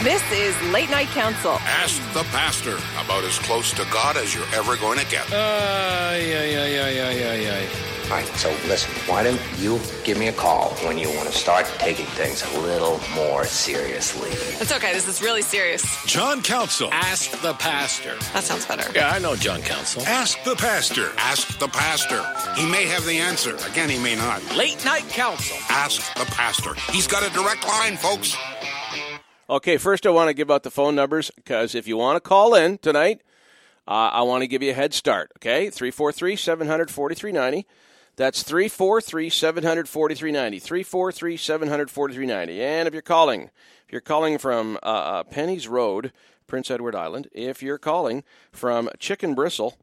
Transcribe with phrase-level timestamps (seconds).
[0.00, 1.52] This is Late Night Council.
[1.60, 5.24] Ask the pastor about as close to God as you're ever going to get.
[5.32, 7.68] Uh, yeah, yeah, yeah, yeah, yeah, yeah.
[8.06, 11.32] All right, so listen, why don't you give me a call when you want to
[11.32, 14.30] start taking things a little more seriously?
[14.32, 14.92] It's okay.
[14.92, 15.82] This is really serious.
[16.04, 16.88] John Council.
[16.92, 18.16] Ask the pastor.
[18.32, 18.90] That sounds better.
[18.92, 20.02] Yeah, I know John Council.
[20.02, 21.12] Ask the pastor.
[21.16, 22.24] Ask the pastor.
[22.60, 23.54] He may have the answer.
[23.70, 24.42] Again, he may not.
[24.56, 25.56] Late Night Council.
[25.70, 26.74] Ask the pastor.
[26.90, 28.36] He's got a direct line, folks.
[29.52, 32.26] Okay, first I want to give out the phone numbers because if you want to
[32.26, 33.20] call in tonight,
[33.86, 35.30] uh, I want to give you a head start.
[35.36, 37.68] Okay, 343 700 4390.
[38.16, 40.58] That's 343 700 4390.
[40.58, 42.62] 343 700 4390.
[42.62, 43.50] And if you're calling,
[43.84, 46.14] if you're calling from uh, uh, Penny's Road,
[46.46, 49.76] Prince Edward Island, if you're calling from Chicken Bristle,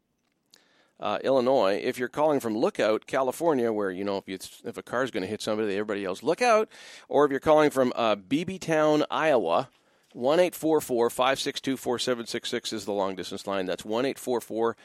[1.00, 4.84] uh, Illinois, if you're calling from Lookout, California, where you know if you, if a
[4.84, 6.70] car's going to hit somebody, everybody yells "Look out!"
[7.08, 9.70] or if you're calling from uh, Beebeetown, Iowa,
[10.14, 13.48] one eight four four five six two four seven six six is the long distance
[13.48, 13.66] line.
[13.66, 14.76] That's one eight four four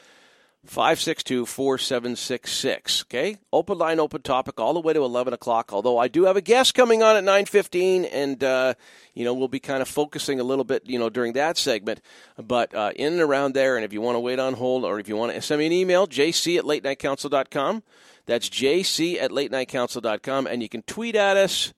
[0.69, 3.03] 562 4766.
[3.03, 3.37] Okay?
[3.51, 5.71] Open line, open topic, all the way to 11 o'clock.
[5.73, 8.73] Although I do have a guest coming on at 9.15, and, uh,
[9.13, 12.01] you know, we'll be kind of focusing a little bit, you know, during that segment.
[12.37, 14.99] But uh, in and around there, and if you want to wait on hold or
[14.99, 17.83] if you want to send me an email, jc at latenightcouncil.com.
[18.25, 20.47] That's jc at latenightcouncil.com.
[20.47, 21.73] And you can tweet at us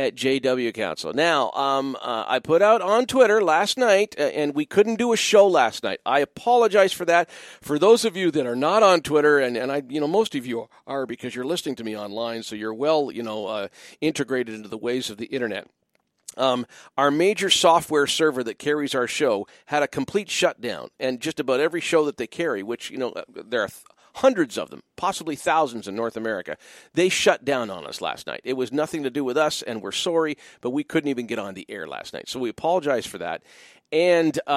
[0.00, 1.12] at JW Council.
[1.12, 5.12] Now, um, uh, I put out on Twitter last night, uh, and we couldn't do
[5.12, 6.00] a show last night.
[6.06, 7.30] I apologize for that.
[7.60, 10.34] For those of you that are not on Twitter, and, and I, you know, most
[10.34, 13.68] of you are because you're listening to me online, so you're well, you know, uh,
[14.00, 15.68] integrated into the ways of the internet.
[16.36, 21.40] Um, our major software server that carries our show had a complete shutdown, and just
[21.40, 23.68] about every show that they carry, which you know uh, there are
[24.14, 26.56] hundreds of them, possibly thousands in North America.
[26.94, 28.40] They shut down on us last night.
[28.44, 31.38] It was nothing to do with us, and we're sorry, but we couldn't even get
[31.38, 32.28] on the air last night.
[32.28, 33.42] So we apologize for that.
[33.92, 34.50] And uh,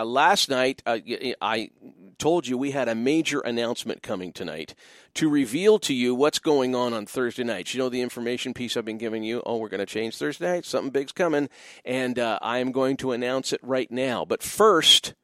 [0.00, 0.98] uh, last night, uh,
[1.42, 1.70] I
[2.18, 4.74] told you we had a major announcement coming tonight
[5.14, 7.74] to reveal to you what's going on on Thursday nights.
[7.74, 9.42] You know the information piece I've been giving you.
[9.44, 10.64] Oh, we're going to change Thursday night.
[10.64, 11.50] Something big's coming,
[11.84, 14.24] and uh, I am going to announce it right now.
[14.24, 15.14] But first,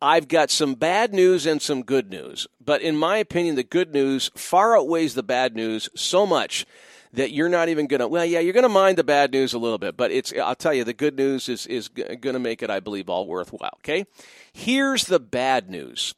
[0.00, 2.46] I've got some bad news and some good news.
[2.64, 6.66] But in my opinion, the good news far outweighs the bad news so much
[7.12, 9.54] that you're not even going to, well, yeah, you're going to mind the bad news
[9.54, 12.38] a little bit, but it's, I'll tell you, the good news is, is going to
[12.38, 13.78] make it, I believe, all worthwhile.
[13.78, 14.06] Okay.
[14.52, 16.14] Here's the bad news.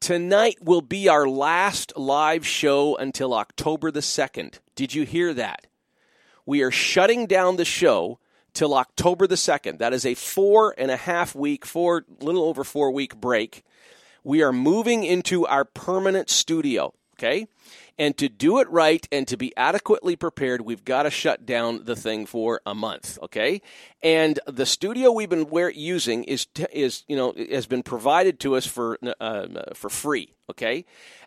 [0.00, 4.60] Tonight will be our last live show until October the 2nd.
[4.74, 5.66] Did you hear that?
[6.46, 8.18] We are shutting down the show
[8.52, 9.78] till October the 2nd.
[9.78, 13.62] That is a four and a half week, four, little over four week break.
[14.22, 17.46] We are moving into our permanent studio, okay?
[18.00, 21.84] And to do it right and to be adequately prepared, we've got to shut down
[21.84, 23.60] the thing for a month, okay?
[24.02, 28.66] And the studio we've been using is is you know has been provided to us
[28.66, 30.86] for uh, for free, okay?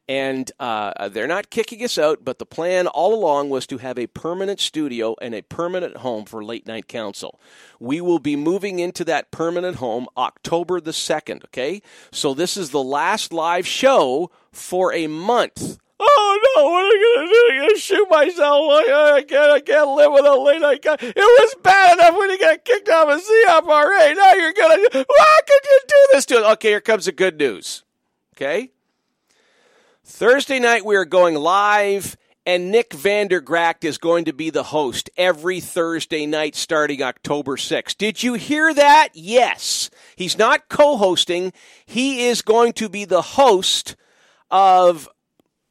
[0.09, 3.99] And uh, they're not kicking us out, but the plan all along was to have
[3.99, 7.39] a permanent studio and a permanent home for Late Night Council.
[7.79, 11.83] We will be moving into that permanent home October the 2nd, okay?
[12.11, 15.77] So this is the last live show for a month.
[16.05, 16.69] Oh no!
[16.69, 17.47] What am I gonna do?
[17.51, 18.71] I'm gonna shoot myself.
[18.71, 19.51] I can't.
[19.51, 20.85] I can't live without late night.
[20.85, 24.15] It was bad enough when he got kicked off of CFRA.
[24.15, 25.05] Now you're gonna.
[25.05, 26.53] Why could you do this to us?
[26.53, 27.83] Okay, here comes the good news.
[28.35, 28.71] Okay,
[30.03, 35.09] Thursday night, we are going live, and Nick Vandergragt is going to be the host
[35.15, 37.97] every Thursday night starting October 6th.
[37.97, 39.09] Did you hear that?
[39.13, 39.89] Yes.
[40.17, 41.53] He's not co hosting,
[41.85, 43.95] he is going to be the host
[44.51, 45.07] of.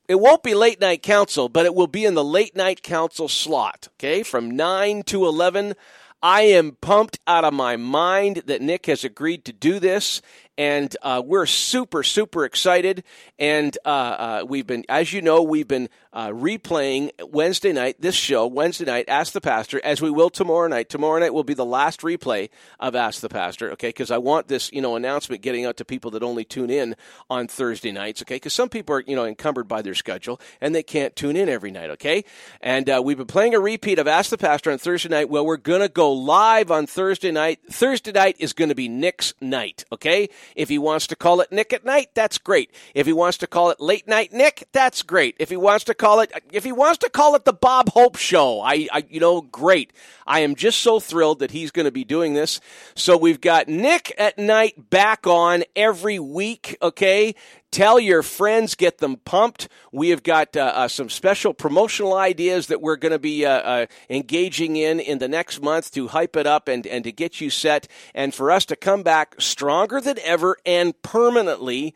[0.09, 3.29] It won't be late night council, but it will be in the late night council
[3.29, 5.75] slot, okay, from 9 to 11.
[6.23, 10.23] I am pumped out of my mind that Nick has agreed to do this
[10.59, 13.05] and uh, we're super super excited.
[13.39, 18.15] And uh, uh, we've been, as you know, we've been uh, replaying Wednesday night this
[18.15, 19.07] show Wednesday night.
[19.09, 20.89] Ask the Pastor, as we will tomorrow night.
[20.89, 23.73] Tomorrow night will be the last replay of Ask the Pastor.
[23.73, 26.71] Okay, because I want this you know announcement getting out to people that only tune
[26.71, 26.97] in
[27.31, 28.23] on Thursday nights.
[28.23, 31.37] Okay, because some people are you know encumbered by their schedule and they can't tune
[31.37, 31.91] in every night.
[31.91, 32.25] Okay,
[32.61, 35.31] and uh, we've been playing a repeat of Ask the Pastor on Thursday night.
[35.31, 37.61] Well, we're gonna go live on Thursday night.
[37.71, 39.85] Thursday night is going to be Nick's night.
[39.93, 42.71] Okay, if he wants to call it Nick at Night, that's great.
[42.95, 45.37] If he wants to call it Late Night Nick, that's great.
[45.39, 48.17] If he wants to call it, if he wants to call it the Bob Hope
[48.17, 49.93] Show, I, I you know, great.
[50.27, 52.61] I am just so thrilled that he's going to be doing this.
[52.97, 56.77] So we've got Nick at Night back on every week.
[56.83, 57.37] Okay,
[57.71, 59.67] Tell your friends, get them pumped.
[59.93, 63.51] We have got uh, uh, some special promotional ideas that we're going to be uh,
[63.51, 67.41] uh, engaging in in the next month to hype it up and, and to get
[67.41, 71.95] you set and for us to come back stronger than ever and permanently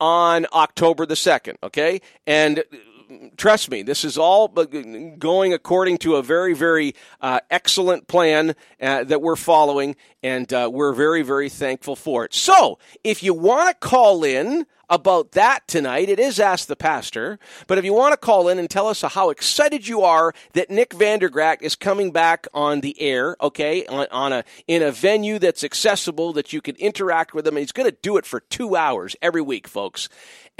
[0.00, 2.00] on October the 2nd, okay?
[2.26, 2.64] And
[3.36, 9.04] trust me, this is all going according to a very, very uh, excellent plan uh,
[9.04, 12.34] that we're following, and uh, we're very, very thankful for it.
[12.34, 16.08] So, if you want to call in, about that tonight.
[16.08, 17.38] It is Ask the Pastor.
[17.68, 20.68] But if you want to call in and tell us how excited you are that
[20.68, 25.38] Nick Vandergragt is coming back on the air, okay, on, on a in a venue
[25.38, 28.40] that's accessible that you can interact with him, and he's going to do it for
[28.40, 30.08] two hours every week, folks.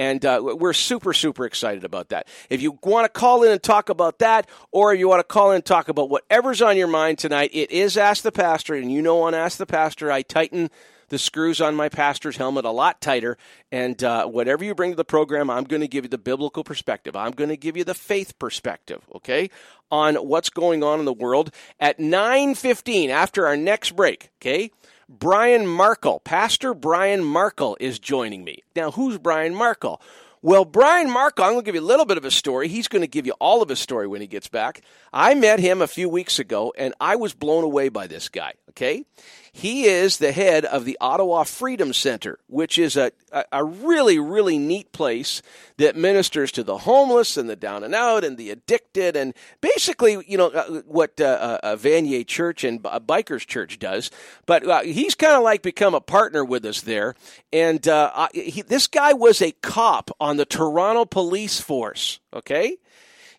[0.00, 2.26] And uh, we're super, super excited about that.
[2.48, 5.50] If you want to call in and talk about that, or you want to call
[5.50, 8.74] in and talk about whatever's on your mind tonight, it is Ask the Pastor.
[8.74, 10.70] And you know, on Ask the Pastor, I tighten
[11.10, 13.36] the screws on my pastor's helmet a lot tighter.
[13.70, 16.64] And uh, whatever you bring to the program, I'm going to give you the biblical
[16.64, 17.14] perspective.
[17.14, 19.50] I'm going to give you the faith perspective, okay,
[19.90, 21.50] on what's going on in the world.
[21.78, 24.70] At 9.15, after our next break, okay,
[25.12, 28.62] Brian Markle, Pastor Brian Markle is joining me.
[28.76, 30.00] Now, who's Brian Markle?
[30.40, 32.68] Well, Brian Markle, I'm going to give you a little bit of a story.
[32.68, 34.82] He's going to give you all of his story when he gets back.
[35.12, 38.54] I met him a few weeks ago, and I was blown away by this guy,
[38.68, 39.04] okay?
[39.52, 43.12] He is the head of the Ottawa Freedom Center, which is a,
[43.50, 45.42] a, really, really neat place
[45.76, 50.22] that ministers to the homeless and the down and out and the addicted and basically,
[50.26, 54.10] you know, uh, what uh, uh, Vanier Church and uh, Bikers Church does.
[54.46, 57.14] But uh, he's kind of like become a partner with us there.
[57.52, 62.76] And uh, he, this guy was a cop on the Toronto Police Force, okay?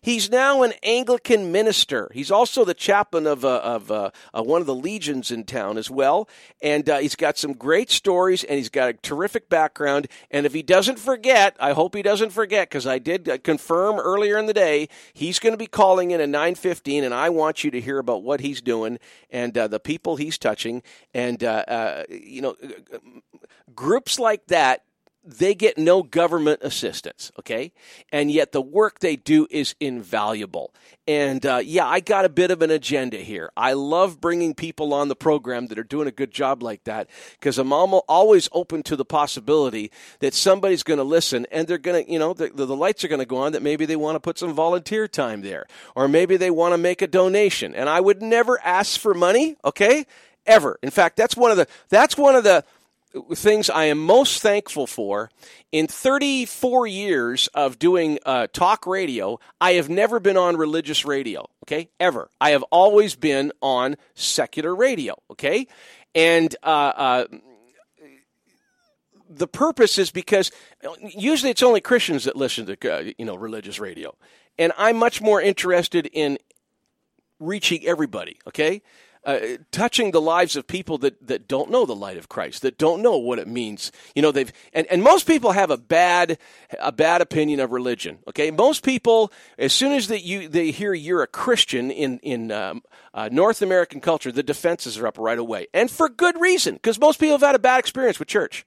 [0.04, 2.10] He's now an Anglican minister.
[2.12, 5.78] He's also the chaplain of, uh, of uh, uh, one of the legions in town
[5.78, 6.28] as well.
[6.60, 10.08] And uh, he's got some great stories and he's got a terrific background.
[10.28, 14.00] And if he doesn't forget, I hope he doesn't forget because I did uh, confirm
[14.00, 17.62] earlier in the day, he's going to be calling in at 915 and I want
[17.62, 18.98] you to hear about what he's doing
[19.30, 20.82] and uh, the people he's touching.
[21.14, 21.42] And,
[22.10, 22.56] you know,
[23.76, 24.82] groups like that
[25.24, 27.72] they get no government assistance, okay?
[28.10, 30.74] And yet the work they do is invaluable.
[31.06, 33.50] And uh, yeah, I got a bit of an agenda here.
[33.56, 37.08] I love bringing people on the program that are doing a good job like that
[37.32, 42.04] because I'm always open to the possibility that somebody's going to listen and they're going
[42.04, 44.16] to, you know, the, the lights are going to go on that maybe they want
[44.16, 47.76] to put some volunteer time there or maybe they want to make a donation.
[47.76, 50.04] And I would never ask for money, okay?
[50.46, 50.78] Ever.
[50.82, 52.64] In fact, that's one of the, that's one of the,
[53.34, 55.30] things I am most thankful for.
[55.70, 61.46] In 34 years of doing uh, talk radio, I have never been on religious radio,
[61.64, 61.88] okay?
[62.00, 62.30] Ever.
[62.40, 65.66] I have always been on secular radio, okay?
[66.14, 67.24] And, uh, uh,
[69.34, 70.50] the purpose is because
[71.16, 74.14] usually it's only Christians that listen to uh, you know religious radio,
[74.58, 76.36] and I'm much more interested in
[77.40, 78.38] reaching everybody.
[78.46, 78.82] Okay,
[79.24, 79.38] uh,
[79.70, 83.02] touching the lives of people that, that don't know the light of Christ, that don't
[83.02, 83.92] know what it means.
[84.14, 86.38] You know, they've and, and most people have a bad
[86.80, 88.18] a bad opinion of religion.
[88.28, 92.50] Okay, most people, as soon as that you they hear you're a Christian in in
[92.50, 92.82] um,
[93.14, 96.98] uh, North American culture, the defenses are up right away, and for good reason, because
[96.98, 98.66] most people have had a bad experience with church.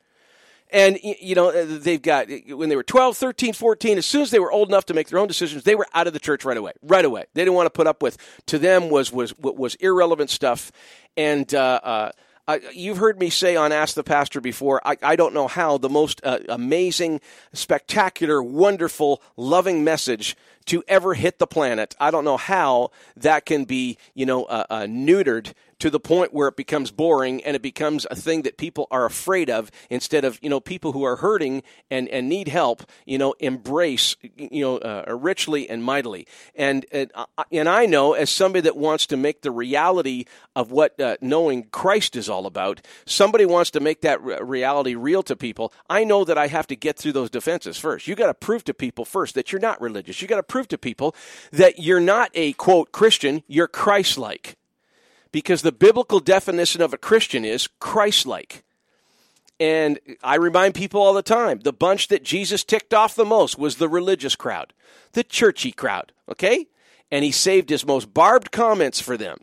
[0.71, 4.31] And, you know, uh, they've got, when they were 12, 13, 14, as soon as
[4.31, 6.43] they were old enough to make their own decisions, they were out of the church
[6.43, 6.73] right away.
[6.81, 7.25] Right away.
[7.33, 8.17] They didn't want to put up with,
[8.47, 10.71] to them, was, was, was irrelevant stuff.
[11.15, 12.11] And, uh,
[12.47, 15.77] uh, you've heard me say on Ask the Pastor before, I, I don't know how
[15.77, 17.21] the most uh, amazing,
[17.53, 20.35] spectacular, wonderful, loving message
[20.67, 21.95] to ever hit the planet.
[21.99, 26.33] I don't know how that can be, you know, uh, uh neutered to the point
[26.33, 30.23] where it becomes boring and it becomes a thing that people are afraid of instead
[30.23, 34.61] of you know people who are hurting and, and need help you know embrace you
[34.61, 36.27] know uh, richly and mightily.
[36.55, 40.71] And and, uh, and I know as somebody that wants to make the reality of
[40.71, 45.23] what uh, knowing Christ is all about somebody wants to make that re- reality real
[45.23, 48.07] to people I know that I have to get through those defenses first.
[48.07, 50.21] You got to prove to people first that you're not religious.
[50.21, 51.13] You got to prove to people
[51.51, 54.55] that you're not a quote Christian you're Christ like
[55.33, 58.63] because the biblical definition of a Christian is Christ like.
[59.59, 63.59] And I remind people all the time the bunch that Jesus ticked off the most
[63.59, 64.71] was the religious crowd,
[65.11, 66.67] the churchy crowd, okay?
[67.11, 69.39] And he saved his most barbed comments for them.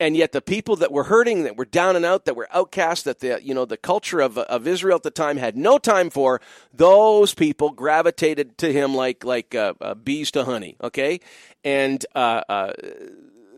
[0.00, 3.04] And yet the people that were hurting, that were down and out, that were outcast,
[3.04, 6.08] that the you know the culture of, of Israel at the time had no time
[6.08, 6.40] for,
[6.72, 10.76] those people gravitated to him like like uh, uh, bees to honey.
[10.82, 11.20] Okay,
[11.62, 12.72] and uh, uh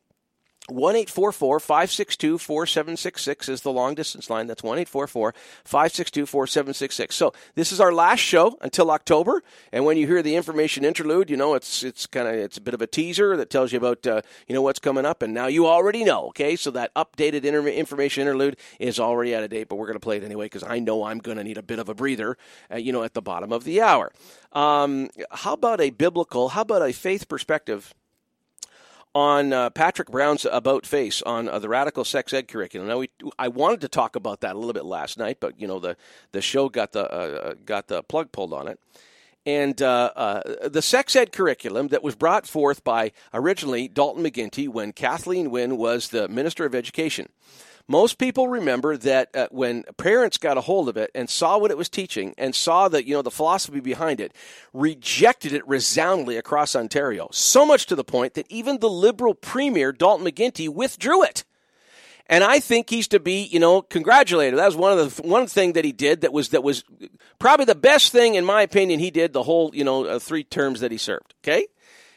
[0.69, 4.47] 1 562 4766 is the long distance line.
[4.47, 7.15] That's 1 562 4766.
[7.15, 9.43] So, this is our last show until October.
[9.73, 12.61] And when you hear the information interlude, you know, it's it's kind of it's a
[12.61, 15.23] bit of a teaser that tells you about, uh, you know, what's coming up.
[15.23, 16.57] And now you already know, okay?
[16.57, 20.01] So, that updated inter- information interlude is already out of date, but we're going to
[20.01, 22.37] play it anyway because I know I'm going to need a bit of a breather,
[22.71, 24.13] uh, you know, at the bottom of the hour.
[24.53, 27.95] Um, how about a biblical, how about a faith perspective?
[29.19, 32.87] On uh, Patrick Brown's About Face on uh, the Radical Sex Ed curriculum.
[32.87, 35.67] Now, we I wanted to talk about that a little bit last night, but you
[35.67, 35.97] know the
[36.31, 38.79] the show got the uh, got the plug pulled on it.
[39.45, 44.69] And uh, uh, the sex ed curriculum that was brought forth by originally Dalton McGuinty
[44.69, 47.29] when Kathleen Wynne was the Minister of Education.
[47.91, 51.71] Most people remember that uh, when parents got a hold of it and saw what
[51.71, 54.35] it was teaching and saw that you know the philosophy behind it,
[54.75, 57.29] rejected it resoundingly across Ontario.
[57.33, 61.45] So much to the point that even the Liberal Premier Dalton McGuinty withdrew it.
[62.27, 64.59] And I think he's to be, you know, congratulated.
[64.59, 66.85] That was one of the one thing that he did that was that was
[67.39, 70.45] probably the best thing, in my opinion, he did the whole, you know, uh, three
[70.45, 71.33] terms that he served.
[71.43, 71.69] Okay,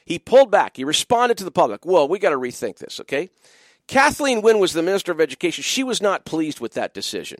[0.03, 0.75] he pulled back.
[0.75, 1.85] He responded to the public.
[1.85, 2.99] Well, we got to rethink this.
[2.99, 3.29] Okay,
[3.91, 5.63] Kathleen Wynne was the Minister of Education.
[5.63, 7.39] She was not pleased with that decision.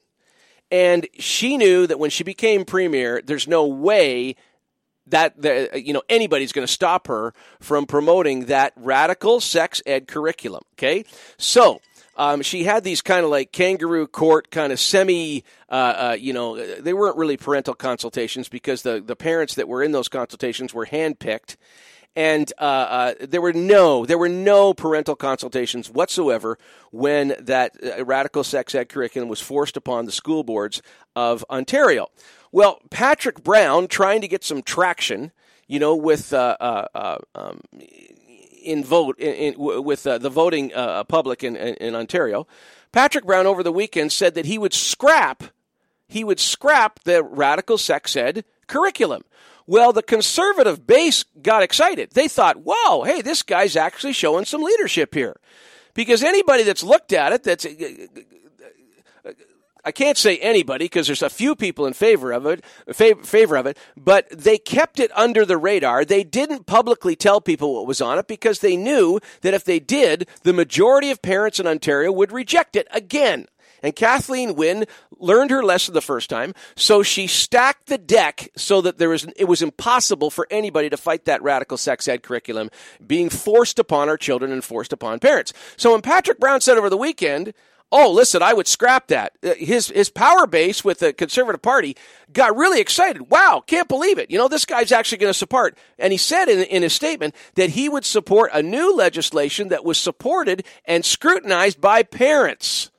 [0.70, 4.36] And she knew that when she became premier, there's no way
[5.08, 10.10] that the, you know anybody's going to stop her from promoting that radical sex ed
[10.10, 10.62] curriculum.
[10.74, 11.06] Okay,
[11.38, 11.80] so
[12.18, 16.34] um, she had these kind of like kangaroo court kind of semi, uh, uh, you
[16.34, 20.74] know, they weren't really parental consultations because the the parents that were in those consultations
[20.74, 21.56] were handpicked
[22.16, 26.58] and uh, uh, there were no there were no parental consultations whatsoever
[26.92, 30.82] when that uh, radical sex ed curriculum was forced upon the school boards
[31.16, 32.08] of Ontario.
[32.52, 35.32] Well, Patrick Brown, trying to get some traction,
[35.68, 37.62] you know, with uh, uh, uh, um,
[38.62, 40.72] in vote in, in, with the voting
[41.08, 42.46] public in, in Ontario,
[42.92, 45.44] Patrick Brown over the weekend said that he would scrap
[46.10, 49.24] he would scrap the radical sex ed curriculum.
[49.72, 52.10] Well, the conservative base got excited.
[52.12, 55.38] They thought, whoa, hey, this guy's actually showing some leadership here.
[55.94, 57.66] Because anybody that's looked at it, that's,
[59.86, 63.66] I can't say anybody because there's a few people in favor of it, favor of
[63.66, 66.04] it, but they kept it under the radar.
[66.04, 69.80] They didn't publicly tell people what was on it because they knew that if they
[69.80, 73.48] did, the majority of parents in Ontario would reject it again.
[73.84, 74.86] And Kathleen Wynne
[75.20, 79.26] learned her lesson the first time, so she stacked the deck so that there was
[79.36, 82.70] it was impossible for anybody to fight that radical sex ed curriculum
[83.06, 85.54] being forced upon our children and forced upon parents.
[85.78, 87.54] So when Patrick Brown said over the weekend,
[87.94, 89.34] Oh, listen, I would scrap that.
[89.44, 91.98] Uh, his his power base with the Conservative Party
[92.32, 93.30] got really excited.
[93.30, 94.32] Wow, can't believe it.
[94.32, 95.78] You know, this guy's actually going to support.
[96.00, 99.84] And he said in, in his statement that he would support a new legislation that
[99.84, 102.91] was supported and scrutinized by parents.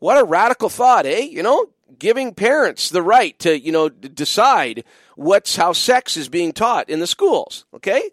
[0.00, 1.20] What a radical thought, eh?
[1.20, 1.66] You know,
[1.98, 7.00] giving parents the right to, you know, decide what's how sex is being taught in
[7.00, 7.66] the schools.
[7.74, 8.10] Okay,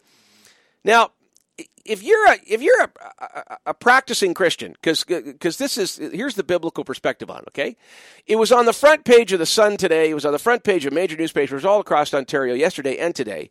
[0.83, 1.11] now
[1.85, 2.89] if you're a if you're a,
[3.19, 7.43] a, a practicing Christian, because because this is here's the biblical perspective on.
[7.49, 7.77] Okay,
[8.25, 10.09] it was on the front page of the Sun today.
[10.09, 13.49] It was on the front page of major newspapers all across Ontario yesterday and today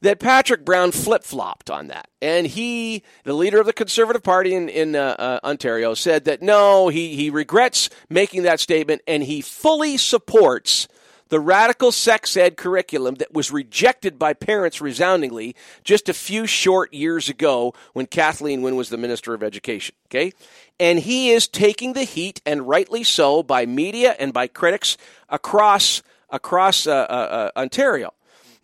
[0.00, 2.08] that Patrick Brown flip flopped on that.
[2.22, 6.42] And he, the leader of the Conservative Party in, in uh, uh, Ontario, said that
[6.42, 10.88] no, he, he regrets making that statement and he fully supports
[11.28, 16.92] the radical sex ed curriculum that was rejected by parents resoundingly just a few short
[16.94, 19.94] years ago when Kathleen Wynne was the Minister of Education.
[20.06, 20.32] Okay?
[20.80, 24.96] And he is taking the heat, and rightly so, by media and by critics
[25.28, 28.14] across, across uh, uh, uh Ontario.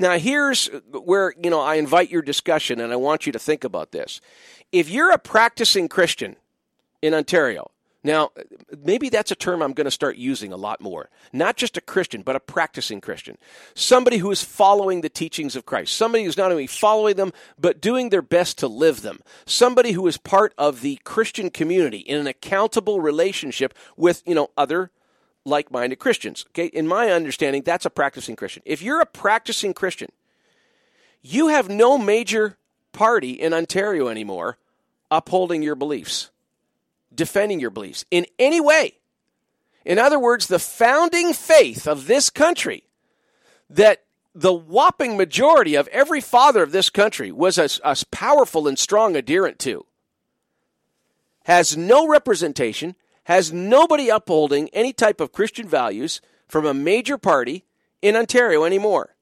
[0.04, 3.64] Now, here's where, you know, I invite your discussion and I want you to think
[3.64, 4.20] about this.
[4.70, 6.36] If you're a practicing Christian
[7.00, 7.70] in Ontario,
[8.02, 8.32] now,
[8.84, 11.08] maybe that's a term I'm going to start using a lot more.
[11.32, 13.38] Not just a Christian, but a practicing Christian.
[13.72, 15.96] Somebody who is following the teachings of Christ.
[15.96, 19.20] Somebody who's not only following them, but doing their best to live them.
[19.46, 24.50] Somebody who is part of the Christian community in an accountable relationship with, you know,
[24.54, 24.90] other
[25.44, 26.44] like minded Christians.
[26.50, 28.62] Okay, in my understanding, that's a practicing Christian.
[28.64, 30.10] If you're a practicing Christian,
[31.22, 32.56] you have no major
[32.92, 34.58] party in Ontario anymore
[35.10, 36.30] upholding your beliefs
[37.14, 38.94] defending your beliefs in any way.
[39.84, 42.84] In other words, the founding faith of this country
[43.68, 49.14] that the whopping majority of every father of this country was as, powerful and strong
[49.14, 49.86] adherent to
[51.44, 57.64] has no representation, has nobody upholding any type of Christian values from a major party
[58.02, 59.14] in Ontario anymore.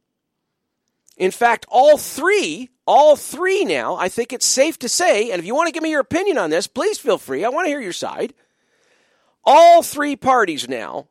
[1.16, 5.46] In fact, all three all three now, I think it's safe to say, and if
[5.46, 7.44] you want to give me your opinion on this, please feel free.
[7.44, 8.34] I want to hear your side.
[9.44, 11.08] All three parties now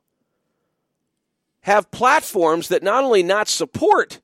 [1.62, 4.20] have platforms that not only not support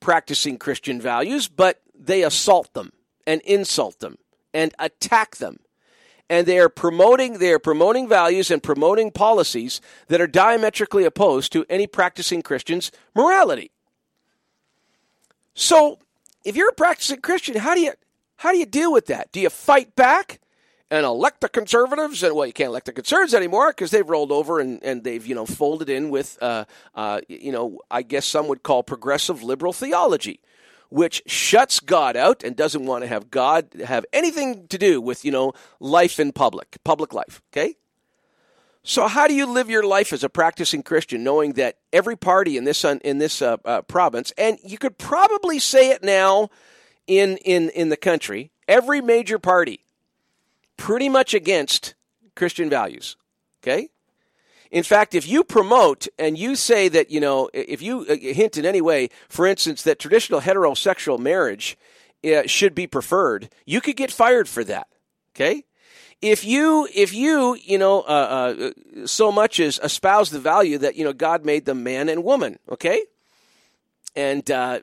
[0.00, 2.92] practicing Christian values, but they assault them
[3.26, 4.18] and insult them
[4.54, 5.58] and attack them.
[6.28, 11.52] And they are promoting they are promoting values and promoting policies that are diametrically opposed
[11.52, 13.70] to any practicing Christian's morality.
[15.54, 15.98] So
[16.44, 17.92] if you're a practicing Christian, how do you
[18.36, 19.32] how do you deal with that?
[19.32, 20.40] Do you fight back
[20.90, 22.22] and elect the conservatives?
[22.22, 25.26] And well, you can't elect the conservatives anymore because they've rolled over and, and they've
[25.26, 26.64] you know folded in with uh,
[26.94, 30.40] uh, you know I guess some would call progressive liberal theology,
[30.88, 35.24] which shuts God out and doesn't want to have God have anything to do with
[35.24, 37.42] you know life in public, public life.
[37.52, 37.76] Okay.
[38.88, 42.56] So, how do you live your life as a practicing Christian, knowing that every party
[42.56, 46.50] in this in this uh, uh, province, and you could probably say it now
[47.08, 49.80] in in in the country, every major party,
[50.76, 51.94] pretty much against
[52.36, 53.16] Christian values.
[53.60, 53.88] Okay.
[54.70, 58.56] In fact, if you promote and you say that you know, if you uh, hint
[58.56, 61.76] in any way, for instance, that traditional heterosexual marriage
[62.24, 64.88] uh, should be preferred, you could get fired for that.
[65.34, 65.64] Okay
[66.22, 70.96] if you if you you know uh, uh, so much as espouse the value that
[70.96, 73.02] you know God made them man and woman, okay,
[74.14, 74.80] and uh,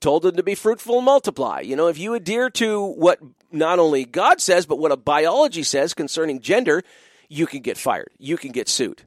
[0.00, 1.60] told them to be fruitful and multiply.
[1.60, 3.18] You know, if you adhere to what
[3.50, 6.82] not only God says but what a biology says concerning gender,
[7.30, 8.10] you can get fired.
[8.18, 9.04] You can get sued.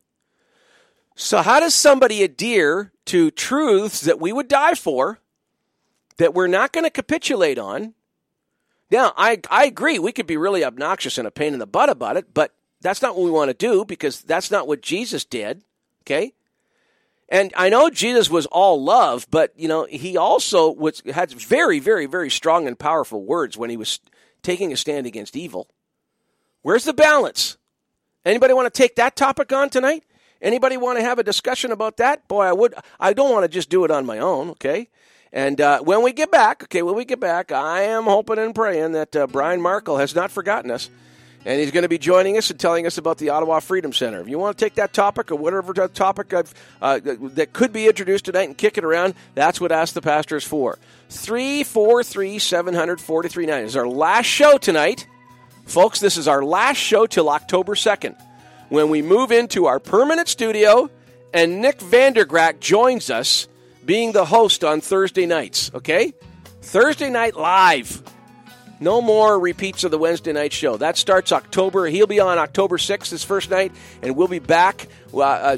[1.15, 5.19] So how does somebody adhere to truths that we would die for,
[6.17, 7.93] that we're not going to capitulate on?
[8.89, 11.89] Now, I, I agree, we could be really obnoxious and a pain in the butt
[11.89, 15.25] about it, but that's not what we want to do because that's not what Jesus
[15.25, 15.63] did.
[16.01, 16.33] Okay?
[17.29, 21.79] And I know Jesus was all love, but you know, he also was had very,
[21.79, 23.99] very, very strong and powerful words when he was
[24.43, 25.69] taking a stand against evil.
[26.61, 27.57] Where's the balance?
[28.25, 30.03] Anybody want to take that topic on tonight?
[30.41, 32.27] Anybody want to have a discussion about that?
[32.27, 34.89] Boy, I would I don't want to just do it on my own, okay?
[35.31, 38.53] And uh, when we get back, okay, when we get back, I am hoping and
[38.53, 40.89] praying that uh, Brian Markle has not forgotten us.
[41.45, 44.21] And he's going to be joining us and telling us about the Ottawa Freedom Center.
[44.21, 46.43] If you want to take that topic or whatever topic uh,
[46.81, 50.45] that could be introduced tonight and kick it around, that's what Ask the Pastor is
[50.45, 50.79] for.
[51.09, 55.07] 343 743 9 is our last show tonight.
[55.65, 58.15] Folks, this is our last show till October 2nd
[58.69, 60.89] when we move into our permanent studio
[61.33, 63.47] and Nick Vandergragt joins us
[63.85, 66.13] being the host on Thursday nights, okay?
[66.61, 68.03] Thursday night live.
[68.79, 70.77] No more repeats of the Wednesday night show.
[70.77, 71.85] That starts October.
[71.87, 73.71] He'll be on October 6th, his first night,
[74.01, 75.57] and we'll be back uh, uh,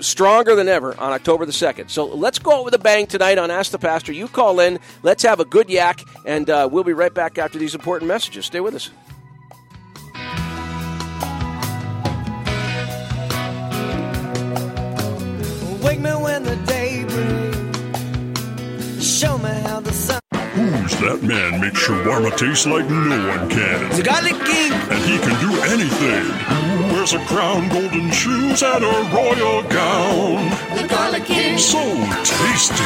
[0.00, 1.90] stronger than ever on October the 2nd.
[1.90, 4.12] So let's go out with a bang tonight on Ask the Pastor.
[4.12, 7.58] You call in, let's have a good yak, and uh, we'll be right back after
[7.58, 8.46] these important messages.
[8.46, 8.90] Stay with us.
[15.88, 17.56] Wake me when the day breaks.
[19.02, 20.17] Show me how the sun.
[20.98, 23.88] Who's that man makes shawarma taste like no one can?
[23.96, 24.72] The Garlic King.
[24.90, 26.24] And he can do anything.
[26.26, 30.50] Who wears a crown, golden shoes, and a royal gown?
[30.74, 31.56] The Garlic King.
[31.56, 31.78] So
[32.24, 32.82] tasty.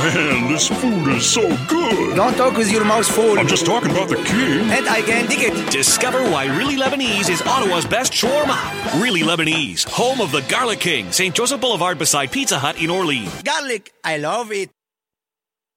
[0.00, 2.16] Man, this food is so good.
[2.16, 3.38] Don't talk with your mouth full.
[3.38, 4.70] I'm just talking about the king.
[4.70, 5.70] And I can dig it.
[5.70, 9.02] Discover why Really Lebanese is Ottawa's best shawarma.
[9.02, 11.34] Really Lebanese, home of the Garlic King, St.
[11.34, 13.42] Joseph Boulevard beside Pizza Hut in Orleans.
[13.42, 14.70] Garlic, I love it.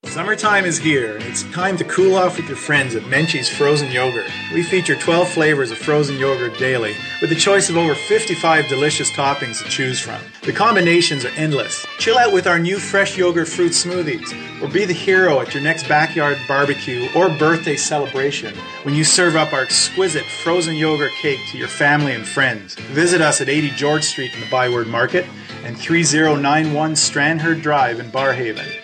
[0.06, 3.90] Summertime is here, and it's time to cool off with your friends at Menchie's Frozen
[3.90, 4.30] Yogurt.
[4.52, 9.10] We feature 12 flavors of frozen yogurt daily, with a choice of over 55 delicious
[9.10, 10.20] toppings to choose from.
[10.42, 11.84] The combinations are endless.
[11.98, 14.30] Chill out with our new fresh yogurt fruit smoothies,
[14.62, 19.34] or be the hero at your next backyard barbecue or birthday celebration when you serve
[19.34, 22.76] up our exquisite frozen yogurt cake to your family and friends.
[22.76, 25.26] Visit us at 80 George Street in the Byward Market
[25.64, 28.83] and 3091 Strandherd Drive in Barrhaven.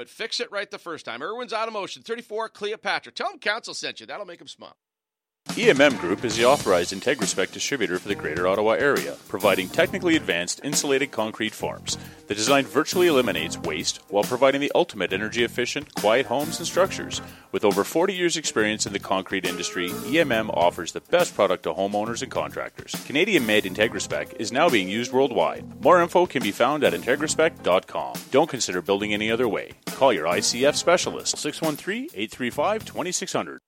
[0.00, 1.22] but fix it right the first time.
[1.22, 3.12] Irwin's Automotion, 34 Cleopatra.
[3.12, 4.06] Tell them Council sent you.
[4.06, 4.74] That'll make them smile.
[5.60, 10.60] EMM Group is the authorized IntegraSpec distributor for the Greater Ottawa area, providing technically advanced
[10.64, 11.98] insulated concrete forms.
[12.28, 17.20] The design virtually eliminates waste while providing the ultimate energy efficient, quiet homes and structures.
[17.52, 21.74] With over 40 years' experience in the concrete industry, EMM offers the best product to
[21.74, 22.94] homeowners and contractors.
[23.04, 25.82] Canadian made IntegraSpec is now being used worldwide.
[25.84, 28.14] More info can be found at IntegraSpec.com.
[28.30, 29.72] Don't consider building any other way.
[29.86, 33.60] Call your ICF specialist 613 835 2600.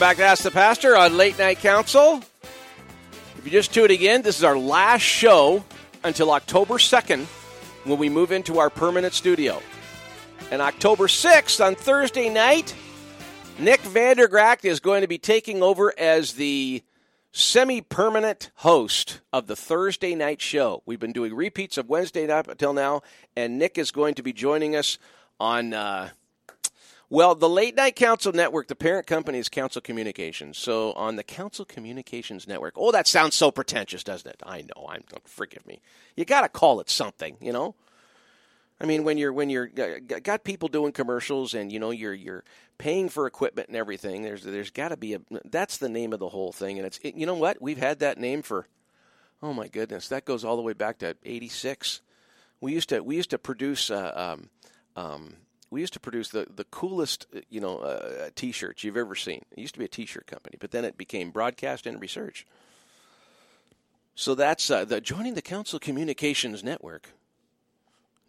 [0.00, 2.22] Welcome back to Ask the Pastor on Late Night Council.
[3.36, 5.62] If you just tuned in, this is our last show
[6.02, 7.26] until October 2nd
[7.84, 9.60] when we move into our permanent studio.
[10.50, 12.74] And October 6th on Thursday night,
[13.58, 16.82] Nick Vandergragt is going to be taking over as the
[17.30, 20.82] semi permanent host of the Thursday night show.
[20.86, 23.02] We've been doing repeats of Wednesday night until now,
[23.36, 24.96] and Nick is going to be joining us
[25.38, 25.74] on.
[25.74, 26.08] Uh,
[27.10, 30.56] well, the Late Night Council Network, the parent company is Council Communications.
[30.56, 34.40] So on the Council Communications Network, oh, that sounds so pretentious, doesn't it?
[34.46, 34.86] I know.
[34.88, 35.80] I'm forgive me.
[36.16, 37.74] You got to call it something, you know.
[38.80, 42.44] I mean, when you're when you're got people doing commercials and you know you're you're
[42.78, 46.20] paying for equipment and everything, there's there's got to be a that's the name of
[46.20, 48.68] the whole thing, and it's it, you know what we've had that name for,
[49.42, 52.00] oh my goodness, that goes all the way back to '86.
[52.60, 53.90] We used to we used to produce.
[53.90, 54.50] Uh, um,
[54.96, 55.36] um,
[55.70, 59.44] we used to produce the, the coolest you know uh, t-shirts you've ever seen.
[59.52, 62.46] It used to be a t-shirt company, but then it became Broadcast and Research.
[64.14, 67.10] So that's uh, the joining the Council Communications Network.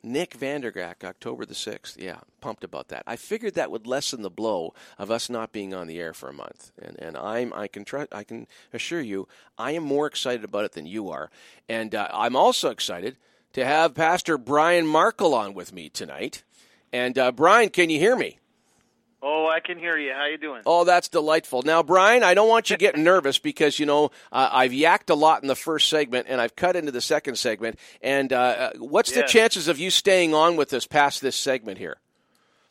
[0.03, 1.97] Nick Vandergragt, October the sixth.
[1.99, 3.03] Yeah, pumped about that.
[3.05, 6.29] I figured that would lessen the blow of us not being on the air for
[6.29, 9.27] a month, and and I'm I can try I can assure you
[9.57, 11.29] I am more excited about it than you are,
[11.69, 13.17] and uh, I'm also excited
[13.53, 16.43] to have Pastor Brian Markle on with me tonight.
[16.93, 18.37] And uh, Brian, can you hear me?
[19.23, 20.13] Oh, I can hear you.
[20.13, 20.63] How you doing?
[20.65, 21.61] Oh, that's delightful.
[21.61, 25.13] Now, Brian, I don't want you getting nervous because you know uh, I've yacked a
[25.13, 27.77] lot in the first segment and I've cut into the second segment.
[28.01, 31.97] And uh, what's the chances of you staying on with us past this segment here,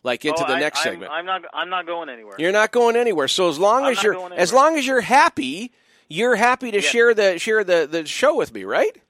[0.03, 1.13] like into oh, the I, next I'm, segment?
[1.13, 1.43] I'm not.
[1.55, 2.35] I'm not going anywhere.
[2.39, 3.29] You're not going anywhere.
[3.29, 5.73] So as long I'm as you're as long as you're happy,
[6.09, 6.89] you're happy to Yeah.
[6.91, 9.01] share the share the the show with me, right?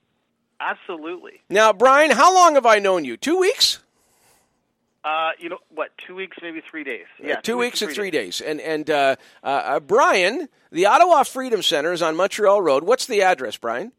[0.61, 1.41] Absolutely.
[1.49, 3.17] Now, Brian, how long have I known you?
[3.17, 3.79] Two weeks.
[5.03, 5.97] Uh, you know what?
[5.97, 7.07] Two weeks, maybe three days.
[7.23, 8.41] Yeah, two, weeks and three days.
[8.41, 12.85] And and uh, uh, uh, Brian, the Ottawa Freedom Center is on Montreal Road.
[12.85, 13.93] What's the address, Brian?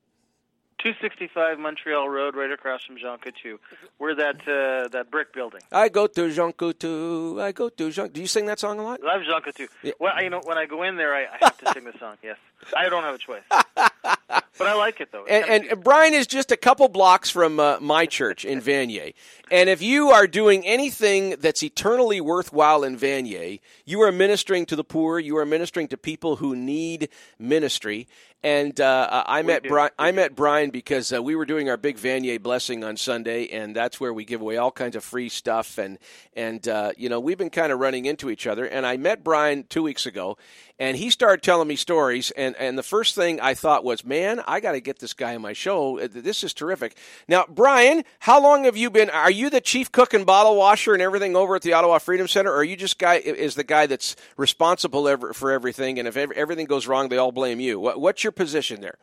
[0.82, 3.60] 265 Montreal Road, right across from Jean Coutu.
[4.00, 5.62] We're that uh, that brick building.
[5.72, 7.42] I go to Jean Coutu.
[7.42, 8.10] I go to Jean.
[8.10, 9.00] Do you sing that song a lot?
[9.04, 9.94] I love Jean Coutu.
[10.00, 12.18] Well, you know, when I go in there, I, I have to sing the song.
[12.24, 12.38] Yes,
[12.76, 13.44] I don't have a choice.
[14.58, 15.26] but I like it though.
[15.26, 19.14] And, and, and Brian is just a couple blocks from uh, my church in Vanier.
[19.52, 24.76] And if you are doing anything that's eternally worthwhile in Vanier, you are ministering to
[24.76, 25.20] the poor.
[25.20, 28.08] You are ministering to people who need ministry.
[28.44, 29.70] And uh, I met do.
[29.70, 29.92] Brian.
[30.00, 33.76] I met Brian because uh, we were doing our big Vanier blessing on Sunday, and
[33.76, 35.78] that's where we give away all kinds of free stuff.
[35.78, 36.00] And
[36.36, 38.66] and uh, you know we've been kind of running into each other.
[38.66, 40.40] And I met Brian two weeks ago,
[40.80, 42.32] and he started telling me stories.
[42.32, 45.34] And and the first thing I thought was, man, I got to get this guy
[45.34, 45.98] on my show.
[45.98, 46.98] Uh, This is terrific.
[47.30, 49.10] Now, Brian, how long have you been?
[49.10, 52.28] Are you the chief cook and bottle washer and everything over at the Ottawa Freedom
[52.28, 56.00] Center, or are you just guy is the guy that's responsible for everything?
[56.00, 57.80] And if everything goes wrong, they all blame you.
[57.80, 58.98] What's your position there?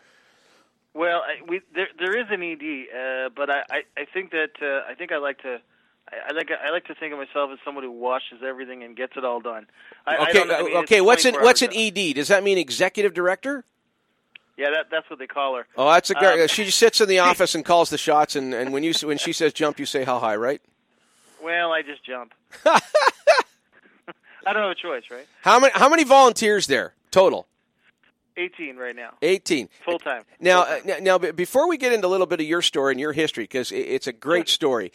[0.93, 2.59] Well, I, we, there there is an ED,
[2.95, 5.61] uh, but I, I, I think that uh, I think I like to.
[6.11, 8.95] I I like I like to think of myself as someone who washes everything and
[8.97, 9.67] gets it all done.
[10.07, 11.01] I, Okay, I mean, uh, okay.
[11.01, 12.15] What's an what's an ED?
[12.17, 13.65] Does that mean executive director?
[14.59, 15.67] Yeah, that, that's what they call her.
[15.77, 16.43] Oh, that's a girl.
[16.43, 18.93] Um, she just sits in the office and calls the shots, and, and when you
[19.05, 20.61] when she says jump, you say how high, right?
[21.43, 22.35] Well, I just jump.
[22.67, 25.27] I don't have a choice, right?
[25.43, 27.47] How many how many volunteers there total?
[28.37, 29.69] 18 right now, Eighteen.
[29.85, 30.23] full time.
[30.39, 33.01] Now, uh, now, now, before we get into a little bit of your story and
[33.01, 34.93] your history, because it's a great story,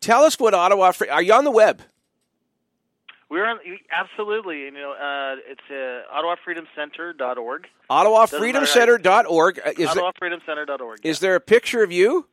[0.00, 0.92] tell us what Ottawa.
[0.92, 1.82] Free- Are you on the web?
[3.28, 3.58] We're on
[3.90, 4.60] absolutely.
[4.60, 7.66] You know, uh, it's uh, OttawaFreedomCenter.org.
[7.90, 9.60] OttawaFreedomCenter.org.
[9.64, 11.00] Uh, Is OttawaFreedomCenter.org.
[11.02, 12.28] is there a picture of you?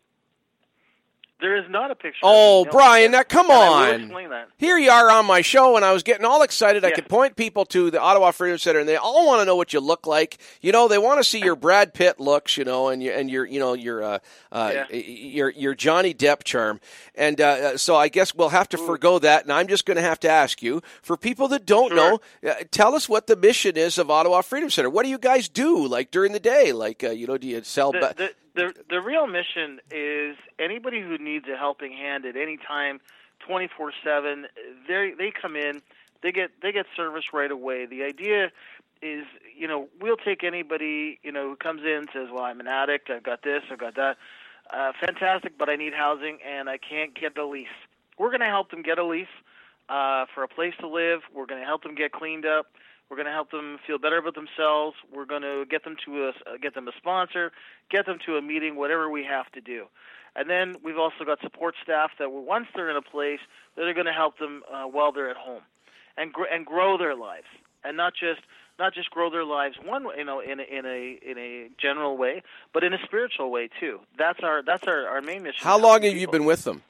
[1.43, 2.21] There is not a picture.
[2.23, 2.63] Oh.
[2.71, 4.45] Brian, now come And I will on.
[4.57, 6.85] Here you are on my show, and I was getting all excited.
[6.85, 9.57] I could point people to the Ottawa Freedom Center, and they all want to know
[9.57, 10.37] what you look like.
[10.61, 13.29] You know, they want to see your Brad Pitt looks, you know, and your and
[13.29, 14.19] your you know your uh,
[14.53, 16.79] uh, your your Johnny Depp charm.
[17.13, 19.43] And uh, so I guess we'll have to forego that.
[19.43, 22.53] And I'm just going to have to ask you, for people that don't know, uh,
[22.71, 24.89] tell us what the mission is of Ottawa Freedom Center.
[24.89, 26.71] What do you guys do, like during the day?
[26.71, 27.91] Like, uh, you know, do you sell?
[27.91, 32.35] the, ba- the, the the real mission is anybody who needs a helping hand at
[32.35, 32.99] any time,
[33.39, 34.47] twenty four seven.
[34.87, 35.81] They they come in,
[36.21, 37.85] they get they get service right away.
[37.85, 38.51] The idea
[39.01, 39.25] is,
[39.57, 42.67] you know, we'll take anybody you know who comes in and says, "Well, I'm an
[42.67, 43.09] addict.
[43.09, 43.63] I've got this.
[43.71, 44.17] I've got that.
[44.71, 47.67] Uh, fantastic, but I need housing and I can't get a lease."
[48.19, 49.27] We're going to help them get a lease
[49.89, 51.21] uh, for a place to live.
[51.33, 52.67] We're going to help them get cleaned up.
[53.13, 54.95] We're going to help them feel better about themselves.
[55.13, 57.51] We're going to get them to a get them a sponsor,
[57.91, 59.85] get them to a meeting, whatever we have to do.
[60.35, 63.37] And then we've also got support staff that once they're in a place,
[63.75, 65.61] that are going to help them uh, while they're at home,
[66.17, 67.45] and gr- and grow their lives,
[67.83, 68.41] and not just
[68.79, 72.17] not just grow their lives one you know in a, in a in a general
[72.17, 72.41] way,
[72.73, 73.99] but in a spiritual way too.
[74.17, 75.59] That's our that's our, our main mission.
[75.61, 76.81] How long have you been with them?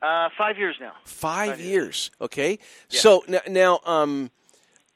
[0.00, 0.92] Uh, five years now.
[1.04, 2.10] Five, years.
[2.22, 2.58] Okay.
[2.88, 4.30] So n- now, um,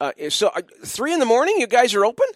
[0.05, 2.27] uh, so uh, three in the morning, you guys are open.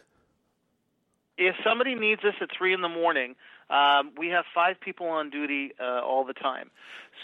[1.39, 3.35] If somebody needs us at three in the morning,
[3.69, 6.71] um, we have five people on duty uh, all the time.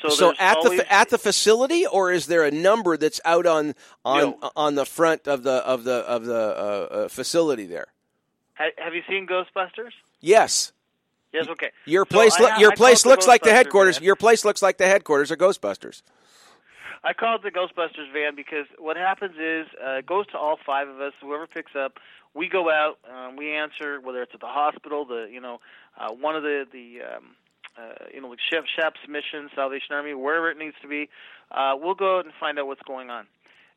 [0.03, 3.47] So, So at always, the at the facility, or is there a number that's out
[3.47, 3.75] on
[4.05, 7.87] on on the front of the of the of the uh, uh, facility there?
[8.55, 9.93] Have you seen Ghostbusters?
[10.21, 10.73] Yes.
[11.33, 11.49] Yes.
[11.49, 11.71] Okay.
[11.87, 13.99] Your So place loo- ha- your I place looks like the headquarters.
[13.99, 14.05] van.
[14.05, 16.03] Your place looks like the headquarters of Ghostbusters.
[17.05, 20.59] I call it the Ghostbusters van because what happens is uh, it goes to all
[20.65, 21.13] five of us.
[21.21, 21.99] Whoever picks up,
[22.35, 25.61] we go out, um, we answer whether it's at the hospital, the you know,
[25.99, 27.25] uh, one of the the um,
[27.77, 31.09] uh, you know like Chef Shep's mission, Salvation Army, wherever it needs to be.
[31.51, 33.27] Uh, we'll go out and find out what's going on,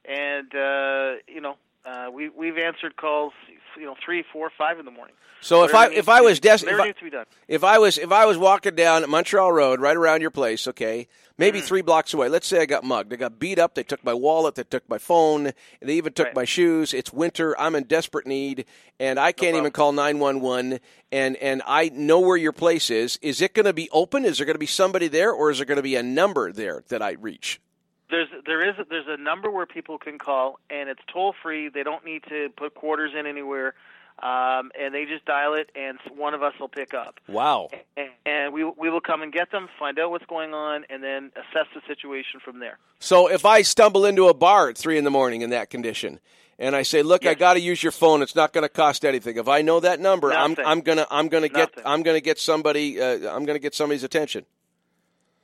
[0.06, 1.56] and uh, you know.
[1.86, 3.34] Uh, we we've answered calls,
[3.78, 5.16] you know, three, four, five in the morning.
[5.42, 7.26] So if I if I was des- if I, to be done.
[7.48, 11.08] if I was if I was walking down Montreal Road right around your place, okay,
[11.38, 11.68] maybe Mm-hmm.
[11.68, 12.28] three blocks away.
[12.28, 13.14] Let's say I got mugged.
[13.14, 13.76] I got beat up.
[13.76, 14.56] They took my wallet.
[14.56, 15.52] They took my phone.
[15.82, 16.96] They even took my shoes.
[16.96, 17.56] It's winter.
[17.60, 18.66] I'm in desperate need,
[19.00, 20.80] and I can't even call nine one one.
[21.12, 23.20] And and I know where your place is.
[23.22, 24.26] Is it going to be open?
[24.26, 26.52] Is there going to be somebody there, or is there going to be a number
[26.52, 27.62] there that I reach?
[28.10, 31.70] There's there is there's a number where people can call, and it's toll free.
[31.70, 33.74] They don't need to put quarters in anywhere,
[34.22, 37.20] um, and they just dial it, and one of us will pick up.
[37.28, 37.70] Wow.
[37.98, 41.04] And, and we we will come and get them, find out what's going on, and
[41.04, 42.78] then assess the situation from there.
[43.00, 46.20] So if I stumble into a bar at three in the morning in that condition,
[46.58, 48.22] and I say, "Look, I got to use your phone.
[48.22, 51.28] It's not going to cost anything." If I know that number, I'm I'm gonna I'm
[51.28, 54.46] gonna get I'm gonna get somebody uh, I'm gonna get somebody's attention.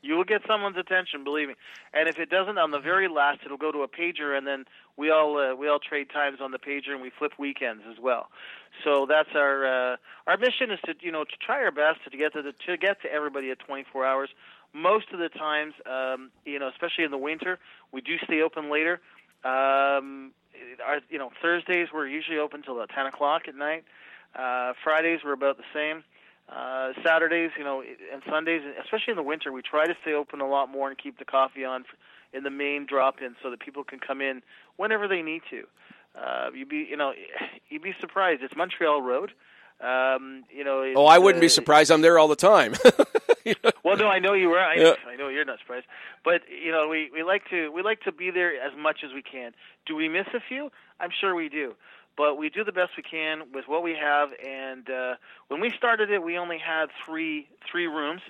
[0.01, 1.55] You will get someone's attention, believe me.
[1.93, 4.65] And if it doesn't, on the very last, it'll go to a pager, and then
[4.97, 7.97] we all uh, we all trade times on the pager, and we flip weekends as
[8.01, 8.29] well.
[8.83, 12.17] So that's our uh, our mission is to you know to try our best to
[12.17, 14.29] get to the, to get to everybody at 24 hours.
[14.73, 17.59] Most of the times, um, you know, especially in the winter,
[17.91, 19.01] we do stay open later.
[19.43, 20.31] Um,
[20.85, 23.83] our, you know, Thursdays we're usually open till about 10 o'clock at night.
[24.35, 26.03] Uh, Fridays we're about the same.
[26.53, 30.41] Uh, Saturdays, you know, and Sundays, especially in the winter, we try to stay open
[30.41, 31.85] a lot more and keep the coffee on
[32.33, 34.41] in the main drop-in so that people can come in
[34.77, 35.63] whenever they need to.
[36.19, 37.13] Uh, you'd be, you know,
[37.69, 38.41] you'd be surprised.
[38.43, 39.31] It's Montreal Road.
[39.79, 40.91] Um, you know.
[40.95, 41.89] Oh, I wouldn't be uh, surprised.
[41.89, 42.75] I'm there all the time.
[43.83, 44.59] Well, no, I know you were.
[44.59, 44.93] I, Yeah.
[45.07, 45.85] I know you're not surprised,
[46.23, 49.13] but you know, we we like to we like to be there as much as
[49.13, 49.53] we can.
[49.85, 50.69] Do we miss a few?
[50.99, 51.73] I'm sure we do,
[52.17, 54.29] but we do the best we can with what we have.
[54.45, 55.15] And uh,
[55.47, 58.21] when we started it, we only had three three rooms.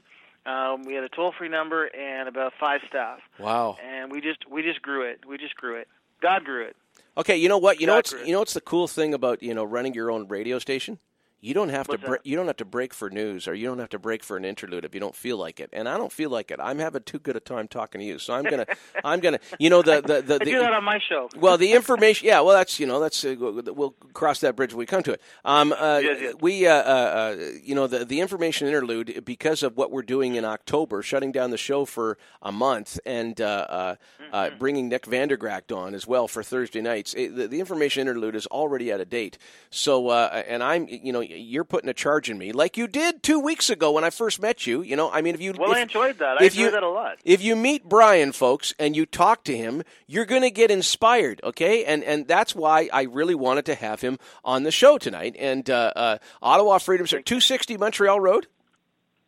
[0.46, 3.78] Um, we had a toll free number and about five staff, Wow.
[3.84, 5.20] and we just we just grew it.
[5.28, 5.88] We just grew it.
[6.22, 6.76] God grew it.
[7.18, 7.80] Okay, you know what?
[7.80, 10.28] You know what's you know what's the cool thing about you know running your own
[10.28, 10.98] radio station?
[11.42, 13.66] You don't have What's to bre- you don't have to break for news or you
[13.68, 15.70] don't have to break for an interlude if you don't feel like it.
[15.74, 16.60] And I don't feel like it.
[16.62, 18.68] I'm having too good a time talking to you, so I'm gonna
[19.04, 21.30] I'm gonna you know the the the, I the do that on my show.
[21.38, 22.42] well, the information, yeah.
[22.42, 25.22] Well, that's you know that's uh, we'll cross that bridge when we come to it.
[25.44, 26.34] Um, uh, Yes, yes.
[26.42, 30.36] we uh, uh, uh, you know the the information interlude because of what we're doing
[30.36, 33.96] in October, shutting down the show for a month and uh, uh,
[34.32, 34.58] uh, Mm-hmm.
[34.60, 37.14] bringing Nick Vandergragt on as well for Thursday nights.
[37.16, 39.38] It, the, the information interlude is already out of date.
[39.72, 43.24] So uh, and I'm you know you're putting a charge in me like you did
[43.24, 44.82] two weeks ago when I first met you.
[44.82, 46.42] You know I mean if you Well, if, I enjoyed that.
[46.42, 47.18] I if enjoyed you- that a lot.
[47.26, 51.42] if you meet Brian, folks, and you talk to him, you're going to get inspired,
[51.44, 51.86] okay?
[51.86, 55.36] And and that's why I really wanted to have him on the show tonight.
[55.40, 58.48] And uh, uh, Ottawa Freedom Center, 260 Montreal Road?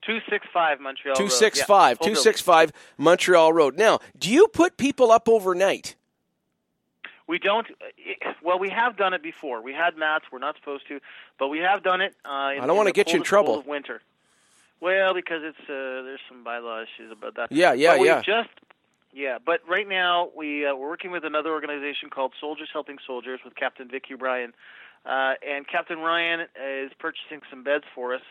[0.05, 1.13] Two six five Montreal.
[1.13, 1.29] Road.
[1.29, 3.77] 265, Yeah, 265 Montreal Road.
[3.77, 5.95] Now, do you put people up overnight?
[7.33, 7.65] We don't.
[7.81, 9.59] uh, Well, we have done it before.
[9.69, 10.25] We had mats.
[10.31, 10.99] We're not supposed to,
[11.39, 12.13] but we have done it.
[12.23, 13.57] Uh, in, I don't wanna get you in trouble.
[13.57, 14.01] of winter.
[14.79, 17.51] Well, because it's uh, there's some bylaw issues about that.
[17.51, 18.21] Yeah, yeah, But yeah.
[18.21, 18.49] Just
[19.13, 23.39] yeah, but right now we uh, we're working with another organization called Soldiers Helping Soldiers
[23.43, 24.53] with Captain Vicky Ryan,
[25.03, 28.21] uh, and Captain Ryan is purchasing some beds for us.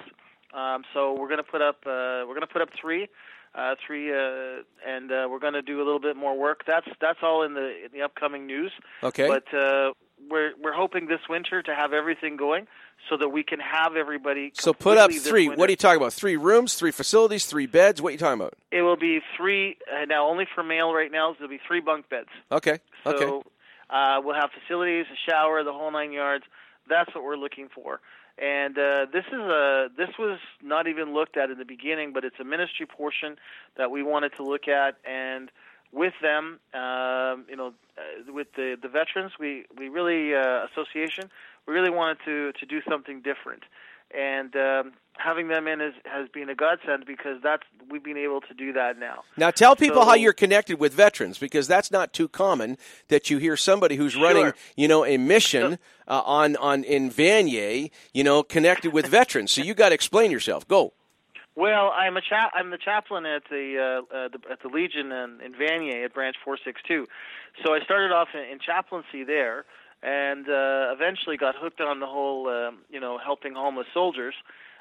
[0.55, 3.09] Um, so we're going to put up uh, we're going to put up three,
[3.55, 6.63] uh, three, uh, and uh, we're going to do a little bit more work.
[6.67, 8.73] That's that's all in the in the upcoming news.
[9.03, 9.29] Okay.
[9.29, 9.93] But uh,
[10.31, 12.67] we're we're hoping this winter to have everything going
[13.11, 14.53] so that we can have everybody.
[14.55, 15.49] So put up three.
[15.49, 15.61] winter.
[15.61, 16.13] What are you talking about?
[16.13, 18.01] Three rooms, three facilities, three beds?
[18.01, 18.55] What are you talking about?
[18.71, 20.29] It will be three uh, now.
[20.29, 21.33] Only for male right now.
[21.33, 22.29] So there'll be three bunk beds.
[22.51, 23.49] Okay, So okay.
[23.91, 26.45] uh, we'll have facilities, a shower, the whole nine yards.
[26.89, 28.01] That's what we're looking for.
[28.39, 32.25] And uh, this is a this was not even looked at in the beginning, but
[32.25, 33.37] it's a ministry portion
[33.77, 34.97] that we wanted to look at.
[35.05, 35.51] And
[35.93, 41.31] with them, um, you know, uh, with the the veterans, we we really uh, association,
[41.67, 43.65] we really wanted to to do something different.
[44.17, 48.41] And um, having them in is, has been a godsend because that's we've been able
[48.43, 49.23] to do that now.
[49.37, 52.77] Now tell people So- how you're connected with veterans because that's not too common
[53.09, 57.91] that you hear somebody who's running, you know, a mission uh, on on in Vanier,
[58.13, 59.51] you know, connected with veterans.
[59.51, 60.67] So you got to explain yourself.
[60.69, 60.93] Go.
[61.55, 63.77] Well, I'm a cha- I'm the chaplain at the,
[64.11, 67.07] uh, uh, the at the Legion in, in Vanier at Branch 462.
[67.63, 69.67] So I started off in, in chaplaincy there,
[70.03, 74.35] and uh, eventually got hooked on the whole um, you know helping homeless soldiers.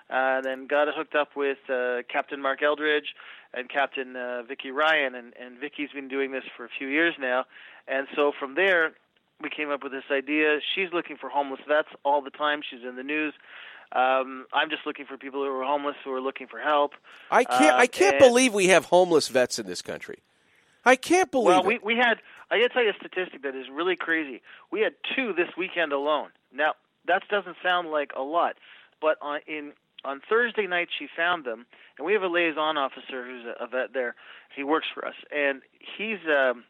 [0.10, 3.16] Uh, then got hooked up with uh, Captain Mark Eldridge
[3.54, 7.14] and Captain uh, Vicky Ryan, and, and Vicky's been doing this for a few years
[7.18, 7.46] now.
[7.88, 8.92] And so from there,
[9.40, 10.60] we came up with this idea.
[10.76, 12.60] She's looking for homeless vets all the time.
[12.70, 13.34] She's in the news.
[13.94, 16.92] Um, I'm just looking for people who are homeless who are looking for help.
[17.30, 17.76] I can't.
[17.76, 20.20] I Um, can't and- believe we have homeless vets in this country.
[20.86, 21.66] I can't believe Well, it.
[21.68, 22.18] we we had.
[22.50, 24.42] I got to tell you a statistic that is really crazy.
[24.72, 26.30] We had two this weekend alone.
[26.54, 26.74] Now
[27.08, 28.56] that doesn't sound like a lot,
[29.02, 31.66] but on in on Thursday night she found them,
[31.98, 34.16] and we have a liaison officer who's a, vet there.
[34.56, 35.62] He works for us, and
[35.98, 36.64] he's um,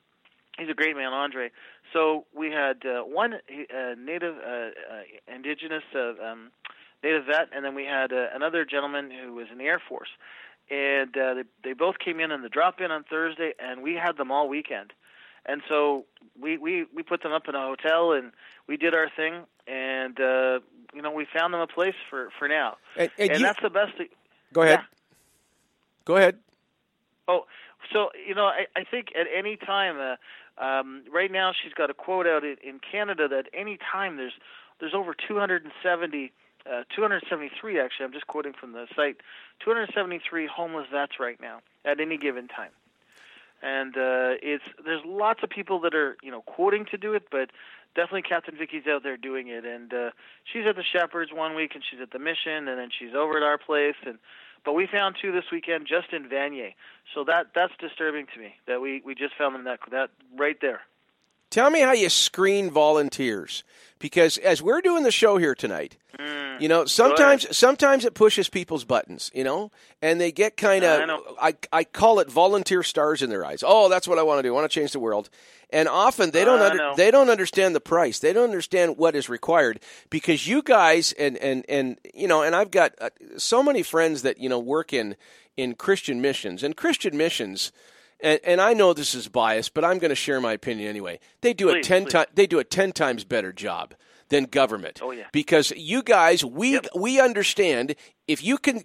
[0.58, 1.50] he's a great man, Andre.
[1.94, 6.52] So we had uh, one uh, native, uh, uh, indigenous, uh, um,
[7.04, 10.10] native vet, and then we had uh, another gentleman who was in the Air Force,
[10.72, 13.94] and uh, they they both came in on the drop in on Thursday, and we
[13.96, 14.94] had them all weekend,
[15.46, 16.06] and so
[16.40, 18.32] we we we put them up in a hotel, and
[18.68, 20.60] we did our thing, and uh,
[20.94, 23.70] you know we found them a place for for now, And- and you- that's the
[23.70, 23.98] best.
[23.98, 24.08] Thing.
[24.54, 24.80] Go ahead.
[26.06, 26.40] Go ahead.
[27.28, 27.46] Oh,
[27.94, 31.90] so you know, I, I think at any time, uh, um, right now she's got
[31.90, 34.34] a quote out in, in Canada that any time there's
[34.80, 36.32] there's over 270,
[36.66, 38.06] uh, 273 actually.
[38.06, 39.18] I'm just quoting from the site,
[39.64, 42.72] 273 homeless vets right now at any given time,
[43.62, 47.24] and uh, it's there's lots of people that are you know quoting to do it,
[47.32, 47.52] but
[47.96, 50.10] definitely Captain Vicky's out there doing it, and uh,
[50.52, 53.38] she's at the Shepherds one week, and she's at the Mission, and then she's over
[53.38, 54.18] at our place, and
[54.64, 56.74] but we found two this weekend just in Vanier,
[57.14, 60.58] so that that's disturbing to me that we we just found them that that right
[60.62, 60.82] there.
[61.52, 63.64] Tell me how you screen volunteers
[64.00, 66.62] because as we're doing the show here tonight, Mm.
[66.62, 71.02] you know, sometimes sometimes it pushes people's buttons, you know, and they get kind I
[71.02, 71.24] of know.
[71.42, 73.64] I, I call it volunteer stars in their eyes.
[73.66, 74.50] Oh, that's what I want to do.
[74.50, 75.30] I want to change the world.
[75.72, 78.20] And often they don't I under, they don't understand the price.
[78.20, 82.56] They don't understand what is required because you guys and and and you know, and
[82.56, 85.16] I've got uh, so many friends that you know work in
[85.56, 86.62] in Christian missions.
[86.62, 87.72] And Christian missions,
[88.24, 91.20] and, and I know this is biased, but I'm going to share my opinion anyway.
[91.42, 92.14] They do a ten please.
[92.14, 93.94] times they do a ten times better job
[94.30, 95.00] than government.
[95.04, 95.28] Oh, yeah.
[95.32, 97.96] Because you guys, we we understand
[98.28, 98.84] if you can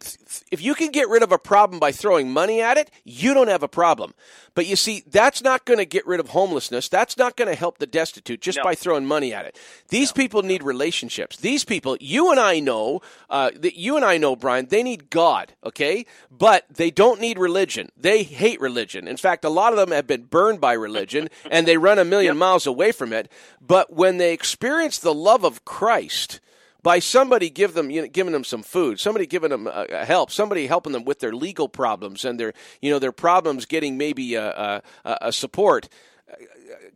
[0.50, 3.48] if you can get rid of a problem by throwing money at it, you don't
[3.48, 4.14] have a problem.
[4.54, 6.88] But you see, that's not going to get rid of homelessness.
[6.88, 8.64] That's not going to help the destitute just No.
[8.64, 9.58] by throwing money at it.
[9.88, 11.36] These people need relationships.
[11.36, 15.10] These people, you and I know, uh, that you and I know, Brian, they need
[15.10, 16.06] God, okay?
[16.30, 17.90] But they don't need religion.
[17.96, 19.06] They hate religion.
[19.06, 22.04] In fact, a lot of them have been burned by religion and they run a
[22.04, 23.30] million miles away from it.
[23.60, 26.40] But when they experience the love of Christ,
[26.86, 30.04] by somebody give them you know, giving them some food, somebody giving them uh, uh,
[30.04, 33.98] help, somebody helping them with their legal problems and their you know their problems getting
[33.98, 35.88] maybe a, a, a support.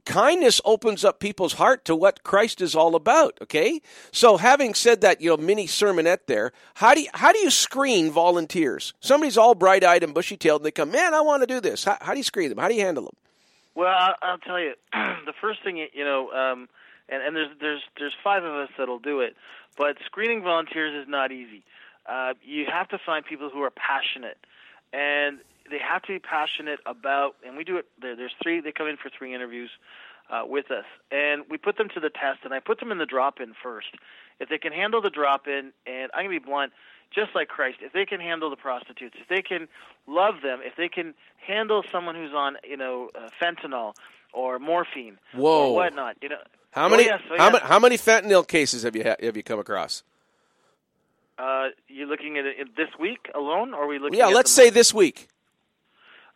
[0.04, 3.36] Kindness opens up people's heart to what Christ is all about.
[3.42, 3.82] Okay,
[4.12, 6.52] so having said that, you know, mini sermonette there.
[6.74, 8.94] How do you, how do you screen volunteers?
[9.00, 11.60] Somebody's all bright eyed and bushy tailed, and they come, man, I want to do
[11.60, 11.82] this.
[11.82, 12.58] How, how do you screen them?
[12.58, 13.16] How do you handle them?
[13.74, 16.68] Well, I'll, I'll tell you, the first thing you know, um,
[17.08, 19.34] and, and there's there's there's five of us that'll do it,
[19.80, 21.64] but screening volunteers is not easy.
[22.04, 24.36] Uh, you have to find people who are passionate,
[24.92, 25.38] and
[25.70, 27.36] they have to be passionate about.
[27.46, 27.86] And we do it.
[27.98, 28.60] There, there's three.
[28.60, 29.70] They come in for three interviews
[30.30, 32.40] uh, with us, and we put them to the test.
[32.44, 33.88] And I put them in the drop-in first.
[34.38, 36.72] If they can handle the drop-in, and I'm gonna be blunt,
[37.10, 39.66] just like Christ, if they can handle the prostitutes, if they can
[40.06, 43.94] love them, if they can handle someone who's on, you know, uh, fentanyl
[44.34, 45.70] or morphine Whoa.
[45.70, 46.42] or whatnot, you know.
[46.72, 47.62] How Oh, many yes, oh, how, yes.
[47.62, 50.02] how many fentanyl cases have you ha- have you come across?
[51.38, 54.18] Uh, you looking at it this week alone, or are we looking?
[54.18, 55.28] Yeah, let's say this week.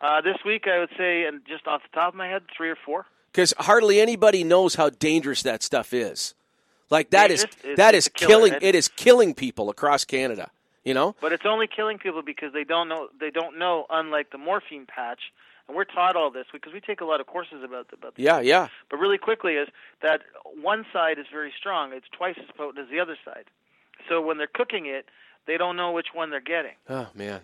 [0.01, 2.70] Uh, this week, I would say, and just off the top of my head, three
[2.70, 3.07] or four.
[3.32, 6.35] because hardly anybody knows how dangerous that stuff is.
[6.91, 7.45] Like that is?
[7.45, 8.55] It's- it's is killing.
[8.61, 10.51] It is killing people across Canada.
[10.85, 11.14] You know.
[11.20, 13.09] But it's only killing people because they don't know.
[13.18, 13.87] They don't know.
[13.91, 15.32] Unlike the morphine patch,
[15.67, 18.15] and we're taught all this because we take a lot of courses about the, about.
[18.17, 18.69] The Yeah, yeah.
[18.91, 19.69] But really quickly is
[20.03, 20.21] that
[20.61, 21.93] one side is very strong.
[21.93, 23.45] It's twice as potent as the other side.
[24.09, 25.07] So when they're cooking it,
[25.47, 26.75] they don't know which one they're getting.
[26.89, 27.41] Oh man.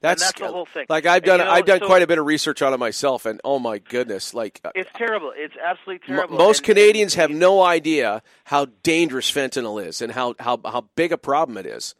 [0.00, 0.86] That's, that's the whole thing.
[0.88, 2.76] Like I've done, you know, I've done so- quite a bit of research on it
[2.76, 5.32] myself, and oh my goodness, like uh, It's terrible.
[5.34, 6.36] It's absolutely terrible.
[6.36, 11.12] most And- Canadians have no idea how dangerous fentanyl is and how, how how big
[11.12, 11.94] a problem it is.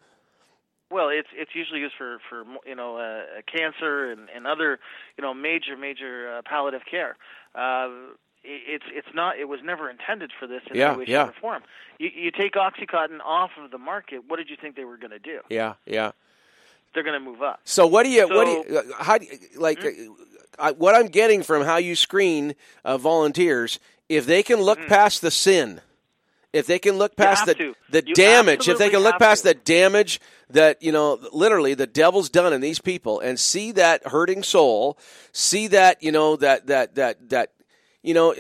[0.91, 4.79] Well, it's it's usually used for for you know uh, cancer and, and other
[5.19, 7.17] you know major major uh, palliative care.
[7.55, 7.89] Uh,
[8.45, 11.25] it- it's it's not it was never intended for this in Yeah, any way, yeah.
[11.27, 11.63] shape, or form.
[11.99, 14.23] You, you take OxyContin off of the market.
[14.29, 15.41] What did you think they were going to do?
[15.49, 16.13] Yeah, yeah.
[16.95, 17.61] They're going to move up.
[17.65, 19.89] So what do you what do you uh, how do you, like uh,
[20.59, 25.21] I, what I'm getting from how you screen uh, volunteers if they can look past
[25.21, 25.81] the sin
[26.57, 27.75] if they can look past the to.
[27.91, 29.49] the You damage if they can look past to.
[29.49, 34.07] the damage that you know literally the devil's done in these people and see that
[34.09, 34.99] hurting soul
[35.33, 37.53] see that you know that that that that
[38.03, 38.35] you know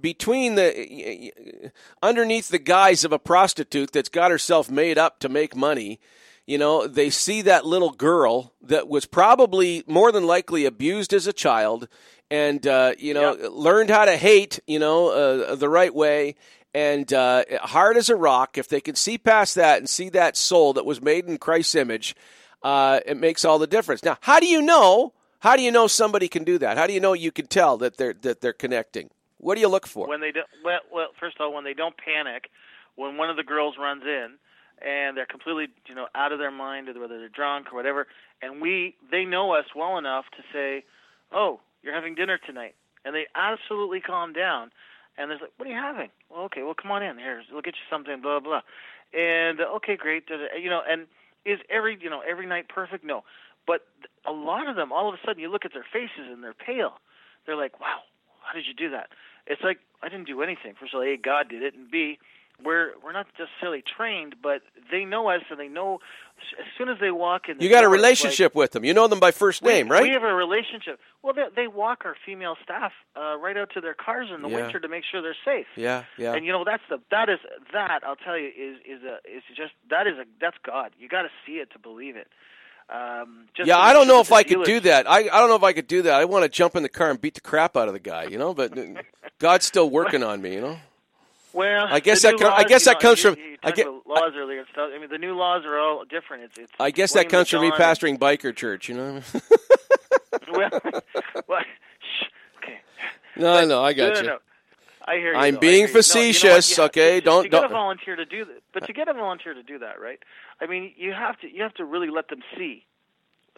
[0.00, 1.72] between the
[2.02, 6.00] underneath the guise of a prostitute that's got herself made up to make money
[6.46, 11.26] you know they see that little girl that was probably more than likely abused as
[11.26, 11.88] a child
[12.30, 16.34] and uh, you know learned how to hate you know uh, the right way
[16.78, 20.36] and uh, hard as a rock if they can see past that and see that
[20.36, 22.14] soul that was made in christ's image
[22.62, 24.02] uh, it makes all the difference.
[24.04, 26.76] Now how do you know how do you know somebody can do that?
[26.76, 29.10] How do you know you can tell that they're that they're connecting?
[29.38, 30.08] What do you look for?
[30.08, 32.50] When they don't, well, well, first of all, when they don't panic,
[32.96, 34.34] when one of the girls runs in
[34.84, 38.08] and they're completely, you know, out of their mind, or whether they're drunk or whatever,
[38.42, 40.84] and we, they know us well enough to say,
[41.32, 42.74] "Oh, you're having dinner tonight,"
[43.04, 44.72] and they absolutely calm down,
[45.18, 47.42] and they're like, "What are you having?" Well, okay, well, come on in here.
[47.52, 48.20] We'll get you something.
[48.22, 48.60] Blah blah.
[49.12, 50.26] And uh, okay, great.
[50.26, 51.06] da, You know, and
[51.44, 53.04] is every, you know, every night perfect?
[53.04, 53.24] No,
[53.66, 53.86] but
[54.26, 56.54] a lot of them, all of a sudden, you look at their faces and they're
[56.54, 57.00] pale.
[57.46, 58.00] They're like, "Wow,
[58.42, 59.08] how did you do that?"
[59.46, 60.74] It's like I didn't do anything.
[60.78, 62.18] First of all, A, God did it, and B,
[62.64, 66.00] we're we're not necessarily trained, but they know us, and they know
[66.58, 67.58] as soon as they walk in.
[67.58, 69.74] The you got a door, it's relationship with them you know them by first like,
[69.74, 70.98] name we, right We have a relationship.
[71.22, 74.48] Well, they, they walk our female staff uh, right out to their cars in the
[74.48, 74.56] Yeah.
[74.62, 75.66] winter to make sure they're safe.
[75.76, 77.38] yeah yeah And you know that's the that is
[77.72, 80.92] that I'll tell you is is a is just that is a that's God.
[80.98, 82.28] You got to see it to believe it.
[82.90, 85.08] Um, just yeah, I don't know if I could do that.
[85.08, 86.14] I, I don't know if I could do that.
[86.14, 88.24] I want to jump in the car and beat the crap out of the guy,
[88.24, 88.54] you know.
[88.54, 88.72] But
[89.38, 90.78] God's still working on me, you know.
[91.52, 93.86] Well, I guess that com- I guess that know, comes you- from- You, I get-
[94.06, 94.90] laws earlier and stuff.
[94.94, 96.44] I mean, the new laws are all different.
[96.44, 96.72] It's it's.
[96.78, 99.22] I guess that comes from me pastoring biker church, you know.
[100.52, 100.70] well,
[101.48, 101.60] well,
[102.62, 102.80] okay.
[103.36, 104.26] no, no, I got no, you.
[104.26, 104.38] No.
[105.06, 105.38] I hear you.
[105.38, 105.60] I'm though.
[105.60, 105.78] Being you.
[105.78, 107.20] No, you know facetious, You okay?
[107.20, 109.54] to- Don't- to get a don't- volunteer to do that, but to get a volunteer
[109.54, 110.18] to do that, right?
[110.60, 112.84] I mean, you have to you have to really let them see.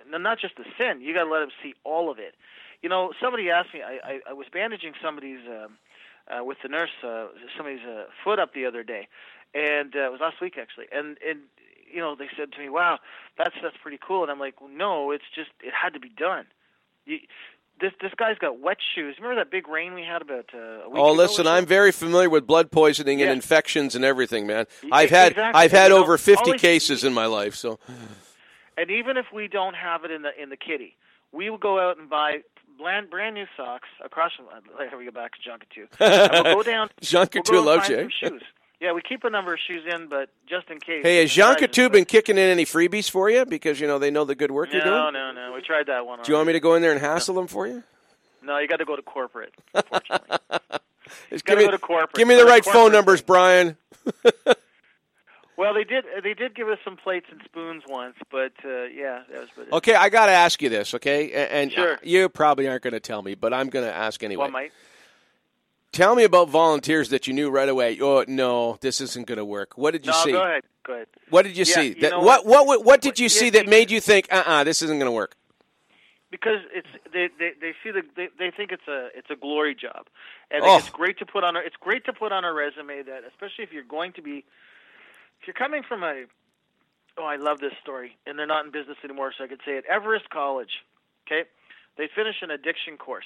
[0.08, 1.00] no, not just the sin.
[1.00, 2.34] You got to let them see all of it.
[2.82, 3.82] You know, somebody asked me.
[3.82, 5.76] I I, I was bandaging somebody's um,
[6.30, 7.26] uh, with the nurse uh,
[7.56, 9.08] somebody's uh, foot up the other day,
[9.54, 10.86] and uh, it was last week actually.
[10.92, 11.40] And and
[11.92, 12.98] you know they said to me, "Wow,
[13.38, 16.08] that's that's pretty cool." And I'm like, well, "No, it's just it had to be
[16.08, 16.46] done."
[17.06, 17.18] You,
[17.80, 19.16] this this guy's got wet shoes.
[19.18, 21.02] Remember that big rain we had about uh, a week ago?
[21.02, 21.46] Oh, ago listen.
[21.46, 23.26] I'm very familiar with blood poisoning Yeah.
[23.26, 24.66] and infections and everything, man.
[24.92, 25.60] I've had exactly.
[25.62, 27.78] I've had You know, over 50 always- cases in my life, so
[28.76, 30.96] And even if we don't have it in the in the kitty,
[31.32, 32.42] we will go out and buy
[32.80, 34.46] brand brand new socks across from.
[34.46, 35.88] uh, Here we go back to Junket
[36.34, 36.88] And we'll go down.
[37.00, 38.08] Jean we'll Coutu loves you, eh?
[38.20, 38.42] shoes.
[38.80, 41.02] Yeah, we keep a number of shoes in, but just in case.
[41.02, 43.44] Hey, has Jean Coutu been kicking in any freebies for you?
[43.44, 44.96] Because you know they know the good work No, you're doing.
[44.96, 45.32] no, no.
[45.32, 45.52] No.
[45.54, 46.20] We tried that one.
[46.22, 47.82] Do you want me to go in there and hassle them for you?
[48.42, 49.52] No, you got to go to corporate.
[49.74, 52.14] Gotta give me, go to corporate.
[52.14, 53.76] give me the right phone numbers, Brian.
[55.60, 56.06] Well, they did.
[56.24, 59.66] They did give us some plates and spoons once, but uh, yeah, that was about
[59.66, 59.72] it.
[59.74, 61.30] Okay, I got to ask you this, okay?
[61.32, 61.98] A- And, Sure.
[62.02, 64.44] you probably aren't going to tell me, but I'm going to ask anyway.
[64.44, 64.72] Well, Mike.
[65.92, 67.98] Tell me about volunteers that you knew right away.
[68.00, 69.76] Oh no, this isn't going to work.
[69.76, 70.32] What did you no, see?
[70.32, 70.62] go ahead.
[70.86, 71.06] Go ahead.
[71.28, 71.88] What did you Yeah, see?
[71.88, 74.32] you That, know what, what what what did you Yeah, see that made you think,
[74.32, 75.36] uh, uh this isn't going to work?
[76.30, 79.74] because it's they they, they see the they, they think it's a it's a glory
[79.74, 80.06] job,
[80.50, 80.78] and Oh.
[80.78, 83.64] it's great to put on a it's great to put on a resume that especially
[83.64, 84.44] if you're going to be
[85.40, 86.24] if you're coming from a
[87.18, 89.72] oh I love this story and they're not in business anymore so I could say
[89.72, 90.70] it Everest College,
[91.26, 91.48] okay,
[91.96, 93.24] they finish an addiction course,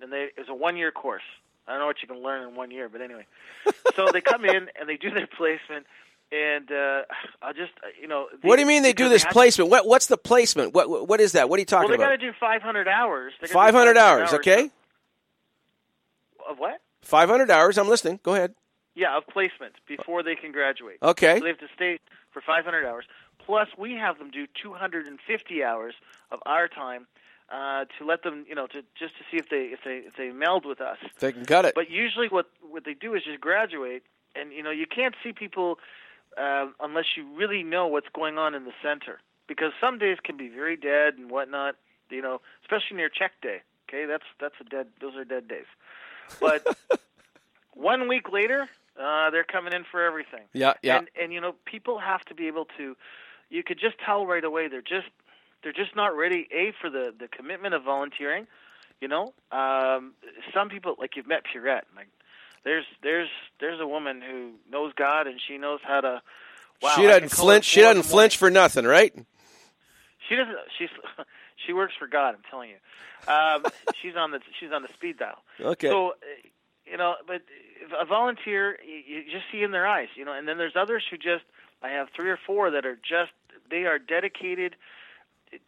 [0.00, 1.22] and they it's a one year course.
[1.66, 3.26] I don't know what you can learn in one year, but anyway,
[3.96, 5.86] so they come in and they do their placement.
[6.32, 7.02] And uh,
[7.40, 7.70] I just,
[8.00, 8.26] you know.
[8.42, 9.70] what do you mean they do this have- placement?
[9.70, 10.74] What what's the placement?
[10.74, 11.48] What what is that?
[11.48, 13.32] What are you talking well, they got to do 500 hours.
[13.40, 14.70] They gotta 500 hours, okay?
[16.48, 16.80] Of what?
[17.02, 17.78] 500 hours.
[17.78, 18.18] I'm listening.
[18.22, 18.54] Go ahead.
[18.96, 20.96] Yeah, of placement before they can graduate.
[21.02, 21.36] Okay.
[21.36, 21.98] So they have to stay
[22.32, 23.04] for 500 hours.
[23.44, 25.94] Plus, we have them do 250 hours
[26.32, 27.06] of our time
[27.50, 30.16] uh, to let them, you know, to just to see if they if they if
[30.16, 30.98] they meld with us.
[31.20, 31.74] They can cut it.
[31.74, 34.02] But usually, what what they do is just graduate,
[34.34, 35.78] and you know, you can't see people
[36.36, 40.36] uh, unless you really know what's going on in the center, because some days can
[40.36, 41.76] be very dead and whatnot.
[42.10, 43.62] You know, especially near check day.
[43.88, 44.88] Okay, that's that's a dead.
[45.00, 45.66] Those are dead days.
[46.40, 46.66] But
[47.74, 48.68] one week later,
[49.00, 50.42] uh, they're coming in for everything.
[50.52, 50.98] Yeah, yeah.
[50.98, 52.96] And and you know, people have to be able to.
[53.48, 55.08] You could just tell right away they're just
[55.62, 56.48] they're just not ready.
[56.52, 58.46] A for the the commitment of volunteering.
[59.00, 60.14] You know, um,
[60.54, 61.84] some people like you've met Purette.
[61.94, 62.08] Like,
[62.64, 63.28] there's there's
[63.60, 66.22] there's a woman who knows God and she knows how to.
[66.82, 67.64] Wow, she doesn't can call her flinch.
[67.64, 69.14] She doesn't flinch for nothing, right?
[70.28, 70.56] She doesn't.
[70.78, 70.88] She's
[71.66, 72.34] she works for God.
[72.34, 73.32] I'm telling you.
[73.32, 73.64] Um,
[74.02, 75.42] she's on the she's on the speed dial.
[75.60, 75.88] Okay.
[75.88, 76.12] So, uh,
[76.84, 77.42] you know, but
[78.00, 81.04] a volunteer, you, you just see in their eyes, you know, and then there's others
[81.10, 81.44] who just.
[81.82, 83.32] I have three or four that are just
[83.70, 84.76] they are dedicated,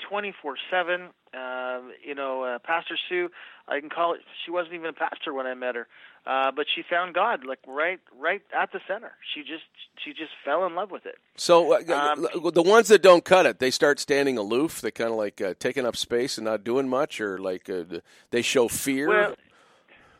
[0.08, 1.10] twenty four seven.
[1.34, 3.28] Um, You know, uh, Pastor Sue,
[3.68, 4.20] I can call it.
[4.44, 5.86] She wasn't even a pastor when I met her,
[6.26, 9.12] uh, but she found God like right right at the center.
[9.34, 9.64] She just
[10.02, 11.18] she just fell in love with it.
[11.36, 14.80] So uh, Um, the ones that don't cut it, they start standing aloof.
[14.80, 17.84] They kind of like uh, taking up space and not doing much, or like uh,
[18.30, 19.08] they show fear.
[19.08, 19.34] Well,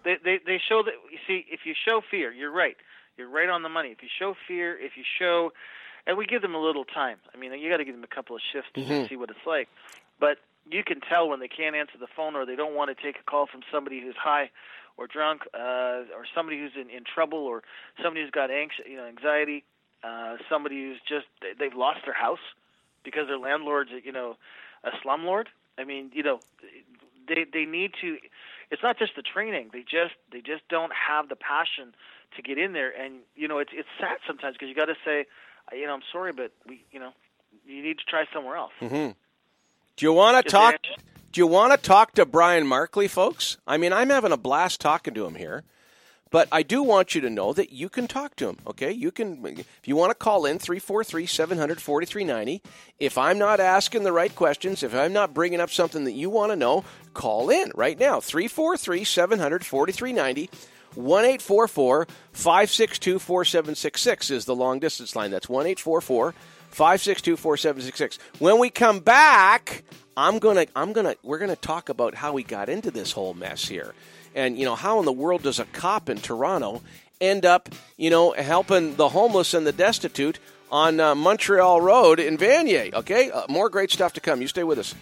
[0.09, 2.77] they, they they show that you see if you show fear, you're right.
[3.19, 3.91] You're right on the money.
[3.91, 5.53] If you show fear, if you show,
[6.07, 7.19] and we give them a little time.
[7.35, 9.09] I mean, you got to give them a couple of shifts to Mhm.
[9.09, 9.69] see what it's like.
[10.21, 10.39] But
[10.71, 13.19] you can tell when they can't answer the phone or they don't want to take
[13.19, 14.51] a call from somebody who's high
[14.97, 17.63] or drunk, uh, or somebody who's in, in trouble, or
[18.03, 19.65] somebody who's got anx- you know, anxiety,
[20.03, 22.45] uh, somebody who's just they- they've lost their house
[23.05, 24.37] because their landlord's you know
[24.85, 25.47] a slumlord.
[25.77, 26.41] I mean, you know,
[27.27, 28.19] they they need to.
[28.71, 31.95] It's not just the training; they just they just don't have the passion
[32.37, 32.91] to get in there.
[32.91, 35.27] And you know, it's it's sad sometimes because you got to say,
[35.73, 37.13] you know, I'm sorry, but we, you know,
[37.67, 38.73] you need to try somewhere else.
[38.81, 39.11] hmm
[39.97, 40.77] Do you want to talk?
[41.31, 43.59] Do you want to talk to Brian Markley, folks?
[43.67, 45.65] I mean, I'm having a blast talking to him here,
[46.31, 48.59] but I do want you to know that you can talk to him.
[48.67, 52.61] Okay, you can if you want to call in 343-700-4390.
[52.99, 56.31] If I'm not asking the right questions, if I'm not bringing up something that you
[56.31, 60.49] want to know, call in right now 343-700-4390.
[60.95, 65.31] 1 562 4766 is the long distance line.
[65.31, 68.19] That's 1 562 4766.
[68.41, 69.85] When we come back,
[70.17, 72.91] I'm going to I'm going to we're going to talk about how we got into
[72.91, 73.95] this whole mess here.
[74.39, 76.81] And you know, how in the world does a cop in Toronto
[77.21, 80.39] end up, you know, helping the homeless and the destitute
[80.71, 83.33] on uh, Montreal Road in Vanier, okay?
[83.33, 84.41] Uh, more great stuff to come.
[84.41, 84.95] You stay with us.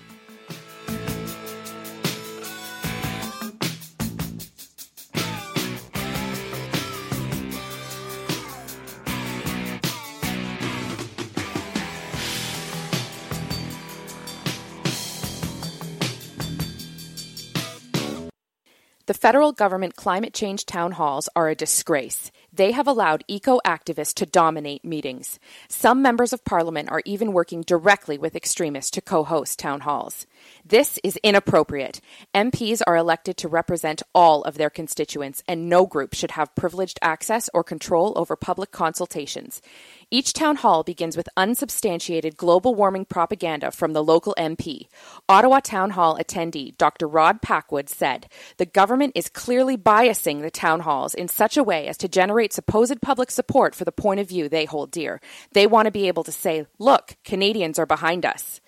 [19.06, 22.32] The federal government climate change town halls are a disgrace.
[22.52, 25.38] They have allowed eco activists to dominate meetings.
[25.68, 30.26] Some members of parliament are even working directly with extremists to co host town halls.
[30.64, 32.00] This is inappropriate.
[32.34, 36.98] MPs are elected to represent all of their constituents, and no group should have privileged
[37.00, 39.62] access or control over public consultations.
[40.08, 44.86] Each town hall begins with unsubstantiated global warming propaganda from the local MP.
[45.28, 47.08] Ottawa Town Hall attendee Dr.
[47.08, 51.88] Rod Packwood said, The government is clearly biasing the town halls in such a way
[51.88, 55.20] as to generate supposed public support for the point of view they hold dear.
[55.54, 58.60] They want to be able to say, Look, Canadians are behind us.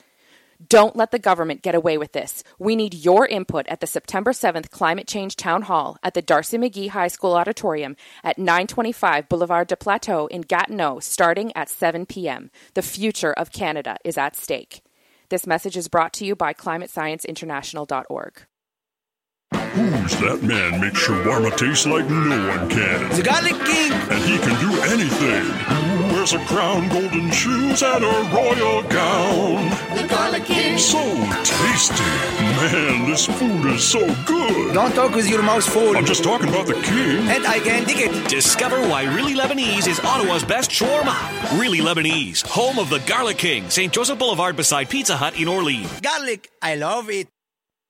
[0.66, 2.42] Don't let the government get away with this.
[2.58, 6.58] We need your input at the September 7th Climate Change Town Hall at the D'Arcy
[6.58, 7.94] McGee High School Auditorium
[8.24, 12.50] at 925 Boulevard de Plateau in Gatineau starting at 7 p.m.
[12.74, 14.82] The future of Canada is at stake.
[15.28, 18.42] This message is brought to you by climatescienceinternational.org.
[19.52, 23.16] Who's that man makes shawarma taste like no one can?
[23.16, 23.92] The Garlic King!
[23.92, 26.07] And he can do anything.
[26.18, 29.70] Who wears a crown, golden shoes, and a royal gown?
[29.96, 30.76] The Garlic King!
[30.76, 30.98] So
[31.44, 32.02] tasty.
[32.58, 34.74] Man, this food is so good.
[34.74, 35.96] Don't talk with your mouth full.
[35.96, 37.28] I'm just talking about the king.
[37.28, 38.28] And I can dig it.
[38.28, 41.16] Discover why Really Lebanese is Ottawa's best shawarma.
[41.56, 43.92] Really Lebanese, home of the Garlic King, St.
[43.92, 46.00] Joseph Boulevard beside Pizza Hut in Orleans.
[46.00, 47.28] Garlic, I love it.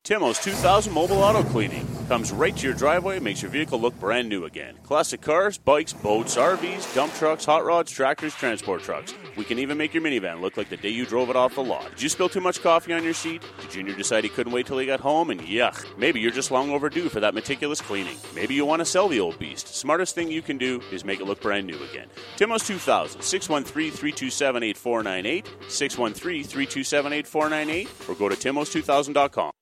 [0.04, 4.30] Timo's 2000 Mobile Auto Cleaning comes right to your driveway, makes your vehicle look brand
[4.30, 4.74] new again.
[4.82, 9.12] Classic cars, bikes, boats, RVs, dump trucks, hot rods, tractors, transport trucks.
[9.36, 11.62] We can even make your minivan look like the day you drove it off the
[11.62, 11.90] lot.
[11.90, 13.42] Did you spill too much coffee on your seat?
[13.60, 15.28] Did Junior decide he couldn't wait till he got home?
[15.28, 18.16] And yuck, maybe you're just long overdue for that meticulous cleaning.
[18.34, 19.74] Maybe you want to sell the old beast.
[19.74, 22.08] Smartest thing you can do is make it look brand new again.
[22.36, 29.52] Timo's 2000, 613 327 8498, 613 327 8498, or go to timos2000.com.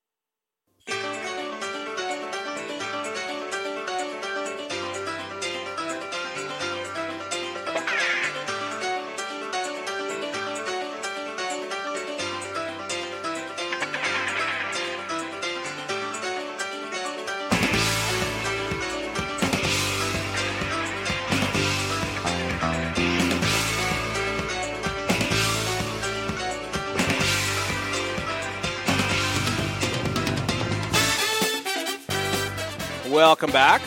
[33.36, 33.82] Welcome back.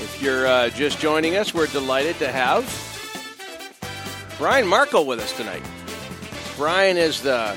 [0.00, 2.64] If you're uh, just joining us, we're delighted to have
[4.38, 5.62] Brian Markle with us tonight.
[6.56, 7.54] Brian is the.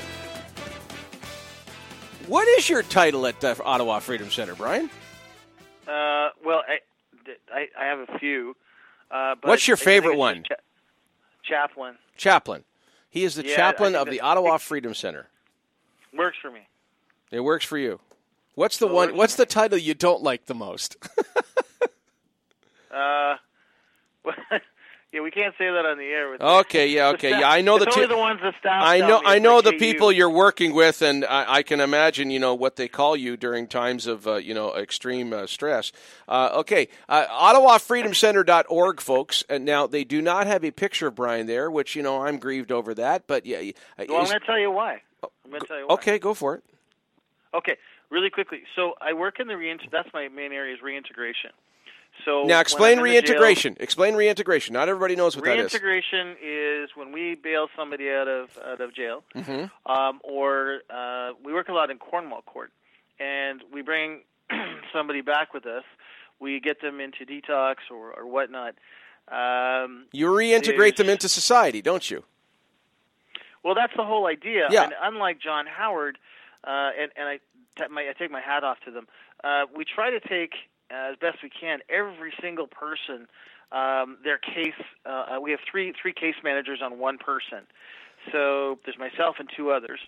[2.26, 4.90] What is your title at the Ottawa Freedom Center, Brian?
[5.86, 6.80] Uh, well, I,
[7.50, 8.54] I, I have a few.
[9.10, 10.42] Uh, but What's your favorite one?
[10.46, 10.56] cha-
[11.42, 12.64] chaplain Chaplain.
[13.08, 15.28] He is the Yeah, chaplain of the Ottawa Freedom Center.
[16.12, 16.68] works for me.
[17.30, 17.98] It works for you.
[18.58, 19.14] What's the one?
[19.14, 20.96] What's the title you don't like the most?
[22.90, 23.36] Uh,
[25.12, 26.30] yeah, we can't say that on the air.
[26.30, 27.48] With Okay, yeah, okay, yeah.
[27.48, 28.82] I know the only two- the ones the staff.
[28.82, 29.20] I know.
[29.24, 30.18] I know the people you.
[30.18, 33.68] you're working with, and I, I can imagine, you know, what they call you during
[33.68, 35.92] times of, uh, you know, extreme uh, stress.
[36.26, 39.44] Uh, okay, uh, OttawaFreedomCenter.org, folks.
[39.50, 42.38] And now they do not have a picture of Brian there, which you know I'm
[42.38, 43.26] grieved over that.
[43.26, 43.58] But yeah,
[43.98, 45.02] Well, I'm going to tell you why.
[45.22, 45.94] I'm going to tell you why.
[45.94, 46.64] okay, go for it.
[47.54, 47.76] Okay,
[48.10, 48.62] really quickly.
[48.76, 49.82] So I work in the reint.
[49.90, 51.50] That's my main area is reintegration.
[52.24, 53.76] So Now explain the jail- reintegration.
[53.78, 54.72] Explain reintegration.
[54.72, 55.72] Not everybody knows what that is.
[55.72, 59.70] Reintegration is when we bail somebody out of out of jail, Mhm.
[59.86, 62.72] um, or uh, we work a lot in Cornwall Court,
[63.20, 64.22] and we bring
[64.92, 65.84] somebody back with us.
[66.40, 68.74] We get them into detox or, or whatnot.
[69.28, 72.24] Um, You reintegrate them into society, don't you?
[73.62, 74.68] well, that's the whole idea.
[74.70, 74.84] Yeah.
[74.84, 76.16] And unlike John Howard,
[76.64, 77.40] uh, and, and I,
[77.90, 79.06] my, I take my hat off to them,
[79.44, 80.52] uh, we try to take,
[80.90, 83.26] uh, as best we can, every single person,
[83.72, 84.80] um, their case.
[85.04, 87.66] Uh, uh, we have three three case managers on one person.
[88.32, 90.00] So there's myself and two others.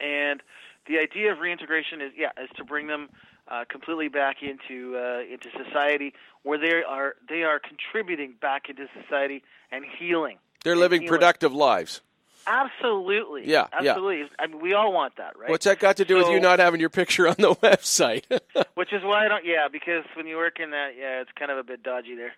[0.00, 0.42] And
[0.86, 3.10] the idea of reintegration is, yeah, is to bring them
[3.48, 8.86] uh, completely back into uh, into society, where they are they are contributing back into
[9.02, 10.38] society and healing.
[10.64, 11.14] They're And living healing.
[11.18, 12.00] productive lives.
[12.46, 13.42] Absolutely.
[13.46, 13.90] Yeah, yeah.
[13.90, 14.28] absolutely.
[14.38, 15.50] I mean, we all want that, right?
[15.50, 18.24] What's that got to do with you not having your picture on the website?
[18.74, 19.44] Which is why I don't.
[19.44, 22.32] Yeah, because when you work in that, yeah, it's kind of a bit dodgy there.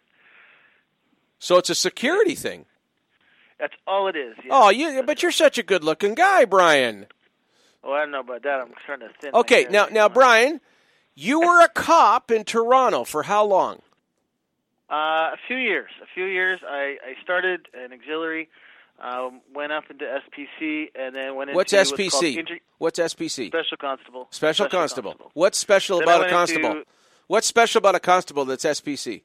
[1.39, 2.67] so it's a security thing.
[3.59, 4.35] That's all it is.
[4.45, 4.51] Yeah.
[4.53, 7.07] Oh, you, but you're such a good-looking guy, Brian.
[7.85, 8.61] Well, I don't know about that.
[8.61, 9.31] I'm trying to thin.
[9.35, 10.61] Okay, now, now, Brian,
[11.15, 13.83] you were a cop in Toronto for how long?
[14.91, 15.91] Uh, a few years.
[16.03, 16.61] A few years.
[16.67, 18.49] I, I started an auxiliary
[19.03, 22.37] Um, went up into SPC, and then went into What's what's SPC?
[22.37, 23.49] inter- What's SPC?
[23.49, 24.29] Special Constable.
[24.31, 25.31] Special, constable.
[25.35, 26.71] What's special Then about a constable?
[26.71, 26.85] into-
[27.27, 29.23] What's special about a constable that's SPC?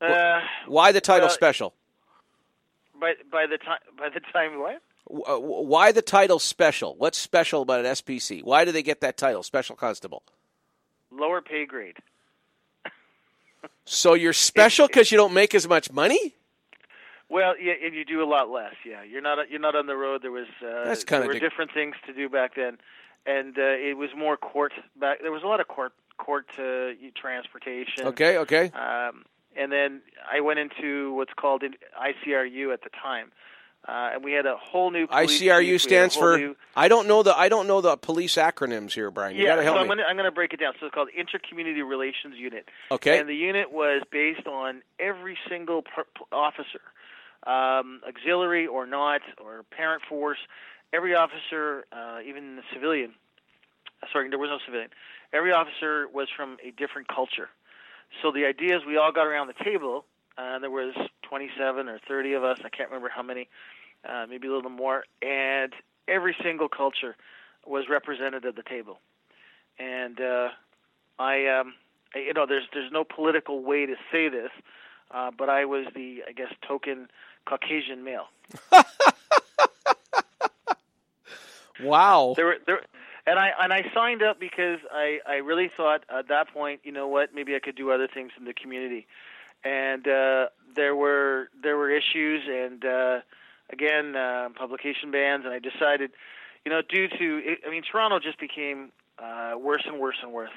[0.00, 1.74] Uh, Why the title special?
[3.00, 4.82] by by the time by the time what?
[5.08, 6.96] Uh, Why the title special?
[6.96, 8.42] What's special about an SPC?
[8.42, 10.22] Why do they get that title, special constable?
[11.12, 11.98] Lower pay grade.
[13.84, 16.34] So you're special because you don't make as much money?
[17.28, 18.74] Well, yeah, and you do a lot less.
[18.84, 20.22] Yeah, you're not you're not on the road.
[20.22, 22.78] There was uh, That's there were dic- different things to do back then,
[23.26, 25.18] and uh, it was more court back.
[25.22, 28.06] There was a lot of court court uh, transportation.
[28.06, 28.70] Okay, okay.
[28.70, 29.24] Um,
[29.56, 33.32] and then I went into what's called ICRU at the time,
[33.88, 36.36] uh, and we had a whole new police chief, we had ICRU stands for.
[36.36, 39.36] new- I don't know the I don't know the police acronyms here, Brian.
[39.36, 39.82] You yeah, got to help so me.
[39.82, 40.74] I'm gonna I'm gonna break it down.
[40.80, 42.68] So it's called Intercommunity Relations Unit.
[42.90, 43.18] Okay.
[43.18, 46.80] And the unit was based on every single per- officer,
[47.44, 50.38] um, auxiliary or not, or parent force.
[50.92, 53.14] Every officer, uh, even the civilian.
[54.12, 54.90] Sorry, there was no civilian.
[55.32, 57.48] Every officer was from a different culture.
[58.22, 60.04] So the idea is we all got around the table.
[60.38, 62.58] Uh, there was 27 or 30 of us.
[62.64, 63.48] I can't remember how many.
[64.08, 65.04] Uh, maybe a little more.
[65.22, 65.72] And
[66.06, 67.16] every single culture
[67.66, 69.00] was represented at the table.
[69.78, 70.48] And uh,
[71.18, 71.74] I, um,
[72.14, 74.50] I- you know, there's there's no political way to say this,
[75.10, 77.08] uh, but I was the, I guess, token
[77.46, 78.26] Caucasian male.
[81.82, 82.34] Wow.
[82.36, 82.80] There were there,
[83.26, 86.92] and I and I signed up because I I really thought at that point, you
[86.92, 89.06] know what, maybe I could do other things in the community,
[89.64, 93.20] and uh, there were there were issues and uh,
[93.70, 96.12] again uh, publication bans, and I decided,
[96.64, 100.50] you know, due to I mean Toronto just became uh, worse and worse and worse,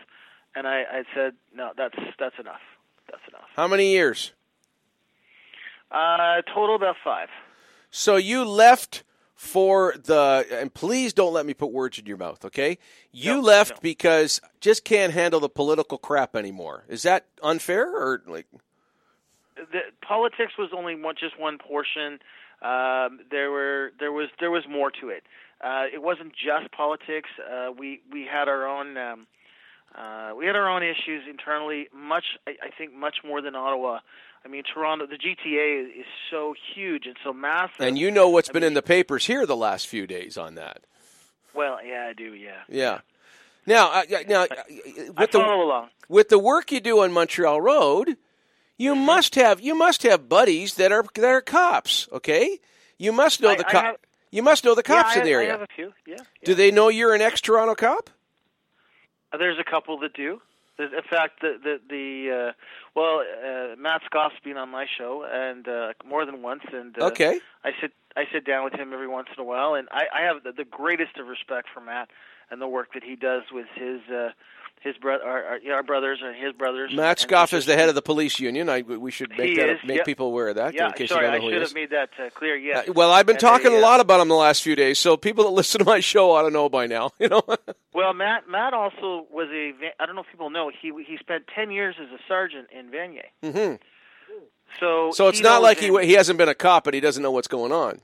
[0.55, 2.61] and I I said no, that's that's enough,
[3.11, 3.49] that's enough.
[3.55, 4.31] How many years?
[5.91, 7.29] Uh, total about five.
[7.91, 9.03] So you left
[9.39, 12.77] for the and please don't let me put words in your mouth, okay?
[13.11, 16.83] You left because just can't handle the political crap anymore.
[16.89, 18.45] Is that unfair or like
[19.55, 22.19] the politics was only one, just one portion.
[22.61, 25.23] Um, there were there was there was more to it.
[25.61, 27.29] Uh, it wasn't just politics.
[27.39, 29.27] Uh, we we had our own um,
[29.95, 31.87] uh, we had our own issues internally.
[31.93, 33.99] Much I, I think much more than Ottawa.
[34.45, 35.05] I mean Toronto.
[35.05, 37.75] The GTA is, so huge and so massive.
[37.79, 40.81] and you know what's been in the papers here the last few days on that.
[41.53, 42.33] Well, yeah, I do.
[42.33, 42.61] Yeah.
[42.69, 42.99] Yeah.
[43.65, 44.47] Now, uh, now uh,
[45.17, 45.89] I with the along.
[46.07, 48.17] with the work you do on Montreal Road,
[48.77, 49.05] you Mm-hmm.
[49.05, 52.07] must have you must have buddies that are that are cops.
[52.13, 52.59] Okay,
[52.97, 53.83] you must know I- the cop.
[53.83, 53.97] have-
[54.31, 55.49] you must know the cops yeah, in the area.
[55.49, 55.91] I have a few.
[56.07, 56.17] Yeah.
[56.45, 58.09] Do they know you're an ex Toronto cop?
[59.33, 60.39] Uh, There's a couple that do.
[60.79, 62.51] In fact, the the, the uh,
[62.95, 67.05] well, uh, Matt Skof's been on my show and uh, more than once, and uh,
[67.07, 67.39] Okay.
[67.63, 70.21] I sit I sit down with him every once in a while, and I, I
[70.23, 72.09] have the, the greatest of respect for Matt
[72.49, 74.29] and the work that he does with his uh,
[74.81, 76.91] his brother, our, our, our brothers and his brothers.
[76.93, 78.69] Matt Skof is the head of the police union.
[78.69, 80.05] I, we should make that is, make yep.
[80.05, 81.73] people aware of that Yeah, in case sorry, you don't I know who should have
[81.73, 82.55] made that uh, clear.
[82.55, 82.87] Yes.
[82.87, 84.75] Uh, well, I've been And talking they, a uh, lot about him the last few
[84.75, 87.11] days, so people that listen to my show ought to know by now.
[87.19, 87.43] You know.
[87.93, 89.73] Well, Matt Matt also was a.
[89.99, 92.89] I don't know if people know he he spent ten years as a sergeant in
[92.89, 93.25] Vanier.
[93.43, 93.75] hmm
[94.79, 97.31] So So it's not like he he hasn't been a cop but he doesn't know
[97.31, 97.99] what's going on.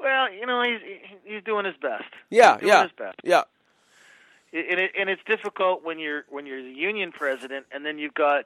[0.00, 0.80] Well, you know, he's
[1.24, 2.04] he's doing his best.
[2.30, 3.20] Yeah, he's doing yeah, his best.
[3.22, 3.42] yeah.
[4.58, 8.14] And it, and it's difficult when you're when you're the union president, and then you've
[8.14, 8.44] got,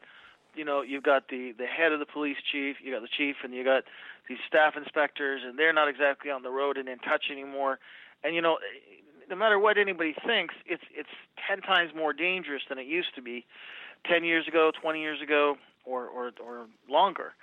[0.54, 3.36] you know, you've got the the head of the police chief, you got the chief,
[3.44, 3.84] and you got
[4.28, 7.78] these staff inspectors, and they're not exactly on the road and in touch anymore.
[8.24, 8.58] And you know,
[9.28, 11.08] no matter what anybody thinks, it's it's
[11.48, 13.46] ten times more dangerous than it used to be,
[14.04, 17.34] ten years ago, twenty years ago, or or or longer.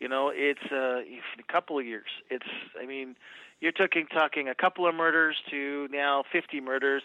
[0.00, 2.06] You know, it's uh, a couple of years.
[2.30, 2.46] It's,
[2.80, 3.16] I mean,
[3.60, 7.02] you're talking talking a couple of murders to now 50 murders,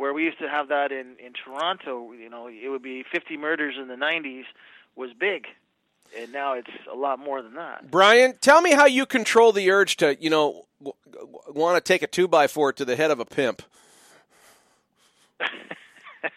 [0.00, 2.12] where we used to have that in in Toronto.
[2.12, 4.44] You know, it would be 50 murders in the 90s
[4.96, 5.46] was big,
[6.18, 7.90] and now it's a lot more than that.
[7.90, 11.86] Brian, tell me how you control the urge to, you know, w- w- want to
[11.86, 13.62] take a two by four to the head of a pimp.
[16.22, 16.28] Uh,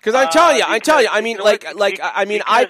[0.00, 1.10] because I'm telling you, I'm telling you.
[1.10, 2.68] I mean, like, like, I I mean, I,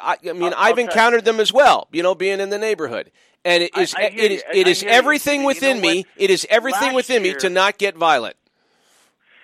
[0.00, 1.88] I, I mean, I've encountered them as well.
[1.90, 3.10] You know, being in the neighborhood,
[3.44, 4.36] and it is, I- I it you.
[4.36, 4.88] is, I- it is you.
[4.88, 6.06] everything You know within me.
[6.16, 8.36] It is everything Last within me to not get violent.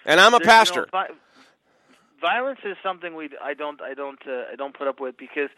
[0.06, 0.88] And I'm a There's, you know, pastor.
[0.90, 1.08] vi-
[2.20, 5.50] violence is something we I don't I don't uh, I don't put up with because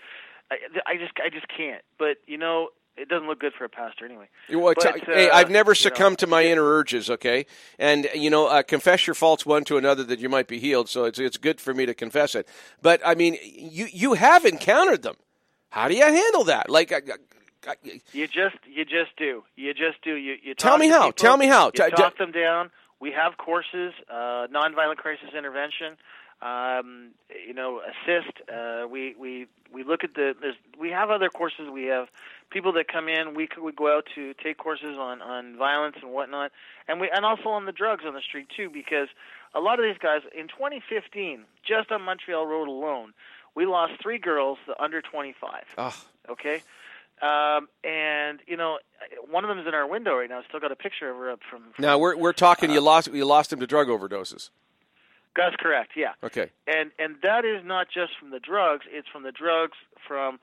[0.51, 1.83] I, I just I just can't.
[1.99, 4.29] But you know, it doesn't look good for a pastor anyway.
[4.49, 7.11] Know, But, t- hey, uh, I've never you know, succumbed to my inner urges.
[7.11, 7.47] Okay,
[7.79, 10.89] and you know, uh, confess your faults one to another that you might be healed.
[10.89, 12.49] So it's it's good for me to confess it.
[12.83, 15.17] But I mean, you you have encountered them.
[15.71, 16.71] How do you handle that?
[16.71, 17.01] Like, uh,
[18.13, 19.45] You just you just do.
[19.57, 20.15] You just do.
[20.15, 21.09] You, you Tell me how.
[21.09, 21.71] people, Tell me how.
[21.75, 22.71] You talk them down.
[23.01, 25.97] We have courses, uh, nonviolent crisis intervention.
[26.41, 27.11] Um,
[27.47, 28.31] you know, assist.
[28.53, 30.35] Uh, we we we look at the.
[30.41, 31.69] There's, we have other courses.
[31.73, 32.09] We have
[32.51, 33.35] people that come in.
[33.35, 36.53] We we go out to take courses on on violence and whatnot,
[36.87, 39.09] and we and also on the drugs on the street too, because
[39.55, 43.15] a lot of these guys in 2015, just on Montreal Road alone,
[43.55, 45.65] we lost three girls under 25.
[45.77, 46.05] Oh.
[46.31, 46.63] Okay.
[47.23, 48.79] Um, and you know,
[49.31, 50.43] one of them is in our window right now.
[50.49, 51.63] Still got a picture of her up from.
[51.75, 52.71] from Now we're we're talking.
[52.71, 54.51] you lost you lost him to drug overdoses.
[55.37, 55.93] That's correct.
[55.97, 56.13] Yeah.
[56.23, 56.51] Okay.
[56.67, 58.87] And and that is not just from the drugs.
[58.91, 60.39] It's from the drugs from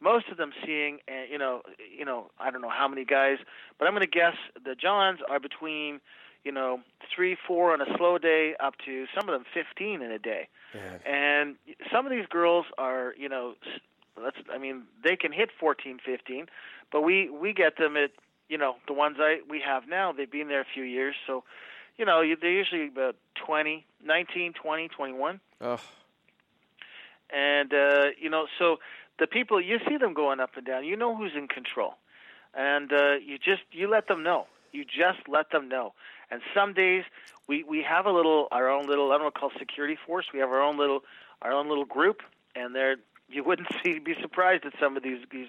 [0.00, 1.62] most of them seeing, uh, you know,
[1.96, 3.36] you know, I don't know how many guys,
[3.78, 6.00] but I'm going to guess the Johns are between,
[6.42, 6.80] you know,
[7.14, 10.48] three, four on a slow day, up to some of them 15 in a day.
[11.04, 11.56] And
[11.92, 13.54] some of these girls are, you know,
[14.16, 16.46] s- let's I mean, they can hit 14, 15,
[16.92, 18.10] but we we get them at,
[18.48, 21.44] you know, the ones I we have now, they've been there a few years, so
[21.96, 25.40] you know, they're usually about 20, 19, 20, 21.
[25.60, 25.78] Oh.
[27.30, 28.78] And uh, you know, so
[29.18, 31.94] the people you see them going up and down, you know who's in control.
[32.54, 34.46] And uh, you just you let them know.
[34.72, 35.92] You just let them know.
[36.30, 37.04] And some days
[37.46, 40.26] we we have a little our own little I don't know called security force.
[40.32, 41.00] We have our own little
[41.42, 42.22] our own little group
[42.56, 42.96] and they're
[43.30, 45.48] you wouldn't see be surprised at some of these these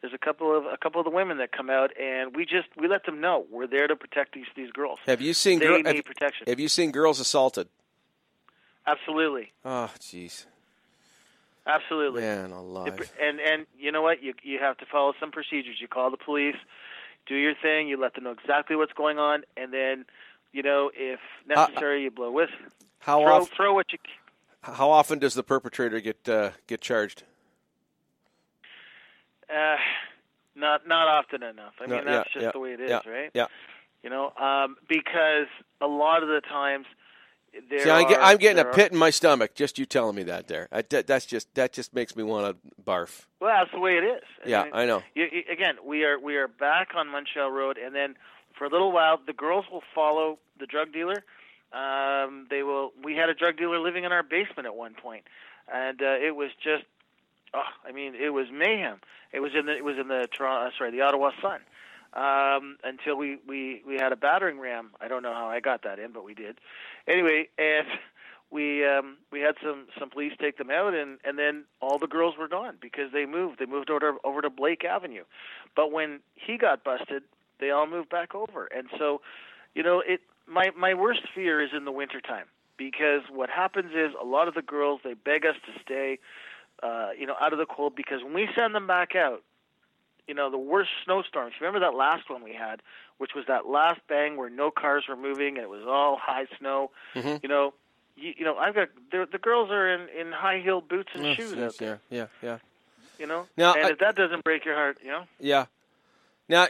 [0.00, 2.68] there's a couple of a couple of the women that come out and we just
[2.76, 4.98] we let them know we're there to protect these these girls.
[5.06, 6.46] Have you seen they need have, protection.
[6.46, 7.68] have you seen girls assaulted?
[8.86, 9.52] Absolutely.
[9.64, 10.46] Oh, jeez.
[11.66, 12.22] Absolutely.
[12.22, 13.12] Man alive.
[13.20, 14.22] And and you know what?
[14.22, 15.76] You you have to follow some procedures.
[15.80, 16.56] You call the police,
[17.26, 17.88] do your thing.
[17.88, 20.04] You let them know exactly what's going on, and then,
[20.52, 21.20] you know, if
[21.54, 22.50] uh, necessary, you blow with.
[22.98, 23.98] How throw, throw what you.
[24.62, 27.22] How often does the perpetrator get uh, get charged?
[29.48, 29.76] Uh,
[30.54, 31.74] not not often enough.
[31.80, 33.30] I No, mean, that's yeah, just yeah, the way it is, yeah, right?
[33.34, 33.46] Yeah.
[34.02, 35.46] You know, um, because
[35.80, 36.86] a lot of the times
[37.68, 39.86] there See, I'm, get, are- I'm getting a are- pit in my stomach just you
[39.86, 40.46] telling me that.
[40.46, 43.26] There, I, that, that's just that just makes me want to barf.
[43.40, 44.22] Well, that's the way it is.
[44.46, 45.02] Yeah, mean, I know.
[45.14, 48.14] You, you- again, we are we are back on Montreal Road, and then
[48.56, 51.24] for a little while, the girls will follow the drug dealer.
[51.72, 52.92] Um, they will.
[53.02, 55.24] We had a drug dealer living in our basement at one point,
[55.72, 56.84] and uh, it was just.
[57.52, 59.00] Oh, I mean, it was mayhem.
[59.32, 61.60] It was in the it was in the Toronto, uh, sorry, the Ottawa Sun.
[62.12, 64.90] Um, until we, we we had a battering ram.
[65.00, 66.58] I don't know how I got that in, but we did.
[67.06, 67.86] Anyway, and
[68.50, 72.08] we um, we had some some police take them out, and and then all the
[72.08, 73.60] girls were gone because they moved.
[73.60, 75.22] They moved over over to Blake Avenue.
[75.76, 77.22] But when he got busted,
[77.60, 79.20] they all moved back over, and so
[79.74, 80.20] you know it.
[80.50, 82.46] My my worst fear is in the wintertime
[82.76, 86.18] because what happens is a lot of the girls they beg us to stay,
[86.82, 89.42] uh, you know, out of the cold because when we send them back out,
[90.26, 91.54] you know, the worst snowstorms.
[91.60, 92.82] Remember that last one we had,
[93.18, 96.46] which was that last bang where no cars were moving and it was all high
[96.58, 96.90] snow.
[97.14, 97.42] Mhm.
[97.42, 97.74] You know,
[98.16, 101.26] you, you know, I've got the, the girls are in in high heel boots and
[101.26, 102.00] Oh, shoes jeez, out there.
[102.10, 102.58] yeah, yeah, yeah.
[103.18, 105.24] You know, Now, and I- if that doesn't break your heart, you know.
[105.38, 105.66] Yeah.
[106.48, 106.66] Now,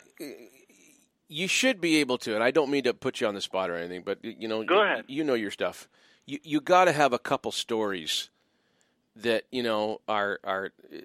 [1.30, 3.70] you should be able to, and I don't mean to put you on the spot
[3.70, 5.04] or anything, but you know, Go ahead.
[5.06, 5.88] You know your stuff.
[6.26, 8.28] You you got to have a couple stories
[9.14, 10.98] that you know are are uh,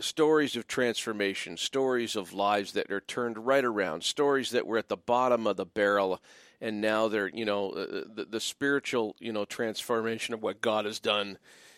[0.00, 4.88] stories of transformation, stories of lives that are turned right around, stories that were at
[4.88, 6.20] the bottom of the barrel.
[6.60, 10.86] And now they're, you know, uh, the, the spiritual, you know, transformation of what God
[10.86, 11.36] has done,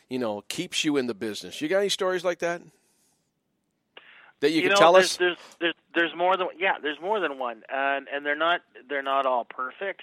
[0.09, 1.61] you know, keeps you in the business.
[1.61, 2.63] You got any stories like that?
[4.41, 5.17] That you, can know, tell there's, us?
[5.17, 9.03] There's, there's there's more than yeah, there's more than one, and and they're not they're
[9.03, 10.03] not all perfect.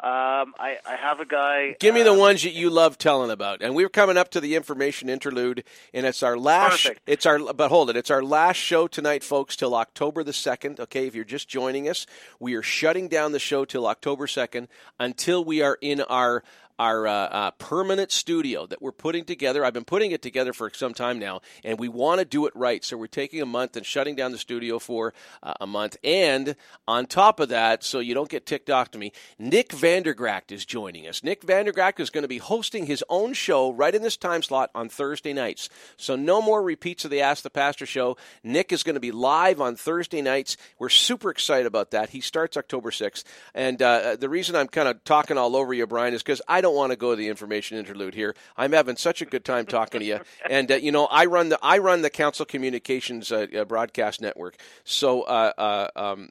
[0.00, 1.76] Um, I I have a guy.
[1.78, 3.62] Give me the uh, ones that you love telling about.
[3.62, 5.64] And we're coming up to the information interlude,
[5.94, 6.82] and it's our last.
[6.82, 7.02] Perfect.
[7.06, 7.96] It's our, but hold it.
[7.96, 10.80] It's our last show tonight, folks, till October the second.
[10.80, 12.06] Okay, if you're just joining us,
[12.40, 14.68] we are shutting down the show till October second
[14.98, 16.42] until we are in our
[16.78, 19.64] our uh, uh, permanent studio that we're putting together.
[19.64, 22.52] I've been putting it together for some time now, and we want to do it
[22.56, 22.84] right.
[22.84, 25.96] So we're taking a month and shutting down the studio for uh, a month.
[26.02, 26.56] And
[26.88, 30.64] on top of that, so you don't get ticked off to me, Nick Vandergragt is
[30.64, 31.22] joining us.
[31.22, 34.70] Nick Vandergragt is going to be hosting his own show right in this time slot
[34.74, 35.68] on Thursday nights.
[35.96, 38.16] So no more repeats of the Ask the Pastor show.
[38.42, 40.56] Nick is going to be live on Thursday nights.
[40.78, 42.10] We're super excited about that.
[42.10, 43.24] He starts October 6th.
[43.54, 46.60] And uh, the reason I'm kind of talking all over you, Brian, is because I
[46.64, 48.34] don't want to go to the information interlude here.
[48.56, 50.20] I'm having such a good time talking to you.
[50.48, 54.20] And, uh, you know, I run the, I run the Council Communications uh, uh, Broadcast
[54.20, 54.56] Network.
[54.84, 56.30] So uh, uh, um,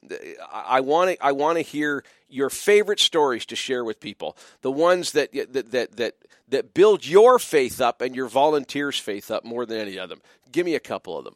[0.52, 4.36] I want to I want to hear your favorite stories to share with people.
[4.62, 6.16] The ones that that that that,
[6.50, 10.22] that build your faith up and your volunteers' faith up more than any of them.
[10.52, 11.36] Give me a couple of them.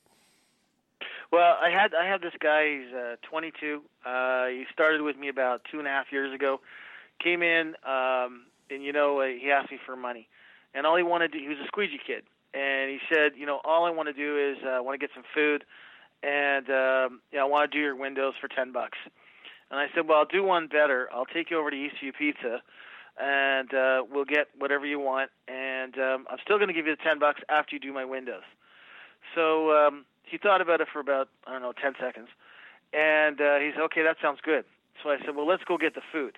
[1.32, 2.80] Well, I had I have this guy.
[2.80, 3.82] He's uh, 22.
[4.06, 6.62] Uh, he started with me about two and a half years ago.
[7.20, 10.28] Came in, um, and you know, he asked me for money,
[10.74, 11.40] and all he wanted to.
[11.40, 14.38] He was a squeegee kid, and he said, you know, all I want to do
[14.38, 15.64] is uh, I want to get some food,
[16.24, 18.98] and um, yeah, I want to do your windows for ten bucks.
[19.70, 21.10] And I said, well, I'll do one better.
[21.14, 22.62] I'll take you over to Eastview Pizza,
[23.20, 26.96] and uh, we'll get whatever you want, and um, I'm still going to give you
[26.96, 28.44] the ten bucks after you do my windows.
[29.36, 32.30] So um, he thought about it for about I don't know ten seconds,
[32.94, 34.66] and uh, he said, "Okay, that sounds good."
[35.04, 36.38] So I said, "Well, let's go get the food."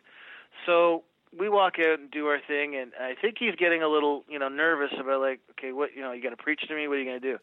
[0.65, 1.03] So
[1.37, 4.39] we walk out and do our thing, and I think he's getting a little you
[4.39, 6.87] know nervous about like, okay, what you know, you got to preach to me?
[6.87, 7.37] What are you going to do?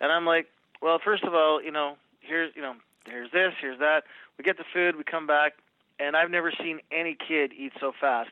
[0.00, 0.48] And I'm like,
[0.82, 2.74] well, first of all, you know, here's you know,
[3.06, 4.04] here's this, here's that.
[4.38, 5.54] We get the food, we come back,
[5.98, 8.30] and I've never seen any kid eat so fast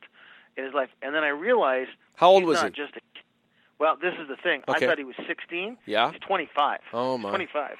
[0.57, 0.89] in his life.
[1.03, 2.83] And then I realized How old he's was not he?
[2.83, 3.01] Just a,
[3.79, 4.63] well, this is the thing.
[4.69, 4.87] Okay.
[4.87, 5.77] I thought he was 16.
[5.87, 6.11] Yeah?
[6.11, 6.81] He's 25.
[6.93, 7.31] Oh, my.
[7.31, 7.77] 25.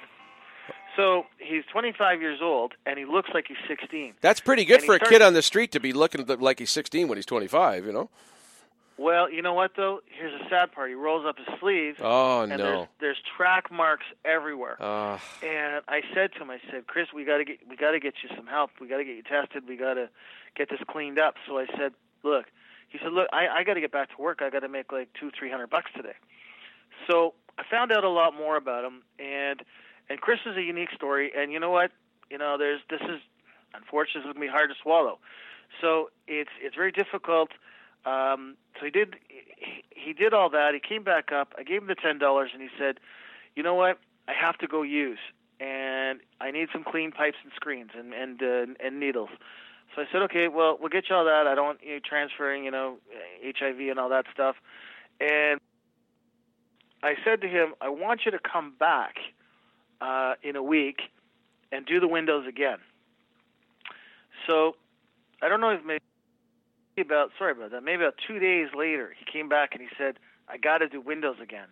[0.99, 4.15] So he's 25 years old, and he looks like he's 16.
[4.21, 6.59] That's pretty good And for a starts- kid on the street to be looking like
[6.59, 7.87] he's 16 when he's 25.
[7.87, 8.11] You know.
[8.97, 10.01] Well, you know what though?
[10.07, 10.89] Here's a sad part.
[10.89, 11.99] He rolls up his sleeve.
[12.01, 12.57] Oh, and no.
[12.59, 14.77] There's, there's track marks everywhere.
[14.83, 17.93] Uh, And I said to him, I said, Chris, we got to get we got
[17.93, 18.73] to get you some help.
[18.81, 19.69] We got to get you tested.
[19.69, 20.09] We got to
[20.57, 21.37] get this cleaned up.
[21.47, 21.93] So I said,
[22.25, 22.47] look.
[22.89, 24.41] He said, look, I, I got to get back to work.
[24.43, 26.15] I got to make like two, three hundred bucks today.
[27.07, 29.63] So I found out a lot more about him, and
[30.11, 31.33] and Chris is a unique story.
[31.37, 31.91] And you know what?
[32.31, 33.21] You know, there's this is
[33.75, 35.19] unfortunately it's going to be hard to swallow.
[35.81, 37.51] So it's it's very difficult.
[38.07, 40.75] Um, so he did he, he did all that.
[40.75, 41.55] He came back up.
[41.59, 42.99] I gave him the ten dollars, and he said,
[43.55, 43.99] "You know what?
[44.27, 45.19] I have to go use,
[45.61, 49.31] and I need some clean pipes and screens and and uh, and needles."
[49.95, 51.47] So I said, "Okay, well, we'll get you all that.
[51.47, 52.99] I don't want you transferring, you know,
[53.43, 54.57] HIV and all that stuff."
[55.21, 55.61] And
[57.03, 59.17] I said to him, "I want you to come back
[60.01, 61.01] uh, in a week
[61.73, 62.79] and do the windows again."
[64.47, 64.77] So
[65.43, 66.01] I don't know if maybe
[66.99, 67.83] about sorry about that.
[67.83, 70.19] Maybe about two days later, he came back and he said,
[70.49, 71.69] "I got to do windows again."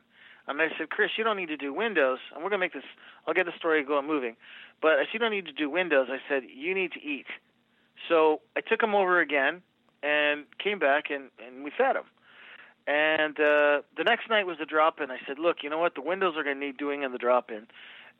[0.48, 2.84] And I said, "Chris, you don't need to do windows, and we're gonna make this.
[3.26, 4.36] I'll get the story going moving,
[4.80, 7.26] but if you don't need to do windows, I said you need to eat."
[8.08, 9.62] So I took him over again
[10.02, 12.04] and came back and and we fed him.
[12.86, 15.10] And uh, the next night was the drop in.
[15.10, 15.96] I said, "Look, you know what?
[15.96, 17.66] The windows are going to need doing in the drop in,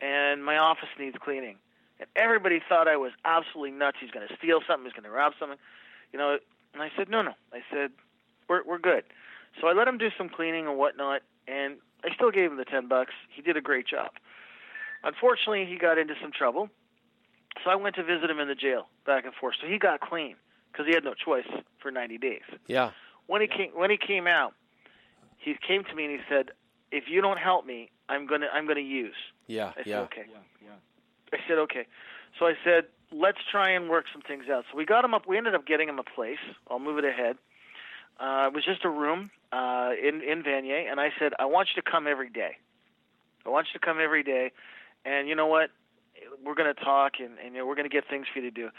[0.01, 1.59] and my office needs cleaning."
[1.99, 3.99] And everybody thought I was absolutely nuts.
[4.01, 4.85] He's going to steal something.
[4.85, 5.59] He's going to rob something,
[6.13, 6.39] you know.
[6.75, 7.91] And I said, "No, no." I said,
[8.49, 9.05] "We're we're good."
[9.61, 12.65] So I let him do some cleaning and whatnot, and I still gave him the
[12.67, 13.15] ten bucks.
[13.31, 14.11] He did a great job.
[15.03, 16.69] Unfortunately, he got into some trouble,
[17.65, 19.55] so I went to visit him in the jail back and forth.
[19.61, 20.37] So he got clean
[20.73, 21.47] because he had no choice
[21.81, 22.43] for 90 days.
[22.67, 22.91] yeah.
[23.27, 24.55] When he came when he came out,
[25.39, 26.51] he came to me and he said,
[26.93, 29.69] "If you don't help me, I'm gonna I'm gonna use." Yeah.
[29.69, 30.01] I said, yeah.
[30.01, 30.27] "Okay."
[31.33, 31.87] I said, "Okay."
[32.39, 35.27] So I said, "Let's try and work some things out." So we got him up.
[35.27, 36.39] We ended up getting him a place.
[36.71, 37.37] I'll move it ahead.
[38.19, 41.69] Uh, it was just a room uh, in in Vanier, and I said, "I want
[41.75, 42.57] you to come every day.
[43.45, 44.53] I want you to come every day,
[45.05, 45.71] and you know what?
[46.43, 48.51] We're going to talk, and, and you know, we're going to get things for you
[48.51, 48.71] to do."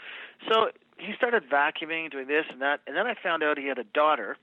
[0.48, 3.78] So he started vacuuming, doing this and that, and then I found out he had
[3.78, 4.36] a daughter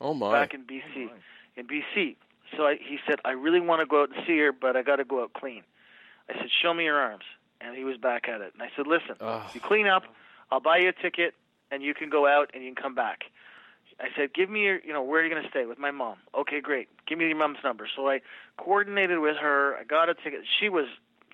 [0.00, 0.32] Oh my.
[0.32, 1.10] back in BC.
[1.56, 2.16] In BC,
[2.56, 4.82] so I, he said, "I really want to go out and see her, but I
[4.82, 5.62] got to go out clean."
[6.28, 7.24] I said, "Show me your arms,"
[7.60, 8.52] and he was back at it.
[8.54, 9.42] And I said, "Listen, Ugh.
[9.54, 10.04] you clean up,
[10.50, 11.34] I'll buy you a ticket,
[11.70, 13.24] and you can go out and you can come back."
[14.00, 15.90] I said, "Give me your, you know, where are you going to stay with my
[15.90, 16.88] mom?" Okay, great.
[17.06, 17.88] Give me your mom's number.
[17.94, 18.20] So I
[18.56, 19.76] coordinated with her.
[19.76, 20.40] I got a ticket.
[20.58, 20.86] She was,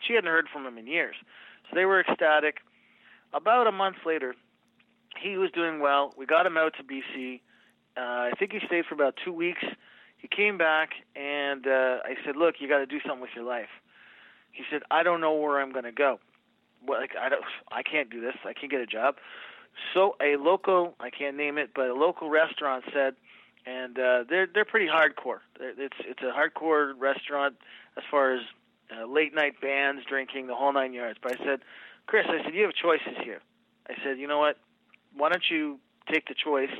[0.06, 1.16] she hadn't heard from him in years,
[1.68, 2.58] so they were ecstatic.
[3.32, 4.34] About a month later,
[5.20, 6.14] he was doing well.
[6.16, 7.40] We got him out to BC.
[7.96, 9.62] Uh, I think he stayed for about two weeks.
[10.18, 13.44] He came back, and uh, I said, "Look, you got to do something with your
[13.44, 13.68] life."
[14.52, 16.18] He said, "I don't know where I'm going to go.
[16.86, 18.34] Well, like I don't, I can't do this.
[18.44, 19.16] I can't get a job."
[19.92, 23.14] So a local, I can't name it, but a local restaurant said,
[23.66, 25.40] and uh, they're they're pretty hardcore.
[25.60, 27.56] It's it's a hardcore restaurant
[27.96, 28.40] as far as
[28.90, 31.18] uh, late night bands, drinking, the whole nine yards.
[31.22, 31.60] But I said,
[32.06, 33.40] Chris, I said you have choices here.
[33.88, 34.58] I said, you know what?
[35.14, 35.78] Why don't you
[36.12, 36.70] take the choice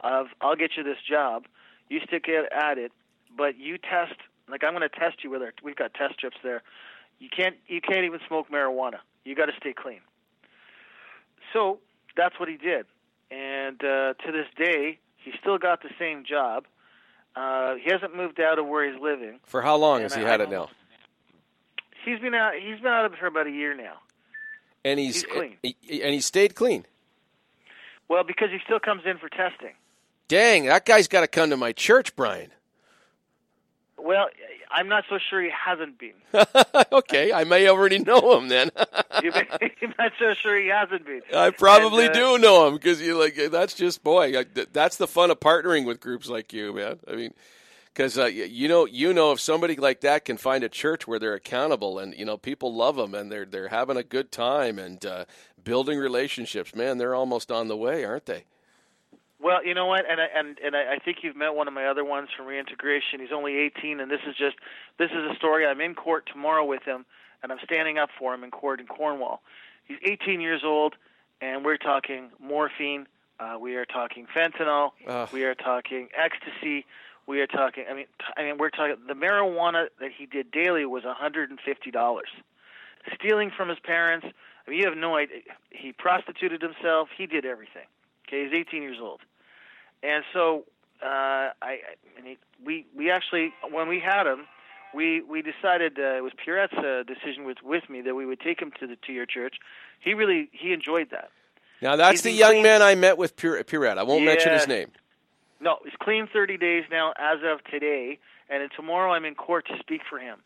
[0.00, 1.44] of I'll get you this job,
[1.92, 2.92] you stick it at it,
[3.36, 4.14] but you test.
[4.48, 5.52] Like I'm going to test you with our.
[5.62, 6.62] We've got test strips there.
[7.18, 8.98] You can't you can't even smoke marijuana.
[9.24, 10.00] You got to stay clean.
[11.52, 11.78] So
[12.16, 12.86] that's what he did,
[13.30, 16.64] and uh, to this day, he still got the same job.
[17.36, 19.38] Uh, he hasn't moved out of where he's living.
[19.44, 20.68] For how long And has he I- had I it now?
[22.04, 22.54] He's been out.
[22.54, 23.94] He's been out of it for about a year now.
[24.84, 25.56] And he's, He's clean.
[25.62, 26.84] and he stayed clean.
[28.08, 29.74] Well, because he still comes in for testing.
[30.32, 32.50] Dang, that guy's got to come to my church, Brian.
[33.98, 34.28] well,
[34.70, 36.14] I'm not so sure he hasn't been.
[36.92, 38.70] okay, I may already know him then.
[39.22, 39.46] You may-
[39.82, 41.20] I'm not so sure he hasn't been.
[41.36, 44.32] I probably And, uh, do know him because you like that's just boy.
[44.72, 46.98] That's the fun of partnering with groups like you, man.
[47.06, 47.34] I mean,
[47.92, 51.18] because uh, you know, you know, if somebody like that can find a church where
[51.18, 54.78] they're accountable and you know people love them and they're they're having a good time
[54.78, 55.26] and uh,
[55.62, 58.44] building relationships, man, they're almost on the way, aren't they?
[59.42, 61.74] Well, you know what, and I, and and I I think you've met one of
[61.74, 63.18] my other ones from reintegration.
[63.18, 64.56] He's only 18, and this is just
[64.98, 65.66] this is a story.
[65.66, 67.04] I'm in court tomorrow with him,
[67.42, 69.42] and I'm standing up for him in court in Cornwall.
[69.84, 70.94] He's 18 years old,
[71.40, 73.08] and we're talking morphine.
[73.40, 74.90] Uh, we are talking fentanyl.
[75.08, 75.28] Ugh.
[75.32, 76.86] We are talking ecstasy.
[77.26, 77.84] We are talking.
[77.90, 78.96] I mean, I mean, we're talking.
[79.08, 82.28] The marijuana that he did daily was 150 dollars.
[83.14, 84.26] Stealing from his parents.
[84.66, 85.38] I mean, you have no idea.
[85.70, 87.08] He prostituted himself.
[87.16, 87.86] He did everything.
[88.28, 89.20] Okay, he's 18 years old.
[90.02, 90.64] And so
[91.02, 91.78] uh, I,
[92.16, 94.46] and he, we we actually when we had him,
[94.94, 98.40] we we decided uh, it was Pierrette's uh, decision with with me that we would
[98.40, 99.56] take him to the to your church.
[100.00, 101.30] He really he enjoyed that.
[101.80, 103.98] Now that's He's the young clean- man I met with Pure, Pierrette.
[103.98, 104.90] I won't mention his name.
[105.60, 108.18] No, he's clean 30 days now as of today,
[108.50, 110.38] and then tomorrow I'm in court to speak for him.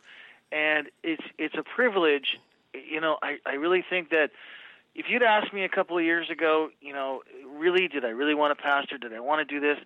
[0.53, 2.39] And it's it's a privilege.
[2.73, 4.31] You know, I I really think that
[4.97, 8.35] if you'd asked me a couple of years ago, you know, really did I really
[8.35, 8.97] want to pastor?
[8.97, 9.77] Did I want to do this?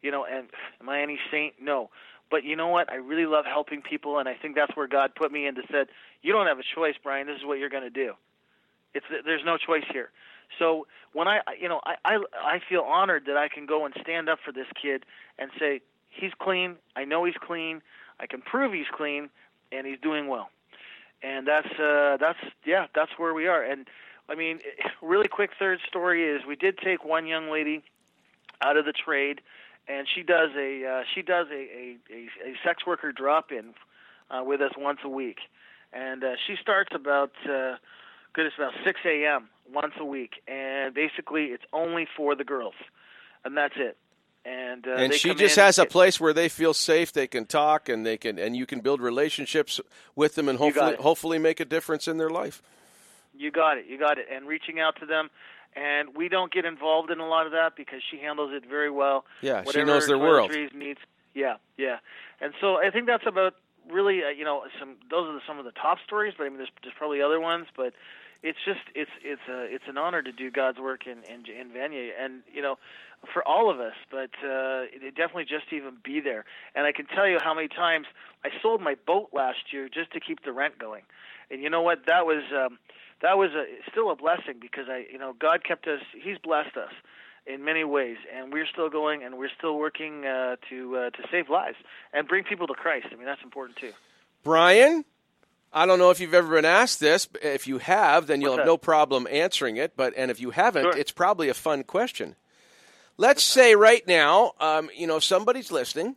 [0.00, 0.48] You know, and
[0.80, 1.54] am I any saint?
[1.60, 1.90] No.
[2.30, 2.90] But you know what?
[2.90, 5.62] I really love helping people, and I think that's where God put me in to
[5.70, 5.88] said,
[6.22, 7.26] you don't have a choice, Brian.
[7.26, 8.14] This is what you're going to do.
[8.94, 10.10] It's there's no choice here.
[10.58, 13.94] So when I, you know, I, I I feel honored that I can go and
[14.00, 15.04] stand up for this kid
[15.38, 16.76] and say he's clean.
[16.96, 17.82] I know he's clean.
[18.20, 19.30] I can prove he's clean,
[19.72, 20.48] and he's doing well.
[21.22, 23.62] And that's uh, that's yeah, that's where we are.
[23.62, 23.86] And
[24.28, 24.60] I mean,
[25.02, 27.82] really quick third story is we did take one young lady
[28.60, 29.40] out of the trade,
[29.88, 33.74] and she does a uh, she does a a, a, a sex worker drop in
[34.30, 35.38] uh, with us once a week,
[35.92, 37.76] and uh, she starts about uh,
[38.32, 39.48] goodness about 6 a.m.
[39.72, 42.74] once a week, and basically it's only for the girls,
[43.44, 43.96] and that's it.
[44.44, 47.12] And uh, and she just has a place where they feel safe.
[47.12, 49.80] They can talk and they can and you can build relationships
[50.14, 52.62] with them and hopefully hopefully make a difference in their life.
[53.36, 53.86] You got it.
[53.88, 54.26] You got it.
[54.32, 55.30] And reaching out to them,
[55.76, 58.90] and we don't get involved in a lot of that because she handles it very
[58.90, 59.24] well.
[59.42, 60.52] Yeah, she knows their world.
[60.74, 61.00] Needs.
[61.34, 61.98] Yeah, yeah.
[62.40, 63.54] And so I think that's about
[63.90, 64.96] really, uh, you know, some.
[65.10, 67.40] Those are the, some of the top stories, but I mean, there's, there's probably other
[67.40, 67.92] ones, but
[68.42, 71.70] it's just it's it's a it's an honor to do God's work in in, in
[71.70, 72.76] Vanier, and you know,
[73.32, 73.94] for all of us.
[74.10, 77.54] But uh, it definitely just to even be there, and I can tell you how
[77.54, 78.06] many times
[78.44, 81.02] I sold my boat last year just to keep the rent going,
[81.50, 82.06] and you know what?
[82.06, 82.78] That was um,
[83.22, 86.00] that was a, still a blessing because I you know God kept us.
[86.12, 86.92] He's blessed us
[87.46, 91.22] in many ways, and we're still going and we're still working uh, to uh, to
[91.30, 91.76] save lives
[92.12, 93.06] and bring people to Christ.
[93.12, 93.92] I mean, that's important too.
[94.42, 95.04] Brian,
[95.72, 97.26] I don't know if you've ever been asked this.
[97.26, 98.70] but If you have, then you'll What's have that?
[98.72, 99.92] no problem answering it.
[99.96, 100.96] But and if you haven't, Sure.
[100.96, 102.36] it's probably a fun question.
[103.16, 106.16] Let's say right now, um, you know, somebody's listening.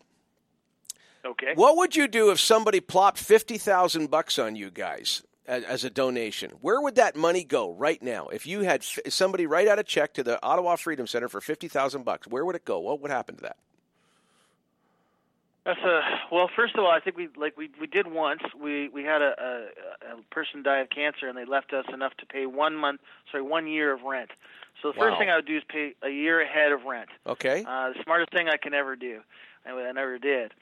[1.25, 1.53] Okay.
[1.55, 5.83] What would you do if somebody plopped fifty thousand bucks on you guys as, as
[5.83, 6.51] a donation?
[6.61, 8.27] Where would that money go right now?
[8.27, 11.41] If you had f- somebody write out a check to the Ottawa Freedom Center for
[11.41, 12.79] fifty thousand bucks, where would it go?
[12.79, 13.57] What would happen to that?
[15.65, 16.49] That's a well.
[16.55, 18.41] First of all, I think we like we we did once.
[18.57, 22.13] We we had a, a a person die of cancer, and they left us enough
[22.19, 24.31] to pay one month, sorry, one year of rent.
[24.81, 27.09] So the first thing I would do is pay a year ahead of rent.
[27.25, 27.65] Okay.
[27.67, 29.21] Uh, the smartest thing I can ever do.
[29.65, 30.53] I, I never did.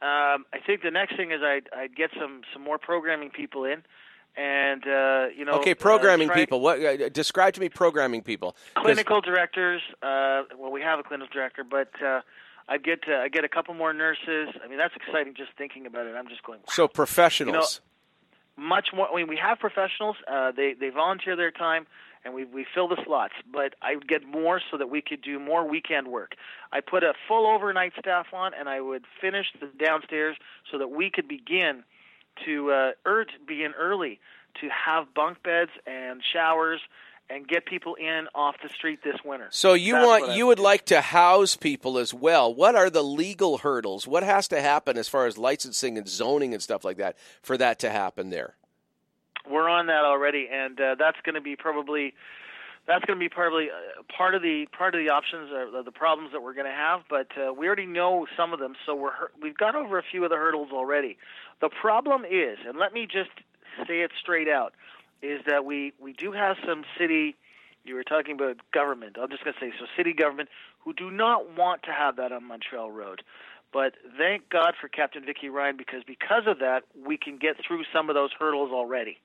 [0.00, 3.64] Um, I think the next thing is I'd I'd get some some more programming people
[3.64, 3.82] in,
[4.36, 5.52] and uh, you know.
[5.54, 6.60] okay, uh, programming try- people.
[6.60, 8.56] What uh, describe to me programming people?
[8.74, 9.82] clinical directors.
[10.02, 12.20] Uh, well, we have a clinical director, but uh,
[12.68, 14.48] I get uh, I get a couple more nurses.
[14.62, 16.14] I mean, that's exciting just thinking about it.
[16.16, 16.60] I'm just going.
[16.68, 17.80] So professionals.
[18.56, 19.08] much more.
[19.12, 20.16] I mean, we have professionals.
[20.26, 21.86] Uh, they they volunteer their time,
[22.24, 23.34] and we we fill the slots.
[23.52, 26.34] But I would get more so that we could do more weekend work.
[26.72, 30.36] I put a full overnight staff on, and I would finish the downstairs
[30.70, 31.84] so that we could begin
[32.44, 34.20] to uh, ur- begin early
[34.60, 36.80] to have bunk beds and showers
[37.30, 39.48] and get people in off the street this winter.
[39.50, 42.54] So you That's want you would like to house people as well.
[42.54, 44.06] What are the legal hurdles?
[44.06, 47.56] What has to happen as far as licensing and zoning and stuff like that for
[47.56, 48.56] that to happen there?
[49.48, 52.14] we're on that already, and uh, that's going to be probably
[52.86, 55.92] that's going to be probably uh, part of the part of the options or the
[55.92, 57.00] problems that we're going to have.
[57.08, 60.24] But uh, we already know some of them, so we're we've got over a few
[60.24, 61.16] of the hurdles already.
[61.60, 63.30] The problem is, and let me just
[63.86, 64.74] say it straight out,
[65.22, 67.36] is that we we do have some city.
[67.84, 69.16] You were talking about government.
[69.20, 69.86] I'm just going to say so.
[69.96, 70.48] City government
[70.80, 73.22] who do not want to have that on Montreal Road.
[73.72, 77.82] But thank God for Captain Vicky Ryan because because of that, we can get through
[77.92, 79.18] some of those hurdles already.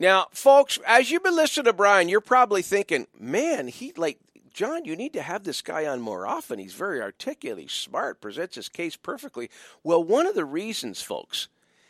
[0.00, 4.18] Now, folks, as you've been listening to Brian, you're probably thinking, man, he like
[4.52, 6.58] John, you need to have this guy on more often.
[6.58, 9.50] He's very articulate, he's smart, presents his case perfectly.
[9.82, 11.48] Well, one of the reasons, folks,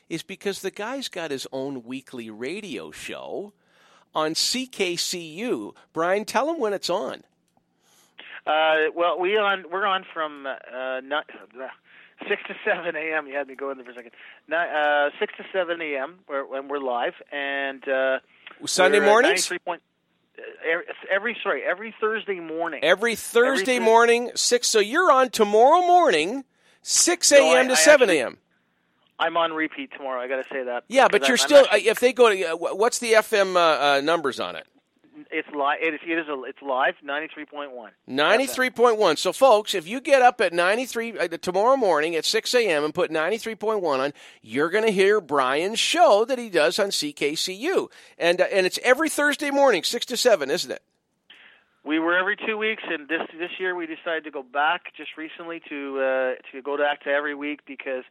[0.08, 3.52] is because the guy's got his own weekly radio show
[4.14, 5.74] on CKCU.
[5.92, 7.24] Brian, tell him when it's on.
[8.46, 11.26] Uh, well, we on we're on from uh, not,
[11.60, 11.68] uh,
[12.28, 13.26] six to seven a.m.
[13.26, 14.12] You had me go in there for a second.
[14.48, 16.20] Not, uh, six to seven a.m.
[16.26, 18.20] When we're live and uh,
[18.64, 19.50] Sunday mornings?
[19.64, 19.82] point-
[21.10, 22.80] every, sorry every Thursday morning.
[22.82, 24.68] Every Thursday Every morning, 6.
[24.68, 26.44] So you're on tomorrow morning,
[26.82, 27.66] 6 No, I- a.m.
[27.68, 28.38] to I 7 a.m.
[29.20, 30.20] I'm on repeat tomorrow.
[30.20, 30.84] I got to say that.
[30.88, 33.56] Yeah, but you're I'm- I'm still, actually- if they go to, uh, what's the FM
[33.56, 33.60] uh,
[33.96, 34.66] uh, numbers on it?
[35.30, 35.78] It's live.
[35.82, 36.00] It is.
[36.06, 36.94] It is a, it's live.
[37.02, 37.92] Ninety three point one.
[38.08, 39.18] 93.1.
[39.18, 42.84] So, folks, if you get up at 93 uh, tomorrow morning at 6 a.m.
[42.84, 47.88] and put 93.1 on, you're going to hear Brian's show that he does on CKCU.
[48.18, 50.82] And, uh, and it's every Thursday morning, 6 to 7, isn't it?
[51.84, 55.16] We were every two weeks, and this this year we decided to go back just
[55.16, 58.04] recently to uh, to go back to every week because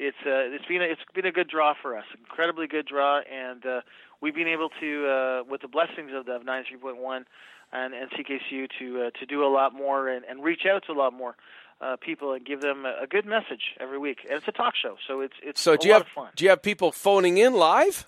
[0.00, 3.20] it's uh, it's been a, it's been a good draw for us, incredibly good draw,
[3.20, 3.80] and uh,
[4.20, 7.24] we've been able to uh, with the blessings of the 93.1
[7.72, 10.92] and, and CKCU to uh, to do a lot more and, and reach out to
[10.92, 11.36] a lot more
[11.80, 14.18] uh, people and give them a, a good message every week.
[14.24, 16.12] And it's a talk show, so it's it's So, a do you lot have of
[16.12, 16.28] fun.
[16.36, 18.06] do you have people phoning in live?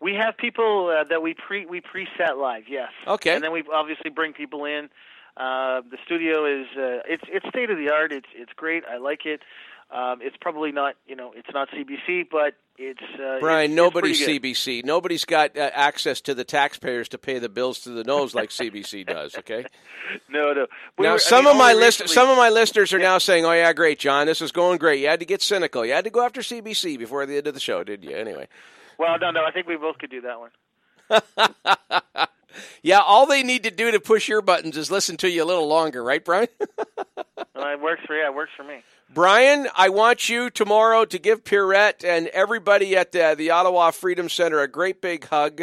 [0.00, 2.90] We have people uh, that we pre we preset live, yes.
[3.06, 3.34] Okay.
[3.34, 4.90] And then we obviously bring people in.
[5.38, 8.12] Uh, the studio is uh, it's it's state of the art.
[8.12, 8.84] It's it's great.
[8.90, 9.40] I like it.
[9.88, 14.20] Um, it's probably not you know it's not CBC, but it's uh, Brian, it's, nobody's
[14.20, 14.30] it's.
[14.44, 14.84] CBC.
[14.84, 18.50] Nobody's got uh, access to the taxpayers to pay the bills to the nose like
[18.50, 19.36] CBC does.
[19.38, 19.64] Okay.
[20.28, 20.66] No, no.
[20.98, 22.98] We now, were- I some mean, of my list, recently- some of my listeners are
[22.98, 25.00] now saying, "Oh yeah, great, John, this is going great.
[25.00, 25.86] You had to get cynical.
[25.86, 28.48] You had to go after CBC before the end of the show, didn't you?" Anyway,
[28.98, 29.44] Well, no, no.
[29.44, 30.50] I think we both could do that one.
[32.82, 35.46] yeah, all they need to do to push your buttons is listen to you a
[35.46, 36.48] little longer, right, Brian?
[37.54, 38.82] Well, it works for yeah, it works for me.
[39.12, 44.28] Brian, I want you tomorrow to give Pierrette and everybody at the, the Ottawa Freedom
[44.28, 45.62] Center a great big hug.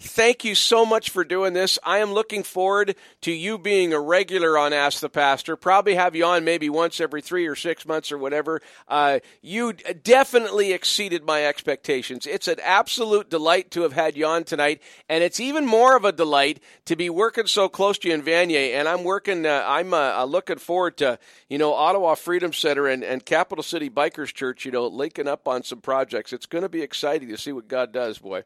[0.00, 1.78] Thank you so much for doing this.
[1.84, 5.56] I am looking forward to you being a regular on Ask the Pastor.
[5.56, 8.60] Probably have you on maybe once every three or six months or whatever.
[8.88, 12.26] Uh, you definitely exceeded my expectations.
[12.26, 16.04] It's an absolute delight to have had you on tonight, and it's even more of
[16.04, 18.74] a delight to be working so close to you in Vanier.
[18.74, 19.46] And I'm working.
[19.46, 23.88] Uh, I'm uh, looking forward to you know Ottawa Freedom Center and, and Capital City
[23.88, 24.64] Bikers Church.
[24.64, 26.32] You know, linking up on some projects.
[26.32, 28.42] It's going to be exciting to see what God does, boy.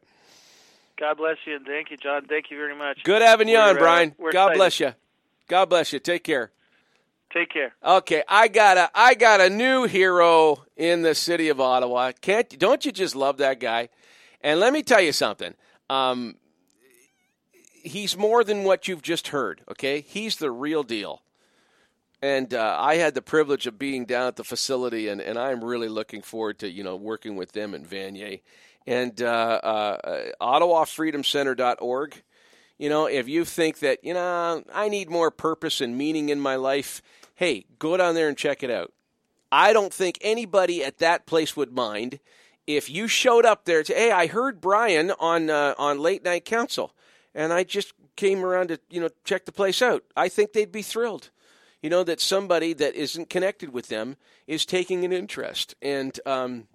[0.99, 2.25] God bless you and thank you, John.
[2.25, 3.03] Thank you very much.
[3.03, 4.15] Good having you on, We're, uh, Brian.
[4.17, 4.57] we're God excited.
[4.57, 4.93] bless you.
[5.47, 5.99] God bless you.
[5.99, 6.51] Take care.
[7.33, 7.73] Take care.
[7.83, 12.11] Okay, I got a I got a new hero in the city of Ottawa.
[12.21, 13.89] Can't don't you just love that guy?
[14.41, 15.53] And let me tell you something.
[15.89, 16.35] Um,
[17.83, 19.61] he's more than what you've just heard.
[19.71, 21.21] Okay, he's the real deal.
[22.21, 25.63] And uh, I had the privilege of being down at the facility, and, and I'm
[25.63, 28.41] really looking forward to you know working with them and Vanier
[28.87, 32.23] and uh, uh, OttawaFreedomCenter.org.
[32.77, 36.39] You know, if you think that, you know, I need more purpose and meaning in
[36.39, 37.01] my life,
[37.35, 38.93] hey, go down there and check it out.
[39.51, 42.19] I don't think anybody at that place would mind
[42.67, 46.45] if you showed up there to, hey, I heard Brian on uh, on Late Night
[46.45, 46.93] Council,
[47.33, 50.03] and I just came around to, you know, check the place out.
[50.15, 51.31] I think they'd be thrilled.
[51.81, 55.75] You know, that somebody that isn't connected with them is taking an interest.
[55.81, 56.67] And, um,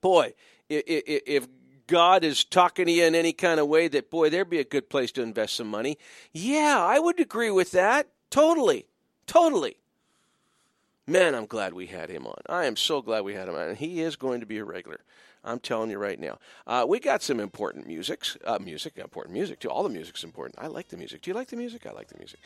[0.00, 0.32] boy,
[0.68, 1.46] if
[1.86, 4.64] God is talking to you in any kind of way that, boy, there'd be a
[4.64, 5.98] good place to invest some money.
[6.32, 8.08] Yeah, I would agree with that.
[8.30, 8.86] Totally.
[9.26, 9.76] Totally.
[11.06, 12.36] Man, I'm glad we had him on.
[12.48, 13.68] I am so glad we had him on.
[13.68, 15.00] And he is going to be a regular.
[15.42, 16.38] I'm telling you right now.
[16.66, 18.36] Uh, we got some important musics.
[18.44, 19.70] Uh, music, important music too.
[19.70, 20.58] All the music's important.
[20.58, 21.22] I like the music.
[21.22, 21.86] Do you like the music?
[21.86, 22.40] I like the music.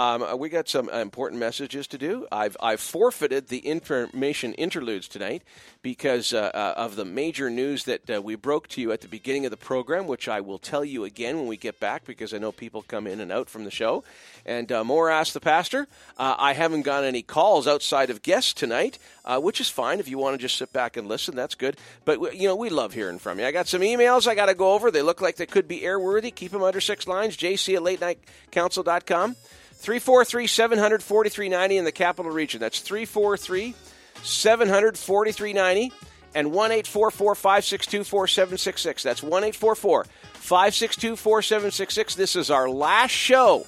[0.00, 2.26] Um, uh, we got some important messages to do.
[2.32, 5.42] I've I've forfeited the information interludes tonight
[5.82, 9.08] because uh, uh, of the major news that uh, we broke to you at the
[9.08, 12.32] beginning of the program, which I will tell you again when we get back because
[12.32, 14.02] I know people come in and out from the show.
[14.46, 15.86] And uh, more ask the pastor.
[16.18, 18.98] I haven't got any calls outside of guests tonight,
[19.28, 20.00] which is fine.
[20.00, 21.76] If you want to just sit back and listen, that's good.
[22.06, 23.44] But you know we love hearing from you.
[23.44, 24.90] I got some emails I got to go over.
[24.90, 26.34] They look like they could be airworthy.
[26.34, 27.36] Keep them under six lines.
[27.36, 28.18] JC at late night
[28.50, 29.36] latenightcouncil.com.
[29.80, 32.60] 343 700 4390 in the capital region.
[32.60, 33.74] That's 343
[34.22, 35.92] 700 4390
[36.34, 39.02] and 1 844 562 4766.
[39.02, 40.04] That's 1 844
[40.34, 42.14] 562 4766.
[42.14, 43.66] This is our last show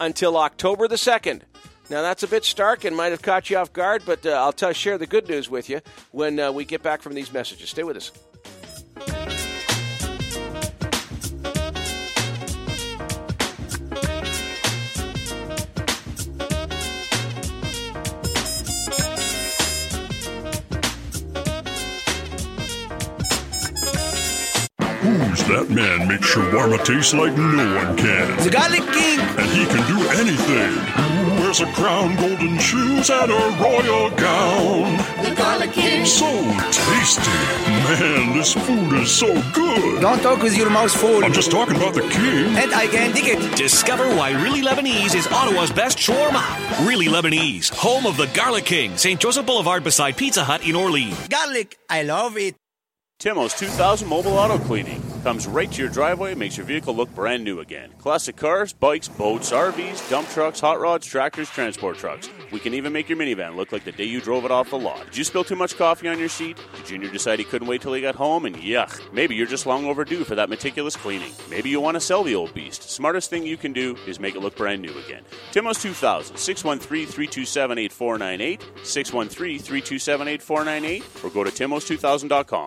[0.00, 1.42] until October the 2nd.
[1.90, 4.52] Now that's a bit stark and might have caught you off guard, but uh, I'll
[4.52, 5.80] tell, share the good news with you
[6.12, 7.68] when uh, we get back from these messages.
[7.68, 8.10] Stay with us.
[25.22, 28.36] Who's that man makes shawarma taste like no one can?
[28.42, 29.20] The Garlic King.
[29.38, 30.72] And he can do anything.
[31.38, 34.96] Wears a crown, golden shoes, and a royal gown.
[35.22, 36.04] The Garlic King.
[36.04, 36.26] So
[36.74, 37.30] tasty.
[37.86, 40.00] Man, this food is so good.
[40.00, 41.24] Don't talk with your mouth full.
[41.24, 42.56] I'm just talking about the king.
[42.56, 43.56] And I can dig it.
[43.56, 46.42] Discover why Really Lebanese is Ottawa's best shawarma.
[46.84, 49.20] Really Lebanese, home of the Garlic King, St.
[49.20, 51.28] Joseph Boulevard beside Pizza Hut in Orleans.
[51.28, 51.78] Garlic.
[51.88, 52.56] I love it.
[53.20, 57.44] Timo's 2000 Mobile Auto Cleaning comes right to your driveway makes your vehicle look brand
[57.44, 57.90] new again.
[57.98, 62.28] Classic cars, bikes, boats, RVs, dump trucks, hot rods, tractors, transport trucks.
[62.50, 64.78] We can even make your minivan look like the day you drove it off the
[64.78, 65.04] lot.
[65.06, 66.58] Did you spill too much coffee on your seat?
[66.76, 68.46] Did Junior decide he couldn't wait till he got home?
[68.46, 71.32] And yuck, maybe you're just long overdue for that meticulous cleaning.
[71.48, 72.90] Maybe you want to sell the old beast.
[72.90, 75.22] Smartest thing you can do is make it look brand new again.
[75.52, 82.66] Timo's 2000, 613 327 8498, 613 327 8498, or go to timos2000.com.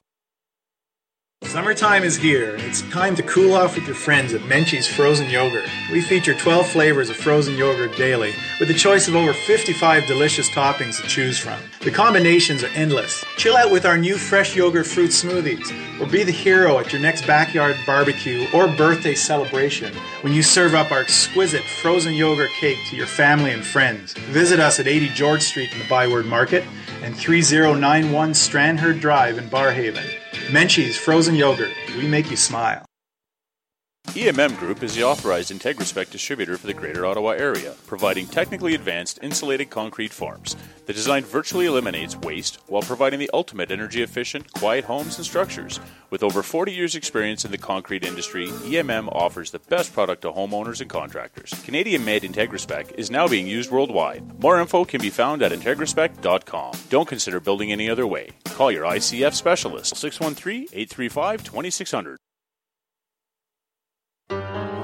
[1.55, 5.63] Summertime is here, it's time to cool off with your friends at Menchie's Frozen Yogurt.
[5.89, 10.49] We feature 12 flavors of frozen yogurt daily, with a choice of over 55 delicious
[10.49, 11.57] toppings to choose from.
[11.79, 13.23] The combinations are endless.
[13.37, 15.71] Chill out with our new fresh yogurt fruit smoothies,
[16.01, 20.73] or be the hero at your next backyard barbecue or birthday celebration when you serve
[20.73, 24.11] up our exquisite frozen yogurt cake to your family and friends.
[24.11, 26.65] Visit us at 80 George Street in the Byward Market
[27.05, 30.03] and 3091 Strandherd Drive in Barrhaven.
[30.49, 31.71] Menchie's Frozen Yogurt.
[31.95, 32.83] We make you smile.
[34.09, 39.19] EMM Group is the authorized IntegraSpec distributor for the Greater Ottawa area, providing technically advanced
[39.21, 40.55] insulated concrete forms.
[40.85, 45.81] The design virtually eliminates waste while providing the ultimate energy efficient, quiet homes and structures.
[46.11, 50.31] With over 40 years' experience in the concrete industry, EMM offers the best product to
[50.31, 51.53] homeowners and contractors.
[51.65, 54.39] Canadian made IntegraSpec is now being used worldwide.
[54.41, 56.73] More info can be found at integraspec.com.
[56.89, 58.29] Don't consider building any other way.
[58.45, 62.17] Call your ICF specialist 613 835 2600.
[64.29, 64.74] Welcome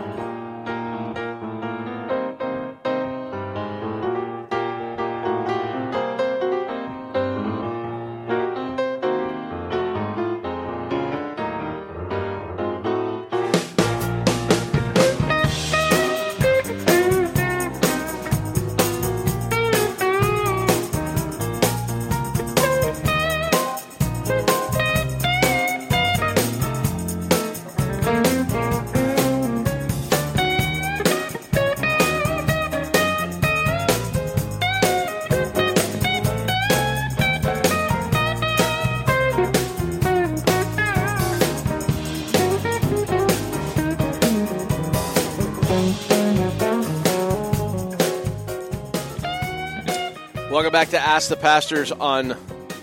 [50.71, 52.31] back to Ask the Pastors on.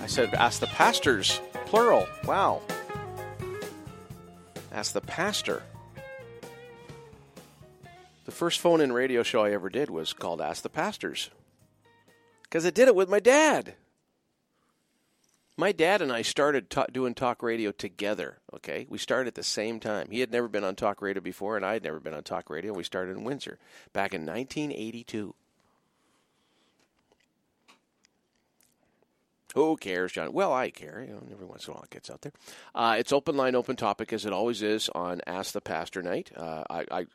[0.02, 2.06] I said Ask the Pastors, plural.
[2.26, 2.60] Wow.
[4.70, 5.62] Ask the Pastor.
[8.26, 11.30] The first phone in radio show I ever did was called Ask the Pastors.
[12.42, 13.74] Because I did it with my dad.
[15.56, 18.86] My dad and I started ta- doing talk radio together, okay?
[18.90, 20.08] We started at the same time.
[20.10, 22.50] He had never been on talk radio before, and I had never been on talk
[22.50, 22.74] radio.
[22.74, 23.58] We started in Windsor
[23.94, 25.34] back in 1982.
[29.54, 30.32] Who cares, John?
[30.32, 31.04] Well, I care.
[31.06, 32.32] You know, every once in a while it gets out there.
[32.74, 36.30] Uh, it's open line, open topic, as it always is on Ask the Pastor night.
[36.36, 37.06] Uh, I, I,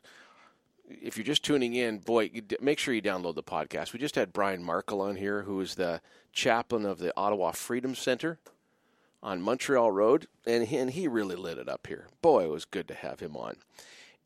[0.88, 2.30] if you're just tuning in, boy,
[2.60, 3.92] make sure you download the podcast.
[3.92, 6.00] We just had Brian Markle on here, who is the
[6.32, 8.38] chaplain of the Ottawa Freedom Center
[9.22, 12.08] on Montreal Road, and he, and he really lit it up here.
[12.20, 13.56] Boy, it was good to have him on.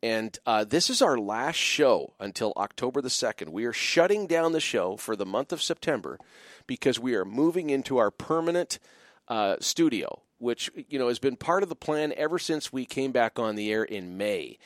[0.03, 3.49] And uh, this is our last show until October the 2nd.
[3.49, 6.19] We are shutting down the show for the month of September
[6.67, 8.79] because we are moving into our permanent
[9.27, 13.11] uh, studio, which you know has been part of the plan ever since we came
[13.11, 14.59] back on the air in May.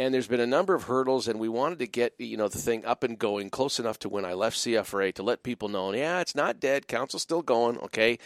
[0.00, 2.58] And there's been a number of hurdles, and we wanted to get you know the
[2.58, 5.92] thing up and going close enough to when I left CFRA to let people know,
[5.92, 6.88] yeah, it's not dead.
[6.88, 8.18] Council's still going, okay.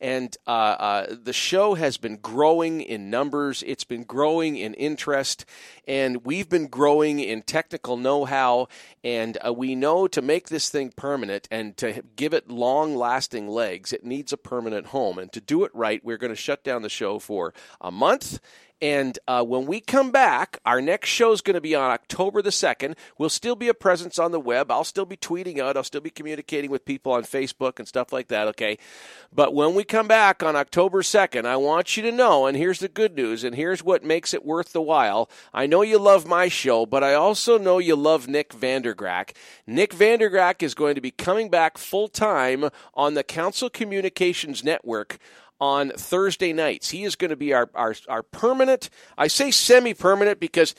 [0.00, 3.64] And uh, uh, the show has been growing in numbers.
[3.66, 5.44] It's been growing in interest,
[5.88, 8.68] and we've been growing in technical know-how.
[9.02, 13.92] And uh, we know to make this thing permanent and to give it long-lasting legs,
[13.92, 15.18] it needs a permanent home.
[15.18, 17.90] And to do it right, we're going to shut shut down the show for a
[17.90, 18.38] month.
[18.82, 22.42] And uh, when we come back, our next show is going to be on October
[22.42, 22.96] the 2nd.
[23.16, 24.72] We'll still be a presence on the web.
[24.72, 25.76] I'll still be tweeting out.
[25.76, 28.78] I'll still be communicating with people on Facebook and stuff like that, okay?
[29.32, 32.80] But when we come back on October 2nd, I want you to know, and here's
[32.80, 35.30] the good news, and here's what makes it worth the while.
[35.54, 39.36] I know you love my show, but I also know you love Nick Vandergragt.
[39.64, 45.20] Nick Vandergragt is going to be coming back full time on the Council Communications Network
[45.62, 46.90] on Thursday nights.
[46.90, 50.74] He is going to be our, our, our permanent, I say semi permanent because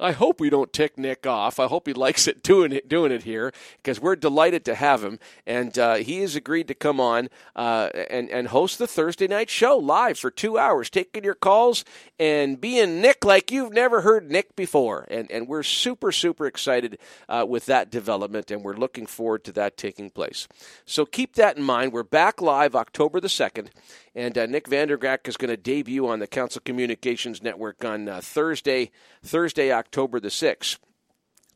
[0.00, 1.58] I hope we don't tick Nick off.
[1.58, 5.02] I hope he likes it doing it doing it here because we're delighted to have
[5.02, 9.26] him, and uh, he has agreed to come on uh, and and host the Thursday
[9.26, 11.84] night show live for two hours, taking your calls
[12.18, 16.98] and being Nick like you've never heard Nick before, and and we're super super excited
[17.28, 20.46] uh, with that development, and we're looking forward to that taking place.
[20.84, 21.92] So keep that in mind.
[21.92, 23.70] We're back live October the second.
[24.14, 28.20] And uh, Nick Vandergragt is going to debut on the Council Communications Network on uh,
[28.20, 28.90] Thursday,
[29.22, 29.87] Thursday, October
[30.20, 30.78] the 6th.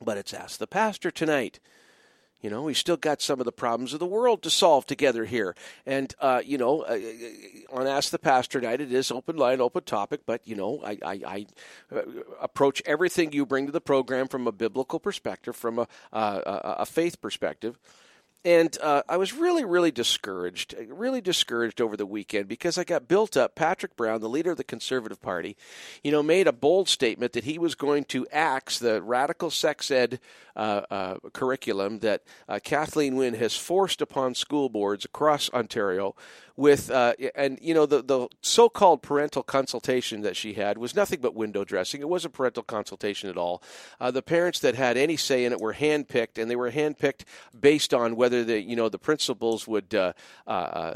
[0.00, 1.60] But it's Ask the Pastor tonight.
[2.40, 5.24] You know, we still got some of the problems of the world to solve together
[5.24, 5.54] here.
[5.86, 6.98] And, uh, you know, uh,
[7.70, 10.98] on Ask the Pastor night, it is open line, open topic, but, you know, I,
[11.04, 11.46] I, I
[11.94, 12.02] uh,
[12.40, 16.86] approach everything you bring to the program from a biblical perspective, from a, uh, a
[16.86, 17.78] faith perspective
[18.44, 23.06] and uh, I was really, really discouraged, really discouraged over the weekend because I got
[23.06, 23.55] built up.
[23.55, 25.56] Patrick Brown, the leader of the Conservative Party,
[26.02, 29.90] you know, made a bold statement that he was going to axe the radical sex
[29.90, 30.19] ed
[30.56, 36.16] uh, uh, curriculum that uh, Kathleen Wynne has forced upon school boards across Ontario
[36.56, 41.20] with uh, and you know the the so-called parental consultation that she had was nothing
[41.20, 42.00] but window dressing.
[42.00, 43.62] It wasn't parental consultation at all.
[44.00, 47.24] Uh, the parents that had any say in it were handpicked, and they were handpicked
[47.58, 50.12] based on whether the you know the principals would uh,
[50.46, 50.94] uh, uh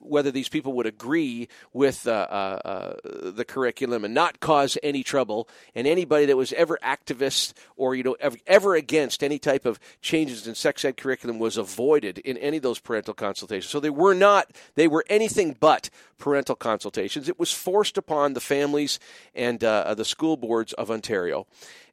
[0.00, 5.48] whether these people would agree with uh, the curriculum and not cause any trouble.
[5.74, 9.80] And anybody that was ever activist or you know ever, ever against any type of
[10.00, 13.70] changes in sex ed curriculum was avoided in any of those parental consultations.
[13.70, 17.28] So they were not not, they were anything but parental consultations.
[17.28, 18.98] It was forced upon the families
[19.34, 21.46] and uh, the school boards of Ontario.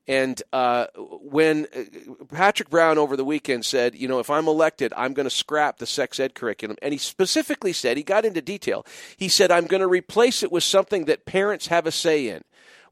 [0.07, 4.93] And uh, when uh, Patrick Brown over the weekend said, you know, if I'm elected,
[4.97, 8.41] I'm going to scrap the sex ed curriculum, and he specifically said, he got into
[8.41, 8.85] detail,
[9.15, 12.43] he said, I'm going to replace it with something that parents have a say in.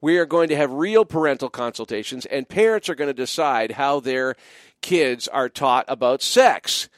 [0.01, 3.99] We are going to have real parental consultations, and parents are going to decide how
[3.99, 4.35] their
[4.81, 6.89] kids are taught about sex.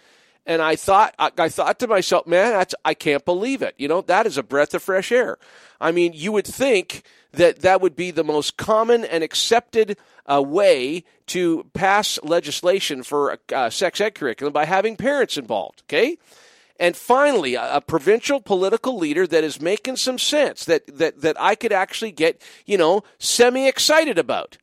[0.45, 3.76] And I thought, I, thought to myself, man, I can't believe it.
[3.77, 5.38] You know, that is a breath of fresh air.
[5.80, 7.03] I mean, you would think
[7.34, 13.31] that that would be the most common and accepted uh, way to pass legislation for
[13.31, 15.84] a, a sex ed curriculum by having parents involved.
[15.85, 16.18] Okay.
[16.80, 21.39] And finally, a, a, provincial political leader that is making some sense that, that, that
[21.39, 24.57] I could actually get, you know, semi excited about.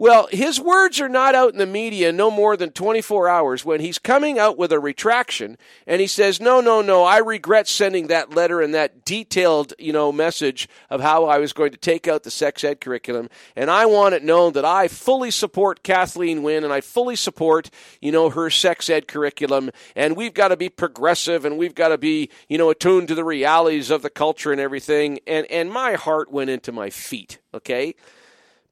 [0.00, 3.80] Well, his words are not out in the media no more than 24 hours when
[3.80, 5.58] he's coming out with a retraction
[5.88, 9.92] and he says, "No, no, no, I regret sending that letter and that detailed, you
[9.92, 13.72] know, message of how I was going to take out the sex ed curriculum and
[13.72, 17.68] I want it known that I fully support Kathleen Wynne and I fully support,
[18.00, 21.88] you know, her sex ed curriculum and we've got to be progressive and we've got
[21.88, 25.72] to be, you know, attuned to the realities of the culture and everything." And and
[25.72, 27.96] my heart went into my feet, okay?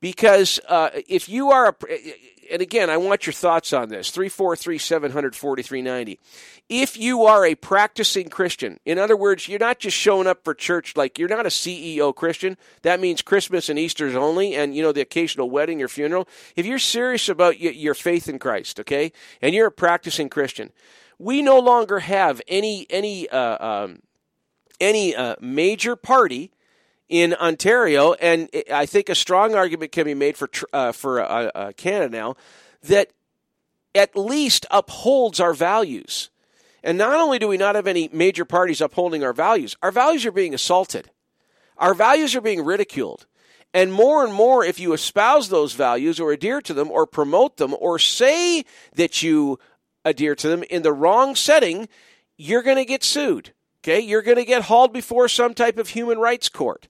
[0.01, 1.75] Because uh, if you are a
[2.51, 4.11] and again i want your thoughts on this.
[4.11, 6.19] 343 743
[6.69, 10.55] if you are a practicing christian in other words you're not just showing up for
[10.55, 12.57] church like you're not a ceo christian.
[12.83, 16.29] That means christmas and easter's only and you know the occasional wedding or funeral.
[16.55, 19.13] If you're serious about your faith in christ okay
[19.43, 20.71] and you're a practicing christian
[21.19, 24.01] we no longer have any any uh, um,
[24.81, 26.53] any uh, major party
[27.09, 31.73] in Ontario, and I think a strong argument can be made for uh, for uh,
[31.77, 32.37] Canada now
[32.83, 33.11] that
[33.95, 36.31] at least upholds our values.
[36.83, 40.25] And not only do we not have any major parties upholding our values, our values
[40.25, 41.11] are being assaulted.
[41.79, 43.27] Our values are being ridiculed.
[43.75, 47.57] And more and more, if you espouse those values or adhere to them or promote
[47.57, 48.65] them or say
[48.95, 49.59] that you
[50.05, 51.89] adhere to them in the wrong setting,
[52.37, 53.53] you're going to get sued.
[53.83, 54.01] Okay?
[54.01, 56.89] You're going to get hauled before some type of human rights court.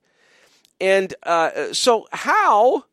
[0.80, 2.84] And uh, so, how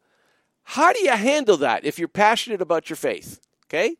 [0.63, 3.39] how do you handle that if you're passionate about your faith?
[3.67, 3.95] Okay.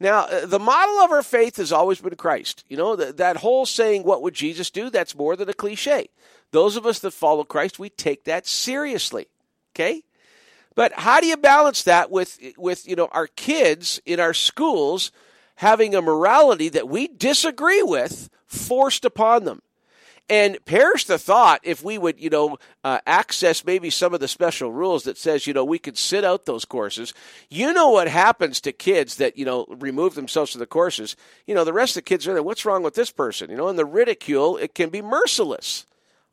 [0.00, 2.64] Now, uh, the model of our faith has always been Christ.
[2.68, 4.90] You know, that, that whole saying, what would Jesus do?
[4.90, 6.08] That's more than a cliche.
[6.50, 9.28] Those of us that follow Christ, we take that seriously.
[9.74, 10.02] Okay?
[10.74, 15.12] But how do you balance that with, with you know, our kids in our schools
[15.56, 19.62] having a morality that we disagree with forced upon them?
[20.28, 24.28] And perish the thought if we would, you know, uh, access maybe some of the
[24.28, 27.12] special rules that says, you know, we could sit out those courses.
[27.50, 31.16] You know what happens to kids that, you know, remove themselves from the courses.
[31.46, 33.50] You know, the rest of the kids are there, what's wrong with this person?
[33.50, 35.86] You know, and the ridicule, it can be merciless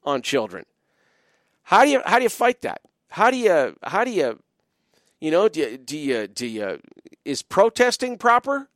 [0.03, 0.65] on children.
[1.63, 2.81] How do you how do you fight that?
[3.09, 4.39] How do you how do you
[5.19, 6.79] you know, do you, do you, do you,
[7.25, 8.69] is protesting proper?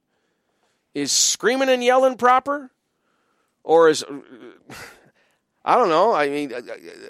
[0.94, 2.72] Is screaming and yelling proper?
[3.64, 4.04] Or is,
[5.66, 6.14] I don't know.
[6.14, 6.52] I mean,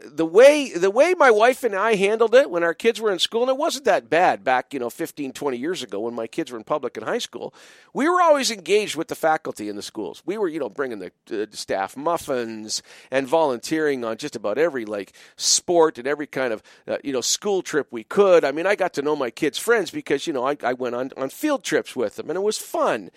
[0.05, 3.17] the way the way my wife and I handled it when our kids were in
[3.17, 6.27] school, and it wasn't that bad back, you know, 15, 20 years ago when my
[6.27, 7.51] kids were in public and high school.
[7.95, 10.21] We were always engaged with the faculty in the schools.
[10.23, 14.85] We were, you know, bringing the uh, staff muffins and volunteering on just about every
[14.85, 18.45] like sport and every kind of uh, you know school trip we could.
[18.45, 20.93] I mean, I got to know my kids' friends because you know I, I went
[20.93, 23.09] on on field trips with them, and it was fun.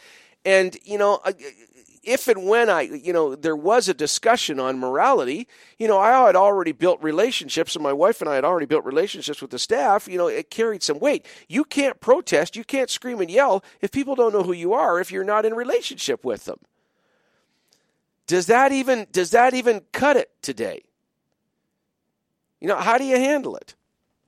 [0.46, 1.20] And you know.
[1.22, 1.34] I,
[2.06, 6.26] if and when I, you know, there was a discussion on morality, you know, I
[6.26, 9.58] had already built relationships, and my wife and I had already built relationships with the
[9.58, 10.06] staff.
[10.08, 11.26] You know, it carried some weight.
[11.48, 15.00] You can't protest, you can't scream and yell if people don't know who you are
[15.00, 16.58] if you're not in relationship with them.
[18.26, 20.82] Does that even does that even cut it today?
[22.60, 23.74] You know, how do you handle it?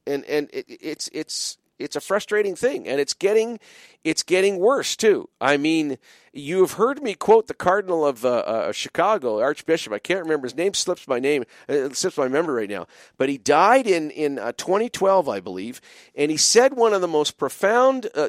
[0.07, 3.61] And and it, it's it's it's a frustrating thing, and it's getting
[4.05, 5.29] it's getting worse too.
[5.41, 5.99] I mean,
[6.33, 9.93] you have heard me quote the Cardinal of uh, uh, Chicago, Archbishop.
[9.93, 12.87] I can't remember his name; slips my name, uh, slips my memory right now.
[13.17, 15.81] But he died in in uh, 2012, I believe,
[16.15, 18.29] and he said one of the most profound uh,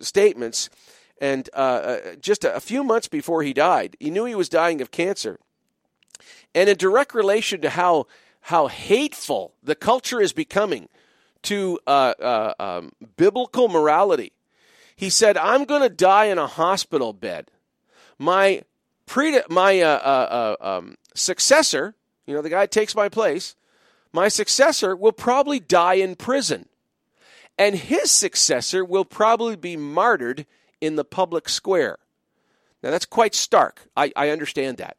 [0.00, 0.70] statements.
[1.18, 4.82] And uh, just a, a few months before he died, he knew he was dying
[4.82, 5.38] of cancer,
[6.54, 8.06] and in direct relation to how
[8.42, 10.88] how hateful the culture is becoming
[11.46, 14.32] to uh, uh, um, biblical morality.
[14.94, 17.50] He said, "I'm going to die in a hospital bed.
[18.18, 18.62] My
[19.06, 21.94] pre my uh, uh, uh, um, successor,
[22.26, 23.54] you know, the guy takes my place.
[24.12, 26.68] My successor will probably die in prison,
[27.58, 30.46] and his successor will probably be martyred
[30.80, 31.98] in the public square."
[32.82, 33.88] Now that's quite stark.
[33.96, 34.96] I, I understand that.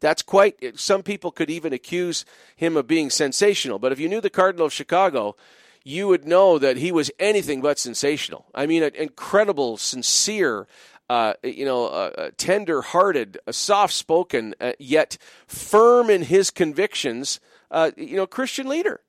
[0.00, 0.78] That's quite.
[0.78, 2.24] Some people could even accuse
[2.56, 3.78] him of being sensational.
[3.78, 5.36] But if you knew the Cardinal of Chicago,
[5.84, 8.46] you would know that he was anything but sensational.
[8.54, 10.66] I mean, an incredible, sincere,
[11.08, 17.40] uh, you know, uh, uh tender-hearted, soft-spoken, uh, yet firm in his convictions.
[17.70, 19.00] Uh, you know, Christian leader,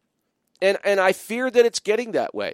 [0.61, 2.53] and and I fear that it's getting that way.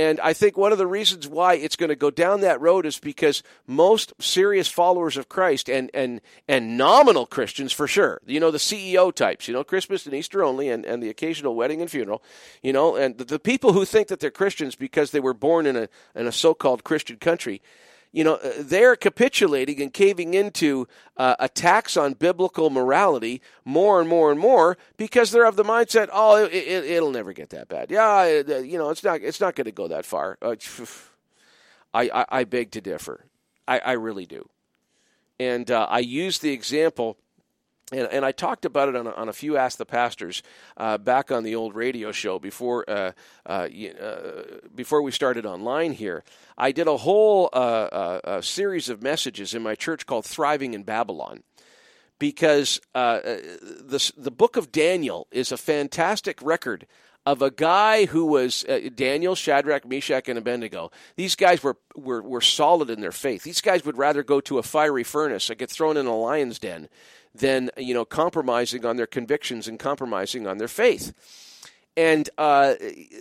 [0.00, 2.86] And I think one of the reasons why it's going to go down that road
[2.86, 8.40] is because most serious followers of Christ and, and, and nominal Christians for sure, you
[8.40, 11.82] know, the CEO types, you know, Christmas and Easter only and, and the occasional wedding
[11.82, 12.22] and funeral,
[12.62, 15.66] you know, and the, the people who think that they're Christians because they were born
[15.66, 17.60] in a, in a so called Christian country,
[18.12, 24.08] you know, uh, they're capitulating and caving into uh, attacks on biblical morality more and
[24.08, 27.68] more and more because they're of the mindset, oh, it, will it, never get that
[27.68, 27.90] bad.
[27.90, 30.38] Yeah, it, you know, it's not it's not going to go that far.
[30.42, 30.56] Uh,
[31.94, 33.26] I, I, I beg to differ.
[33.66, 34.48] I, I really do,
[35.38, 37.16] and uh, I use the example
[37.92, 40.42] and, and I talked about it on a, on a few Ask the Pastors
[40.76, 43.12] uh, back on the old radio show before uh,
[43.46, 44.42] uh, uh
[44.74, 46.24] before we started online here.
[46.56, 50.82] I did a whole uh, uh, series of messages in my church called Thriving in
[50.82, 51.42] Babylon
[52.18, 56.86] because the, the book of Daniel is a fantastic record
[57.26, 60.90] of a guy who was uh, Daniel, Shadrach, Meshach, and Abednego.
[61.16, 63.42] These guys were, were, were solid in their faith.
[63.42, 66.58] These guys would rather go to a fiery furnace or get thrown in a lion's
[66.58, 66.88] den
[67.34, 71.12] than you know compromising on their convictions and compromising on their faith.
[71.96, 72.74] And uh,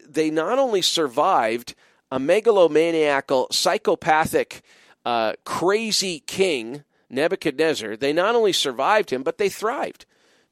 [0.07, 1.76] they not only survived
[2.11, 4.61] a megalomaniacal, psychopathic,
[5.06, 7.98] uh, crazy king Nebuchadnezzar.
[7.98, 10.06] They not only survived him, but they thrived.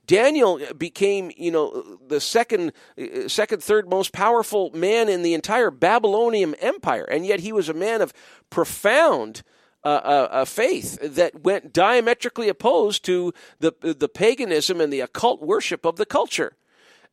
[0.05, 2.71] Daniel became, you know, the second,
[3.27, 7.73] second, third most powerful man in the entire Babylonian Empire, and yet he was a
[7.73, 8.13] man of
[8.49, 9.43] profound
[9.87, 15.97] a, faith that went diametrically opposed to the the paganism and the occult worship of
[15.97, 16.55] the culture.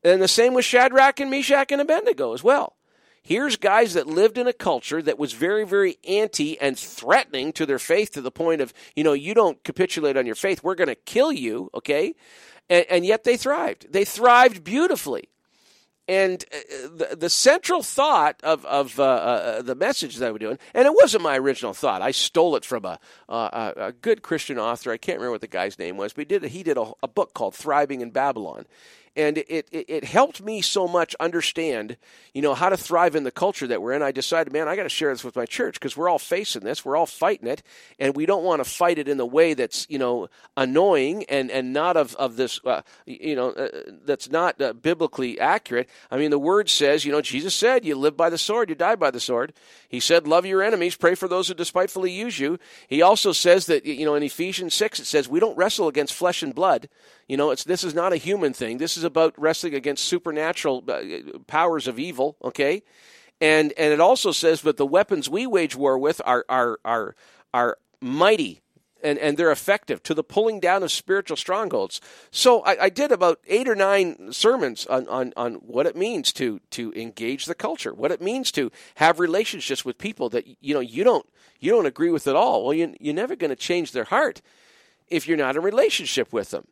[0.03, 2.77] And the same with Shadrach and Meshach and Abednego as well.
[3.23, 7.65] Here's guys that lived in a culture that was very, very anti and threatening to
[7.65, 10.75] their faith to the point of, you know, you don't capitulate on your faith, we're
[10.75, 12.15] going to kill you, okay?
[12.69, 13.91] And, and, yet they thrived.
[13.91, 15.31] They thrived beautifully.
[16.07, 20.59] And uh, the, the central thought of, of uh, uh, the message that was doing,
[20.75, 22.03] and it wasn't my original thought.
[22.03, 22.99] I stole it from a,
[23.29, 24.93] uh, a good Christian author.
[24.93, 27.09] I can't remember what the guy's name was, but he did, he did a, a
[27.09, 28.67] book called Thriving in Babylon.
[29.17, 31.97] And it, it, it helped me so much understand,
[32.33, 34.03] you know, how to thrive in the culture that we're in.
[34.03, 36.65] I decided, man, I got to share this with my church because we're all facing
[36.65, 37.63] this, we're all fighting it,
[37.99, 41.51] and we don't want to fight it in the way that's you know annoying and
[41.51, 43.69] and not of of this, uh, you know, uh,
[44.05, 45.89] that's not uh, biblically accurate.
[46.11, 48.75] I mean, the word says, you know, Jesus said, "You live by the sword, you
[48.75, 49.53] die by the sword."
[49.89, 52.59] He said, "Love your enemies, pray for those who despitefully use you."
[52.89, 56.15] He also says that you know in Ephesians six it says we don't wrestle against
[56.15, 56.89] flesh and blood.
[57.29, 58.79] You know, it's this is not a human thing.
[58.79, 62.37] This is about wrestling against supernatural uh, powers of evil.
[62.43, 62.83] Okay,
[63.41, 67.15] and and it also says that the weapons we wage war with are are are
[67.53, 68.61] are mighty.
[69.03, 72.01] And, and they're effective to the pulling down of spiritual strongholds.
[72.31, 76.33] So I, I did about eight or nine sermons on, on, on what it means
[76.33, 80.73] to to engage the culture, what it means to have relationships with people that you
[80.73, 81.27] know you don't
[81.61, 82.65] you don't agree with at all.
[82.65, 84.41] Well, you, you're never going to change their heart
[85.09, 86.67] if you're not in relationship with them.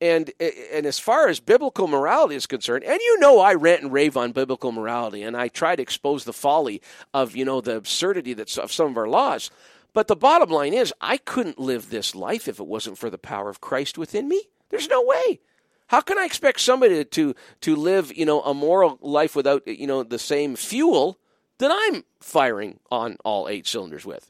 [0.00, 3.92] And and as far as biblical morality is concerned, and you know I rant and
[3.92, 6.82] rave on biblical morality, and I try to expose the folly
[7.14, 9.50] of you know the absurdity that's of some of our laws.
[9.94, 13.16] But the bottom line is, I couldn't live this life if it wasn't for the
[13.16, 14.42] power of Christ within me.
[14.68, 15.40] There's no way.
[15.86, 19.86] How can I expect somebody to to live you know a moral life without you
[19.86, 21.18] know the same fuel
[21.58, 24.28] that I'm firing on all eight cylinders with?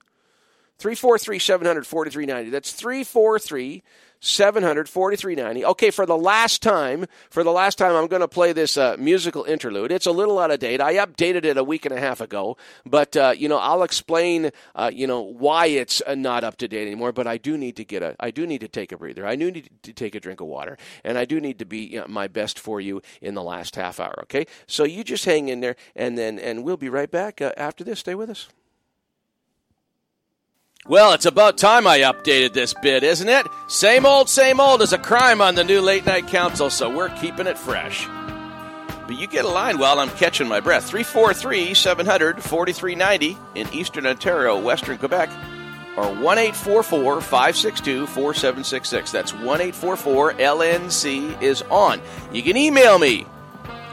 [0.78, 2.50] 343 700 4390.
[2.50, 3.82] That's 343
[4.20, 5.64] 700 4390.
[5.64, 8.96] Okay, for the last time, for the last time, I'm going to play this uh,
[8.98, 9.92] musical interlude.
[9.92, 10.80] It's a little out of date.
[10.80, 14.50] I updated it a week and a half ago, but uh, you know, I'll explain,
[14.74, 17.12] uh, you know, why it's uh, not up to date anymore.
[17.12, 19.26] But I do need to get a, I do need to take a breather.
[19.26, 21.78] I do need to take a drink of water, and I do need to be
[21.78, 24.20] you know, my best for you in the last half hour.
[24.22, 27.52] Okay, so you just hang in there, and then and we'll be right back uh,
[27.56, 28.00] after this.
[28.00, 28.48] Stay with us.
[30.88, 33.48] Well, it's about time I updated this bit, isn't it?
[33.66, 37.08] Same old, same old is a crime on the new late night council, so we're
[37.08, 38.06] keeping it fresh.
[39.08, 40.88] But you get a line while I'm catching my breath.
[40.88, 45.28] 343 700 4390 in Eastern Ontario, Western Quebec,
[45.96, 49.10] or 1 562 4766.
[49.10, 52.00] That's 1 LNC is on.
[52.32, 53.26] You can email me,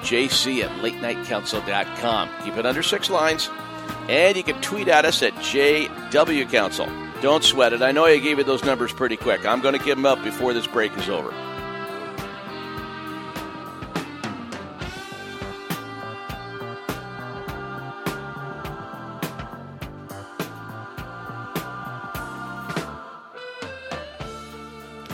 [0.01, 2.29] jc at latenightcouncil.com.
[2.43, 3.49] Keep it under six lines.
[4.09, 6.87] And you can tweet at us at JW Council.
[7.21, 7.81] Don't sweat it.
[7.81, 9.45] I know I gave you those numbers pretty quick.
[9.45, 11.33] I'm going to give them up before this break is over.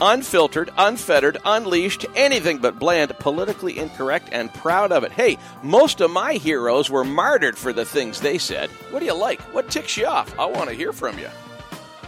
[0.02, 5.12] Unfiltered, unfettered, unleashed, anything but bland, politically incorrect, and proud of it.
[5.12, 8.70] Hey, most of my heroes were martyred for the things they said.
[8.92, 9.42] What do you like?
[9.54, 10.38] What ticks you off?
[10.40, 11.30] I want to hear from you.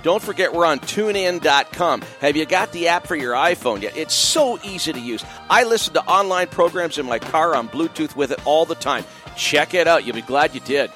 [0.03, 2.01] Don't forget we're on tunein.com.
[2.21, 3.95] Have you got the app for your iPhone yet?
[3.95, 5.23] It's so easy to use.
[5.49, 9.05] I listen to online programs in my car on Bluetooth with it all the time.
[9.37, 10.03] Check it out.
[10.03, 10.91] You'll be glad you did.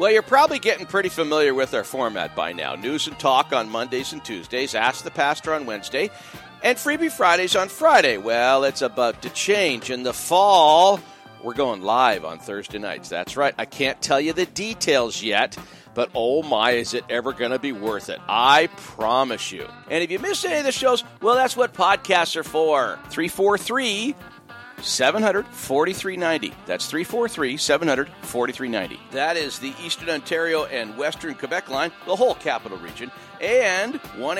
[0.00, 2.74] Well, you're probably getting pretty familiar with our format by now.
[2.74, 6.08] News and talk on Mondays and Tuesdays, Ask the Pastor on Wednesday,
[6.62, 8.16] and Freebie Fridays on Friday.
[8.16, 9.90] Well, it's about to change.
[9.90, 11.00] In the fall,
[11.44, 13.10] we're going live on Thursday nights.
[13.10, 13.54] That's right.
[13.58, 15.58] I can't tell you the details yet,
[15.92, 18.20] but oh my, is it ever going to be worth it?
[18.26, 19.68] I promise you.
[19.90, 22.98] And if you missed any of the shows, well, that's what podcasts are for.
[23.10, 24.14] 343
[24.82, 26.54] 700 4390.
[26.66, 29.00] That's 343 700 4390.
[29.12, 34.36] That is the Eastern Ontario and Western Quebec line, the whole capital region, and 1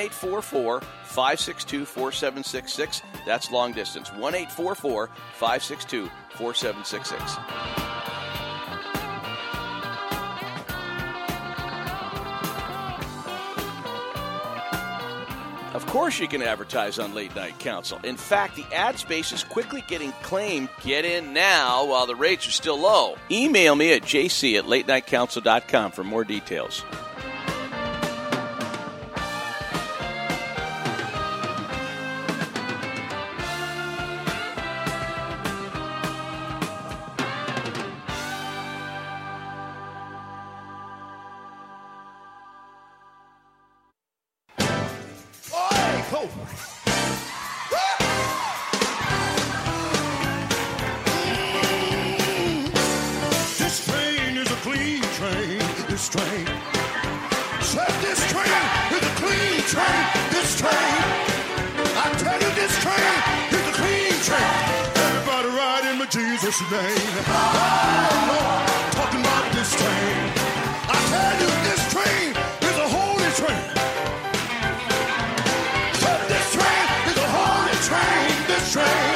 [1.04, 3.02] 562 4766.
[3.26, 4.12] That's long distance.
[4.12, 4.46] 1
[5.34, 8.19] 562 4766.
[15.72, 18.00] Of course, you can advertise on Late Night Council.
[18.02, 20.68] In fact, the ad space is quickly getting claimed.
[20.82, 23.16] Get in now while the rates are still low.
[23.30, 26.84] Email me at jc at latenightcouncil.com for more details.
[66.52, 66.56] Oh,
[68.90, 70.34] talking about this train.
[70.90, 73.70] I tell you, this train is a holy train.
[76.26, 78.34] This train is a holy train.
[78.48, 79.14] This train.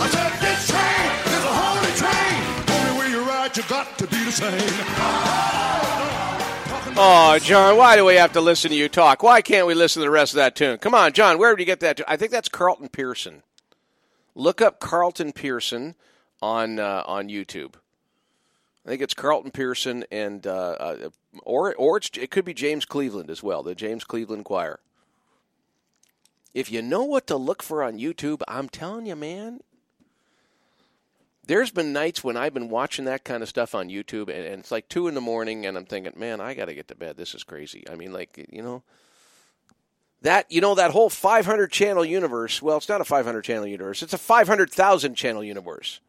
[0.00, 2.40] I said this train is a holy train.
[2.72, 4.80] Only way you ride, you got to be the same.
[6.96, 9.22] Oh, John, why do we have to listen to you talk?
[9.22, 10.78] Why can't we listen to the rest of that tune?
[10.78, 12.00] Come on, John, where did you get that?
[12.08, 13.42] I think that's Carlton Pearson.
[14.38, 15.96] Look up Carlton Pearson
[16.40, 17.74] on uh, on YouTube.
[18.86, 21.10] I think it's Carlton Pearson and uh, uh,
[21.42, 24.78] or or it could be James Cleveland as well, the James Cleveland Choir.
[26.54, 29.58] If you know what to look for on YouTube, I'm telling you, man,
[31.44, 34.60] there's been nights when I've been watching that kind of stuff on YouTube, and, and
[34.60, 36.94] it's like two in the morning, and I'm thinking, man, I got to get to
[36.94, 37.16] bed.
[37.16, 37.84] This is crazy.
[37.90, 38.84] I mean, like you know,
[40.22, 42.60] that you know that whole 500 channel universe.
[42.60, 44.02] Well, it's not a 500 channel universe.
[44.02, 46.00] It's a 500,000 channel universe.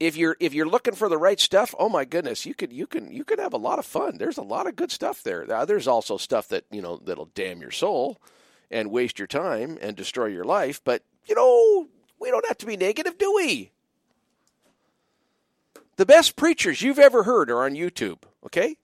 [0.00, 2.86] If you're if you're looking for the right stuff, oh my goodness, you could you
[2.86, 4.18] can you can have a lot of fun.
[4.18, 5.46] There's a lot of good stuff there.
[5.66, 8.18] There's also stuff that you know that'll damn your soul
[8.70, 10.80] and waste your time and destroy your life.
[10.82, 11.86] But you know,
[12.18, 13.70] we don't have to be negative, do we?
[15.96, 18.76] The best preachers you've ever heard are on YouTube, okay?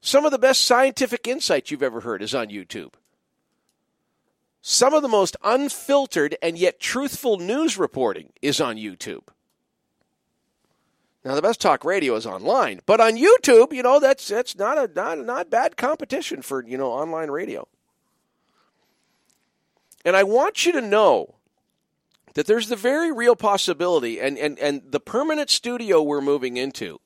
[0.00, 2.92] Some of the best scientific insights you've ever heard is on YouTube.
[4.70, 9.22] Some of the most unfiltered and yet truthful news reporting is on YouTube.
[11.24, 14.76] Now the best talk radio is online, but on YouTube, you know, that's that's not
[14.76, 17.66] a not not bad competition for, you know, online radio.
[20.04, 21.36] And I want you to know
[22.34, 27.00] that there's the very real possibility, and, and, and the permanent studio we're moving into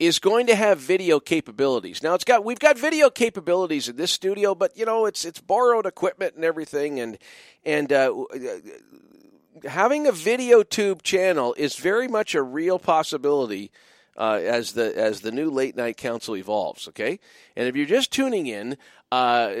[0.00, 2.02] is going to have video capabilities.
[2.02, 5.40] Now it's got we've got video capabilities in this studio, but you know it's it's
[5.40, 7.18] borrowed equipment and everything, and
[7.64, 8.24] and uh,
[9.68, 13.70] having a video tube channel is very much a real possibility.
[14.16, 17.18] Uh, as the as the new late night council evolves, okay,
[17.56, 18.76] and if you're just tuning in,
[19.12, 19.54] uh,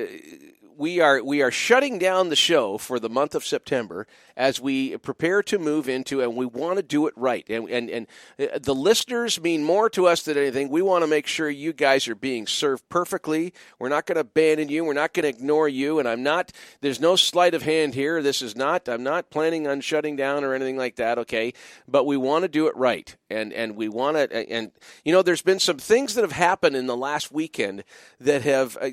[0.76, 4.06] we are we are shutting down the show for the month of September
[4.40, 7.44] as we prepare to move into, and we want to do it right.
[7.50, 8.06] And and and
[8.38, 10.70] uh, the listeners mean more to us than anything.
[10.70, 13.52] We want to make sure you guys are being served perfectly.
[13.78, 14.82] We're not going to abandon you.
[14.82, 15.98] We're not going to ignore you.
[15.98, 16.52] And I'm not.
[16.80, 18.22] There's no sleight of hand here.
[18.22, 18.88] This is not.
[18.88, 21.18] I'm not planning on shutting down or anything like that.
[21.18, 21.52] Okay,
[21.86, 23.14] but we want to do it right.
[23.28, 24.50] And and we want to.
[24.50, 24.72] And
[25.04, 27.84] you know, there's been some things that have happened in the last weekend
[28.18, 28.78] that have.
[28.80, 28.88] Uh,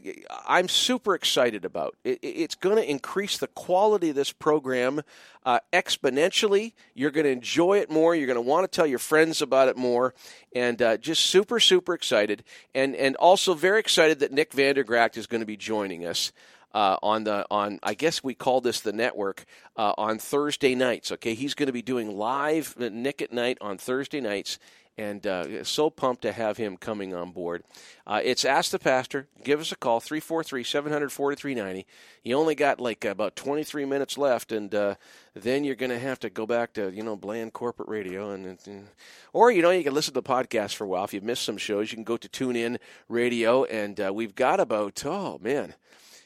[0.45, 1.95] I'm super excited about.
[2.03, 5.03] It, it's going to increase the quality of this program
[5.47, 6.73] uh, exponentially.
[6.93, 8.13] You're going to enjoy it more.
[8.13, 10.13] You're going to want to tell your friends about it more,
[10.53, 12.43] and uh, just super, super excited,
[12.75, 16.33] and and also very excited that Nick Vandergragt is going to be joining us.
[16.73, 19.45] Uh, on the on I guess we call this the network
[19.77, 21.13] uh, on Thursday nights.
[21.13, 24.59] Okay, he's going to be doing live uh, Nick at Night on Thursday nights,
[24.97, 27.63] and uh, so pumped to have him coming on board.
[28.05, 29.27] Uh, it's Ask the Pastor.
[29.43, 31.85] Give us a call, 343 700 4390.
[32.23, 34.95] You only got like about 23 minutes left, and uh,
[35.35, 38.31] then you're going to have to go back to, you know, bland corporate radio.
[38.31, 38.87] and, and
[39.33, 41.03] Or, you know, you can listen to the podcast for a while.
[41.03, 44.59] If you've missed some shows, you can go to TuneIn Radio, and uh, we've got
[44.59, 45.75] about, oh, man,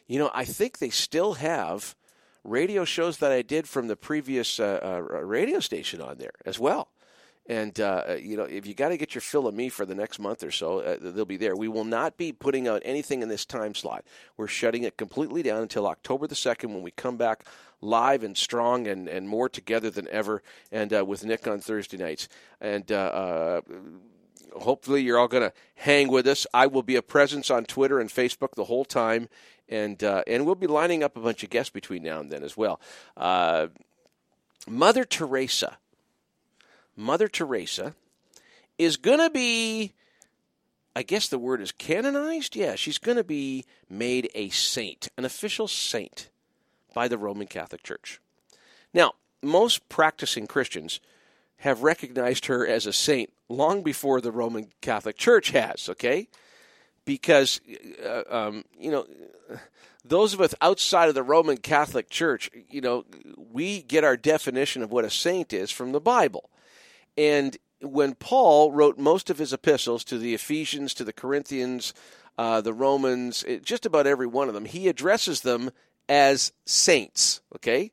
[0.07, 1.95] you know, I think they still have
[2.43, 6.57] radio shows that I did from the previous uh, uh, radio station on there as
[6.57, 6.89] well.
[7.51, 9.93] And uh, you know, if you got to get your fill of me for the
[9.93, 11.53] next month or so, uh, they'll be there.
[11.53, 14.05] We will not be putting out anything in this time slot.
[14.37, 17.43] We're shutting it completely down until October the second, when we come back
[17.81, 20.41] live and strong and, and more together than ever,
[20.71, 22.29] and uh, with Nick on Thursday nights.
[22.61, 23.61] And uh, uh,
[24.57, 26.47] hopefully, you're all going to hang with us.
[26.53, 29.27] I will be a presence on Twitter and Facebook the whole time,
[29.67, 32.45] and uh, and we'll be lining up a bunch of guests between now and then
[32.45, 32.79] as well.
[34.69, 35.79] Mother Teresa
[37.01, 37.95] Mother Teresa
[38.77, 39.93] is going to be,
[40.95, 42.55] I guess the word is canonized?
[42.55, 46.29] Yeah, she's going to be made a saint, an official saint
[46.93, 48.21] by the Roman Catholic Church.
[48.93, 50.99] Now, most practicing Christians
[51.57, 56.27] have recognized her as a saint long before the Roman Catholic Church has, okay?
[57.05, 57.61] Because,
[58.03, 59.05] uh, um, you know,
[60.03, 63.05] those of us outside of the Roman Catholic Church, you know,
[63.51, 66.49] we get our definition of what a saint is from the Bible.
[67.17, 71.93] And when Paul wrote most of his epistles to the Ephesians, to the Corinthians,
[72.37, 75.71] uh, the Romans, it, just about every one of them, he addresses them
[76.07, 77.91] as saints, okay?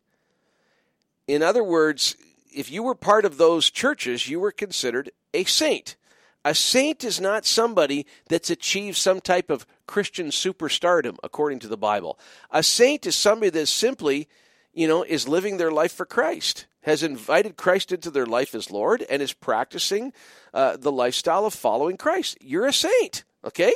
[1.27, 2.17] In other words,
[2.55, 5.97] if you were part of those churches, you were considered a saint.
[6.45, 11.77] A saint is not somebody that's achieved some type of Christian superstardom, according to the
[11.77, 12.19] Bible.
[12.51, 14.29] A saint is somebody that simply,
[14.73, 18.71] you know, is living their life for Christ, has invited Christ into their life as
[18.71, 20.13] Lord, and is practicing
[20.55, 22.39] uh, the lifestyle of following Christ.
[22.41, 23.75] You're a saint, okay?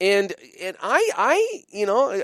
[0.00, 2.22] And and I I you know.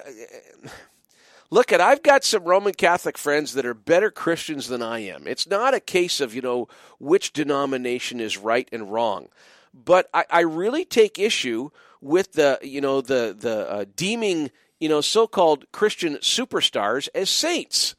[1.51, 5.27] Look at I've got some Roman Catholic friends that are better Christians than I am.
[5.27, 6.69] It's not a case of, you know,
[6.99, 9.29] which denomination is right and wrong.
[9.73, 11.71] But I, I really take issue
[12.03, 17.95] with the, you know, the the uh, deeming, you know, so-called Christian superstars as saints.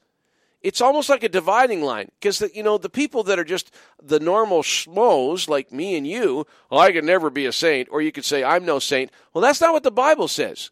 [0.61, 4.19] It's almost like a dividing line because you know the people that are just the
[4.19, 6.45] normal schmoes like me and you.
[6.69, 9.11] Well, I could never be a saint, or you could say I'm no saint.
[9.34, 10.72] Well, that's not what the Bible says.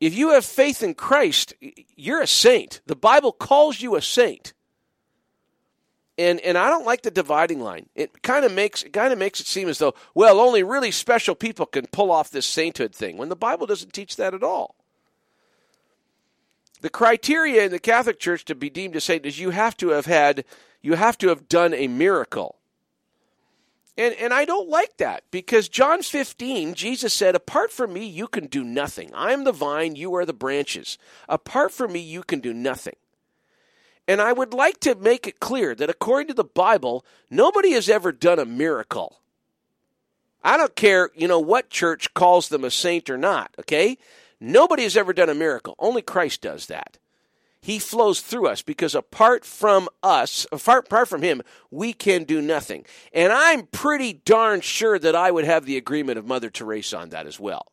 [0.00, 1.54] If you have faith in Christ,
[1.96, 2.80] you're a saint.
[2.86, 4.52] The Bible calls you a saint.
[6.16, 7.88] And and I don't like the dividing line.
[7.94, 10.92] It kind of makes it kind of makes it seem as though well, only really
[10.92, 14.44] special people can pull off this sainthood thing when the Bible doesn't teach that at
[14.44, 14.76] all.
[16.80, 19.88] The criteria in the Catholic Church to be deemed a saint is you have to
[19.90, 20.44] have had
[20.82, 22.56] you have to have done a miracle.
[23.96, 28.28] And and I don't like that because John 15, Jesus said, "Apart from me you
[28.28, 29.12] can do nothing.
[29.14, 30.98] I am the vine, you are the branches.
[31.28, 32.96] Apart from me you can do nothing."
[34.06, 37.88] And I would like to make it clear that according to the Bible, nobody has
[37.88, 39.20] ever done a miracle.
[40.44, 43.98] I don't care, you know, what church calls them a saint or not, okay?
[44.40, 45.74] Nobody has ever done a miracle.
[45.78, 46.98] Only Christ does that.
[47.60, 52.40] He flows through us because apart from us, apart, apart from Him, we can do
[52.40, 52.84] nothing.
[53.12, 57.08] And I'm pretty darn sure that I would have the agreement of Mother Teresa on
[57.08, 57.66] that as well.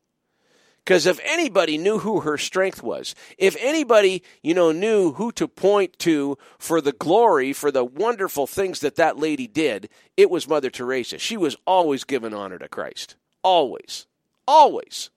[0.83, 5.47] Because if anybody knew who her strength was, if anybody, you know, knew who to
[5.47, 10.47] point to for the glory, for the wonderful things that that lady did, it was
[10.47, 11.19] Mother Teresa.
[11.19, 13.15] She was always giving honor to Christ.
[13.43, 14.07] Always.
[14.45, 15.09] Always.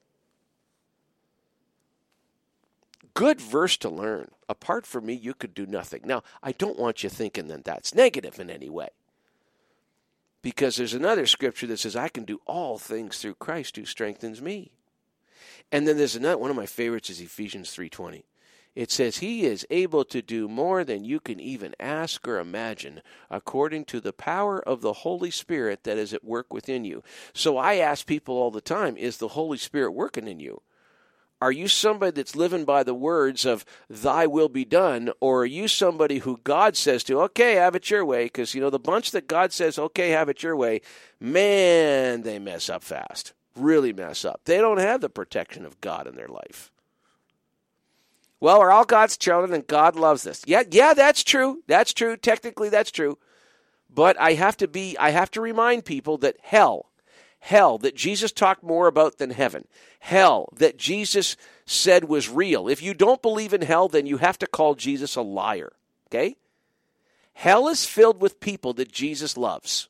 [3.17, 4.29] Good verse to learn.
[4.47, 6.03] Apart from me, you could do nothing.
[6.05, 8.89] Now, I don't want you thinking that that's negative in any way.
[10.43, 14.43] Because there's another scripture that says, I can do all things through Christ who strengthens
[14.43, 14.73] me.
[15.73, 18.25] And then there's another one of my favorites is Ephesians 3:20.
[18.75, 23.01] It says he is able to do more than you can even ask or imagine
[23.31, 27.03] according to the power of the Holy Spirit that is at work within you.
[27.33, 30.61] So I ask people all the time, is the Holy Spirit working in you?
[31.41, 35.47] Are you somebody that's living by the words of thy will be done or are
[35.47, 38.79] you somebody who God says to, okay, have it your way because you know the
[38.79, 40.81] bunch that God says, okay, have it your way,
[41.21, 44.43] man, they mess up fast really mess up.
[44.45, 46.71] They don't have the protection of God in their life.
[48.39, 50.43] Well, we're all God's children and God loves us.
[50.47, 51.63] Yeah, yeah, that's true.
[51.67, 52.17] That's true.
[52.17, 53.19] Technically that's true.
[53.89, 56.91] But I have to be I have to remind people that hell,
[57.41, 59.67] hell that Jesus talked more about than heaven.
[60.01, 62.69] Hell that Jesus said was real.
[62.69, 65.73] If you don't believe in hell, then you have to call Jesus a liar.
[66.09, 66.37] Okay?
[67.35, 69.89] Hell is filled with people that Jesus loves.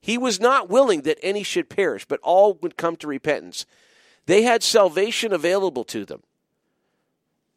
[0.00, 3.66] He was not willing that any should perish, but all would come to repentance.
[4.26, 6.22] They had salvation available to them.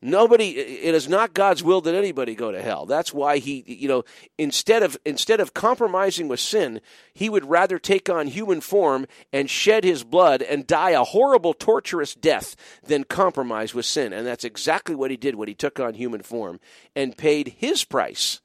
[0.04, 2.86] Nobody it is not God's will that anybody go to hell.
[2.86, 4.04] That's why he you know
[4.38, 6.82] instead of instead of compromising with sin,
[7.14, 11.54] he would rather take on human form and shed his blood and die a horrible
[11.54, 14.12] torturous death than compromise with sin.
[14.12, 16.60] And that's exactly what he did when he took on human form
[16.96, 18.42] and paid his price.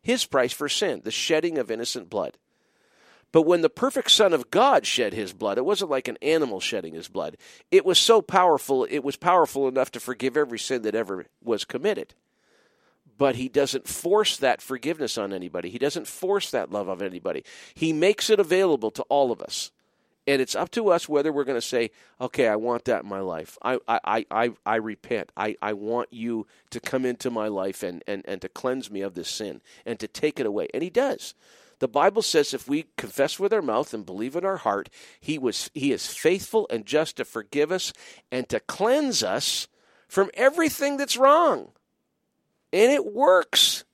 [0.00, 2.38] His price for sin, the shedding of innocent blood.
[3.30, 6.60] But when the perfect Son of God shed his blood, it wasn't like an animal
[6.60, 7.36] shedding his blood.
[7.70, 11.64] It was so powerful, it was powerful enough to forgive every sin that ever was
[11.64, 12.14] committed.
[13.18, 15.70] But he doesn't force that forgiveness on anybody.
[15.70, 17.44] He doesn't force that love of anybody.
[17.74, 19.72] He makes it available to all of us.
[20.28, 21.90] And it's up to us whether we're going to say,
[22.20, 23.56] okay, I want that in my life.
[23.62, 25.32] I, I, I, I repent.
[25.36, 29.00] I, I want you to come into my life and, and, and to cleanse me
[29.00, 30.68] of this sin and to take it away.
[30.74, 31.34] And he does.
[31.78, 34.88] The Bible says if we confess with our mouth and believe in our heart,
[35.20, 37.92] he was he is faithful and just to forgive us
[38.32, 39.68] and to cleanse us
[40.08, 41.68] from everything that's wrong.
[42.72, 43.84] And it works.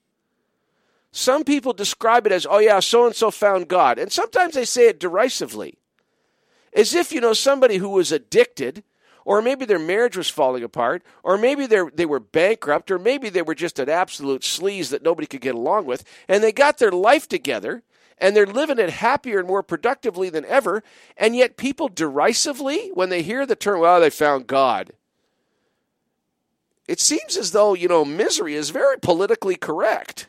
[1.13, 4.01] Some people describe it as, oh, yeah, so and so found God.
[4.01, 5.79] And sometimes they say it derisively,
[6.73, 8.83] as if, you know, somebody who was addicted
[9.25, 13.43] or maybe their marriage was falling apart, or maybe they were bankrupt, or maybe they
[13.43, 16.93] were just an absolute sleaze that nobody could get along with, and they got their
[16.93, 17.83] life together,
[18.19, 20.83] and they're living it happier and more productively than ever,
[21.17, 24.93] and yet people derisively, when they hear the term, well, they found God,
[26.87, 30.29] it seems as though, you know, misery is very politically correct.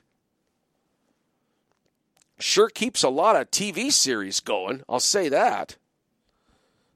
[2.39, 5.75] Sure keeps a lot of TV series going, I'll say that.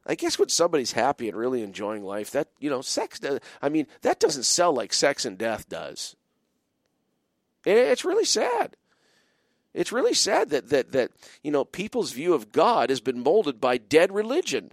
[0.10, 3.70] I guess when somebody's happy and really enjoying life, that, you know, sex, does, I
[3.70, 6.16] mean, that doesn't sell like sex and death does.
[7.64, 8.76] It's really sad.
[9.72, 11.12] It's really sad that, that, that,
[11.44, 14.72] you know, people's view of God has been molded by dead religion.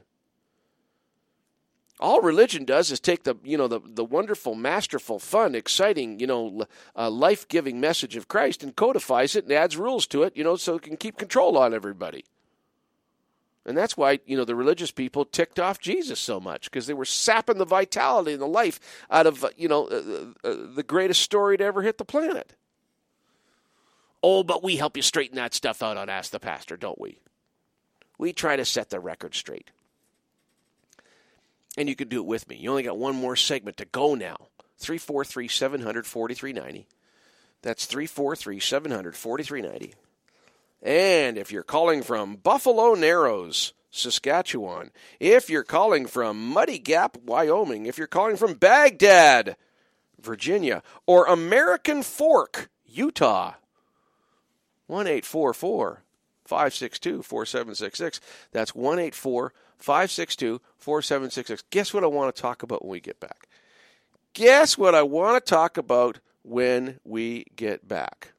[2.00, 6.26] All religion does is take the, you know, the, the wonderful, masterful, fun, exciting, you
[6.26, 6.64] know,
[6.96, 10.56] uh, life-giving message of Christ and codifies it and adds rules to it, you know,
[10.56, 12.24] so it can keep control on everybody.
[13.66, 16.94] And that's why, you know, the religious people ticked off Jesus so much because they
[16.94, 18.78] were sapping the vitality and the life
[19.10, 22.55] out of, uh, you know, uh, uh, the greatest story to ever hit the planet.
[24.22, 27.18] Oh, but we help you straighten that stuff out on Ask the Pastor, don't we?
[28.18, 29.72] We try to set the record straight.
[31.76, 32.56] And you can do it with me.
[32.56, 34.36] You only got one more segment to go now.
[34.78, 36.86] 343 700 4390.
[37.62, 39.94] That's 343 700 4390.
[40.82, 47.86] And if you're calling from Buffalo Narrows, Saskatchewan, if you're calling from Muddy Gap, Wyoming,
[47.86, 49.57] if you're calling from Baghdad,
[50.20, 53.55] Virginia, or American Fork, Utah,
[54.86, 55.07] 1
[56.47, 58.20] 562 4766.
[58.53, 59.11] That's 1
[59.78, 61.65] 562 4766.
[61.70, 63.48] Guess what I want to talk about when we get back?
[64.32, 68.32] Guess what I want to talk about when we get back?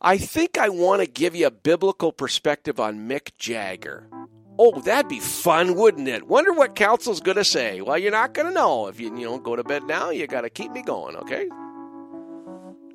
[0.00, 4.08] I think I want to give you a biblical perspective on Mick Jagger.
[4.56, 6.28] Oh, that'd be fun, wouldn't it?
[6.28, 7.80] Wonder what council's going to say.
[7.80, 8.86] Well, you're not going to know.
[8.86, 11.48] If you, you don't go to bed now, you got to keep me going, okay?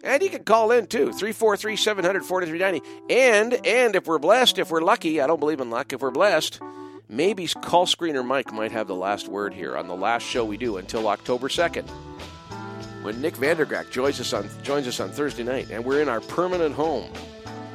[0.06, 3.14] And you can call in too, 343 700 4390.
[3.14, 6.12] And, and if we're blessed, if we're lucky, I don't believe in luck, if we're
[6.12, 6.62] blessed,
[7.10, 10.56] maybe call screener Mike might have the last word here on the last show we
[10.56, 11.90] do until October 2nd.
[13.04, 16.22] When Nick Vandergragt joins us on joins us on Thursday night, and we're in our
[16.22, 17.12] permanent home.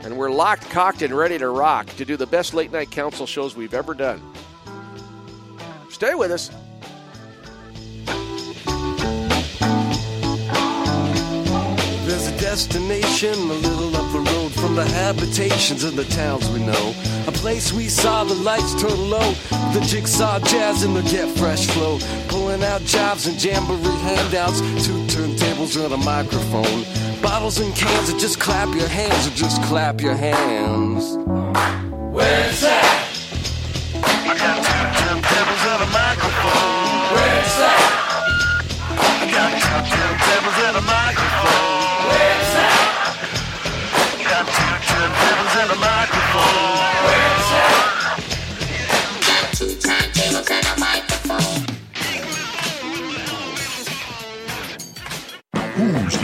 [0.00, 3.26] And we're locked, cocked, and ready to rock to do the best late night council
[3.26, 4.22] shows we've ever done.
[5.90, 6.48] Stay with us.
[12.06, 14.37] There's a destination a little up the road
[14.78, 16.94] the habitations of the towns we know.
[17.26, 19.32] A place we saw the lights turn low,
[19.74, 21.98] the jigsaw jazz and the get fresh flow.
[22.28, 26.84] Pulling out jobs and jamboree handouts, two turntables and a microphone.
[27.20, 31.16] Bottles and cans, and just clap your hands, or just clap your hands.
[32.14, 32.77] Where's that?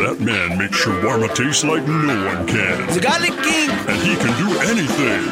[0.04, 2.76] That man makes shawarma taste like no one can?
[2.92, 3.70] The Garlic King.
[3.88, 5.22] And he can do anything.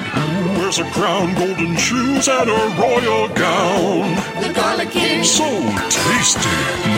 [0.56, 4.16] Wears a crown, golden shoes, and a royal gown.
[4.40, 5.24] The Garlic King.
[5.24, 5.44] So
[5.92, 6.48] tasty.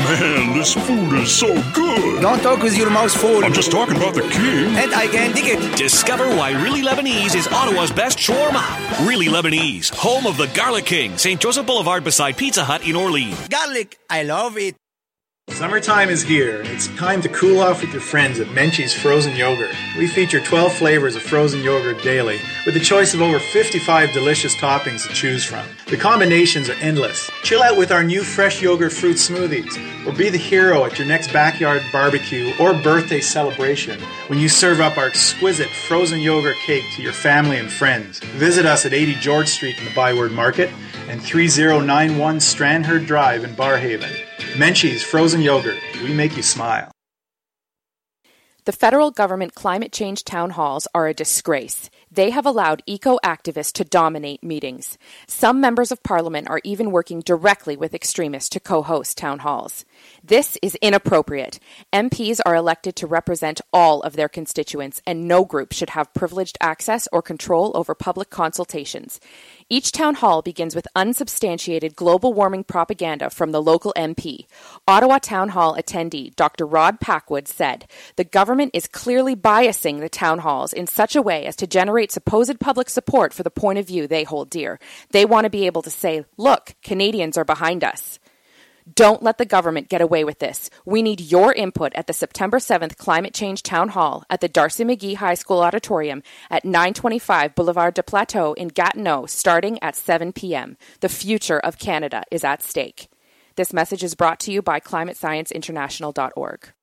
[0.07, 2.23] Man, this food is so good.
[2.23, 3.45] Don't talk with your mouth full.
[3.45, 4.77] I'm just talking about the king.
[4.77, 5.77] And I can dig it.
[5.77, 8.63] Discover why Really Lebanese is Ottawa's best shawarma.
[9.07, 11.41] Really Lebanese, home of the Garlic King, St.
[11.41, 13.49] Joseph Boulevard beside Pizza Hut in Orleans.
[13.49, 13.99] Garlic.
[14.09, 14.77] I love it.
[15.55, 19.71] Summertime is here, it's time to cool off with your friends at Menchie's Frozen Yogurt.
[19.97, 24.57] We feature 12 flavors of frozen yogurt daily, with a choice of over 55 delicious
[24.57, 25.65] toppings to choose from.
[25.87, 27.31] The combinations are endless.
[27.45, 31.07] Chill out with our new fresh yogurt fruit smoothies, or be the hero at your
[31.07, 36.85] next backyard barbecue or birthday celebration when you serve up our exquisite frozen yogurt cake
[36.97, 38.19] to your family and friends.
[38.19, 40.73] Visit us at 80 George Street in the Byward Market
[41.09, 44.24] and 3091 Strandherd Drive in Barrhaven.
[44.57, 45.79] Menchie's Frozen Yogurt.
[46.03, 46.91] We make you smile.
[48.67, 51.91] The federal government climate change town halls are a disgrace.
[52.11, 54.97] They have allowed eco activists to dominate meetings.
[55.27, 59.85] Some members of parliament are even working directly with extremists to co host town halls.
[60.23, 61.59] This is inappropriate.
[61.93, 66.57] MPs are elected to represent all of their constituents, and no group should have privileged
[66.63, 69.21] access or control over public consultations.
[69.71, 74.47] Each town hall begins with unsubstantiated global warming propaganda from the local MP.
[74.87, 76.67] Ottawa Town Hall attendee Dr.
[76.67, 77.87] Rod Packwood said,
[78.17, 82.13] The government is clearly biasing the town halls in such a way as to generate
[82.13, 84.79] supposed public support for the point of view they hold dear.
[85.13, 88.19] They want to be able to say, Look, Canadians are behind us.
[88.93, 90.69] Don't let the government get away with this.
[90.85, 94.85] We need your input at the September 7th Climate Change Town Hall at the D'Arcy
[94.85, 100.77] McGee High School Auditorium at 925 Boulevard de Plateau in Gatineau starting at 7 p.m.
[101.01, 103.09] The future of Canada is at stake.
[103.57, 106.74] This message is brought to you by climatescienceinternational.org.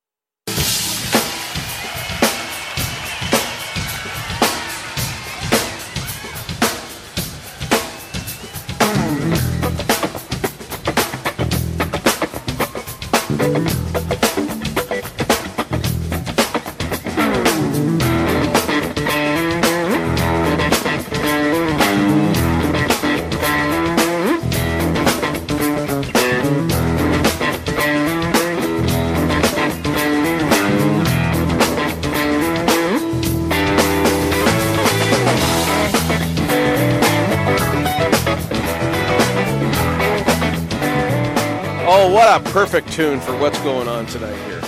[42.32, 44.62] a perfect tune for what's going on tonight here.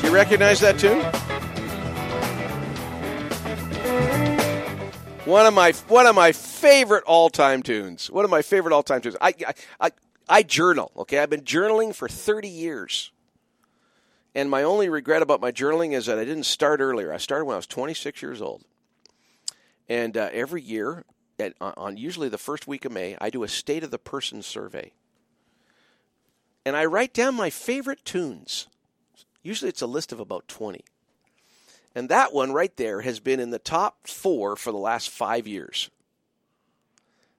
[0.00, 1.02] Do you recognize that tune?
[5.26, 8.10] One of my one of my favorite all time tunes.
[8.10, 9.16] One of my favorite all time tunes.
[9.20, 9.90] I, I I
[10.26, 10.90] I journal.
[10.96, 13.10] Okay, I've been journaling for thirty years,
[14.34, 17.12] and my only regret about my journaling is that I didn't start earlier.
[17.12, 18.64] I started when I was twenty six years old,
[19.88, 21.04] and uh, every year,
[21.38, 24.42] at, on usually the first week of May, I do a state of the person
[24.42, 24.92] survey,
[26.64, 28.66] and I write down my favorite tunes.
[29.42, 30.84] Usually, it's a list of about twenty.
[31.94, 35.46] And that one right there has been in the top four for the last five
[35.46, 35.90] years.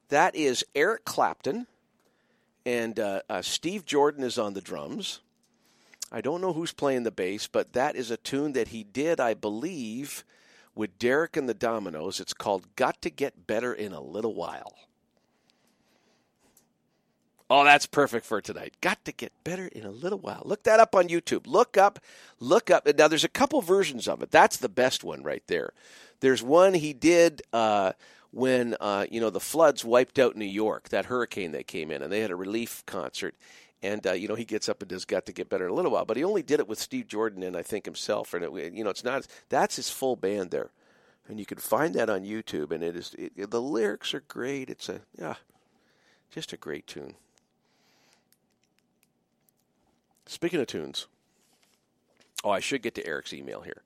[0.10, 1.68] That is Eric Clapton,
[2.66, 5.20] and uh, uh, Steve Jordan is on the drums.
[6.12, 9.20] I don't know who's playing the bass, but that is a tune that he did,
[9.20, 10.24] I believe,
[10.76, 12.22] with Derek and the Dominos.
[12.22, 14.74] It's called Got to Get Better in a Little While.
[17.48, 18.74] Oh, that's perfect for tonight.
[18.82, 20.42] Got to get better in a little while.
[20.46, 21.46] Look that up on YouTube.
[21.46, 22.00] Look up,
[22.40, 22.88] look up.
[22.98, 24.32] Now, there's a couple versions of it.
[24.32, 25.74] That's the best one right there.
[26.22, 27.92] There's one he did uh,
[28.32, 32.02] when uh, you know the floods wiped out New York, that hurricane that came in,
[32.02, 33.36] and they had a relief concert.
[33.84, 35.76] And uh, you know he gets up and does "Got to Get Better" in a
[35.76, 38.34] little while, but he only did it with Steve Jordan and I think himself.
[38.34, 40.72] And it, you know it's not that's his full band there,
[41.28, 42.72] and you can find that on YouTube.
[42.72, 44.72] And it is it, the lyrics are great.
[44.72, 45.36] It's a yeah,
[46.32, 47.14] just a great tune.
[50.28, 51.08] Speaking of tunes,
[52.44, 53.84] oh, I should get to Eric's email here.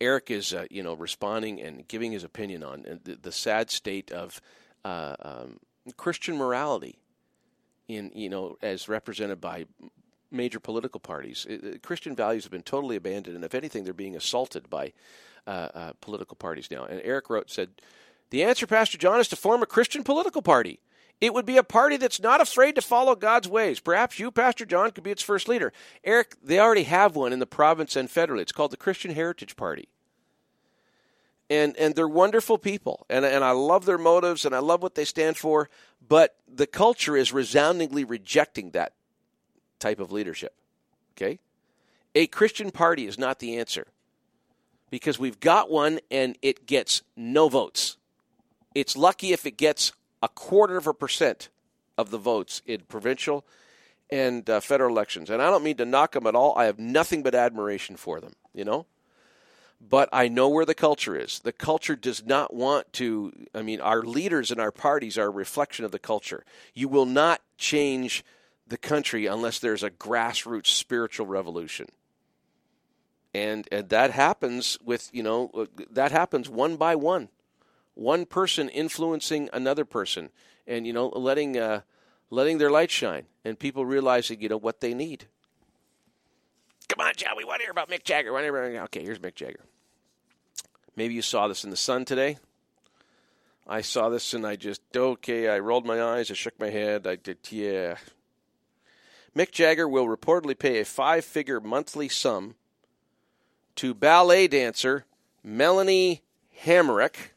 [0.00, 4.12] Eric is, uh, you know, responding and giving his opinion on the, the sad state
[4.12, 4.40] of
[4.84, 5.58] uh, um,
[5.96, 6.98] Christian morality
[7.88, 9.64] in, you know, as represented by
[10.30, 11.46] major political parties.
[11.48, 14.92] It, Christian values have been totally abandoned, and if anything, they're being assaulted by
[15.46, 16.84] uh, uh, political parties now.
[16.84, 17.70] And Eric wrote, said,
[18.30, 20.80] the answer, Pastor John, is to form a Christian political party.
[21.20, 23.80] It would be a party that's not afraid to follow God's ways.
[23.80, 25.72] Perhaps you, Pastor John, could be its first leader.
[26.04, 28.40] Eric, they already have one in the province and federally.
[28.42, 29.88] It's called the Christian Heritage Party.
[31.48, 33.06] And and they're wonderful people.
[33.08, 35.70] And and I love their motives and I love what they stand for,
[36.06, 38.92] but the culture is resoundingly rejecting that
[39.78, 40.54] type of leadership.
[41.16, 41.38] Okay?
[42.14, 43.86] A Christian party is not the answer.
[44.90, 47.96] Because we've got one and it gets no votes.
[48.74, 49.92] It's lucky if it gets
[50.26, 51.50] a quarter of a percent
[51.96, 53.46] of the votes in provincial
[54.10, 55.30] and uh, federal elections.
[55.30, 56.52] And I don't mean to knock them at all.
[56.58, 58.86] I have nothing but admiration for them, you know?
[59.80, 61.38] But I know where the culture is.
[61.38, 65.30] The culture does not want to, I mean, our leaders and our parties are a
[65.30, 66.44] reflection of the culture.
[66.74, 68.24] You will not change
[68.66, 71.86] the country unless there's a grassroots spiritual revolution.
[73.32, 77.28] And, and that happens with, you know, uh, that happens one by one
[77.96, 80.30] one person influencing another person
[80.66, 81.80] and you know letting uh,
[82.30, 85.26] letting their light shine and people realizing you know what they need.
[86.88, 89.64] Come on John we want to hear about Mick Jagger okay here's Mick Jagger.
[90.94, 92.38] Maybe you saw this in the sun today.
[93.66, 97.06] I saw this and I just okay I rolled my eyes I shook my head
[97.06, 97.96] I did yeah.
[99.34, 102.56] Mick Jagger will reportedly pay a five figure monthly sum
[103.76, 105.06] to ballet dancer
[105.42, 106.22] Melanie
[106.64, 107.30] Hamrick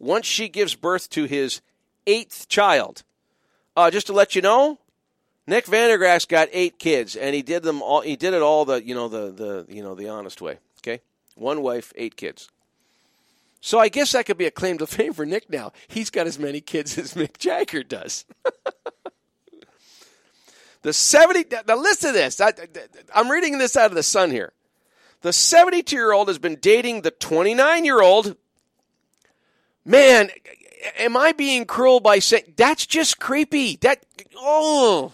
[0.00, 1.60] once she gives birth to his
[2.06, 3.04] eighth child.
[3.76, 4.78] Uh, just to let you know,
[5.46, 8.00] Nick Vandergragt's got eight kids, and he did them all.
[8.00, 10.58] He did it all the you know the the you know the honest way.
[10.78, 11.02] Okay,
[11.36, 12.48] one wife, eight kids.
[13.60, 15.50] So I guess that could be a claim to fame for Nick.
[15.50, 18.24] Now he's got as many kids as Mick Jagger does.
[20.82, 21.44] the seventy.
[21.66, 22.40] Now listen to this.
[22.40, 22.52] I,
[23.14, 24.52] I'm reading this out of the Sun here.
[25.22, 28.38] The 72 year old has been dating the 29 year old
[29.90, 30.30] man,
[30.98, 33.76] am I being cruel by saying that's just creepy?
[33.76, 34.04] That
[34.36, 35.12] oh,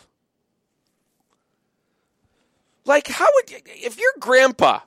[2.84, 4.80] like how would if your grandpa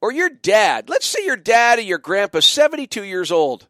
[0.00, 3.68] or your dad, let's say your dad or your grandpa, seventy two years old,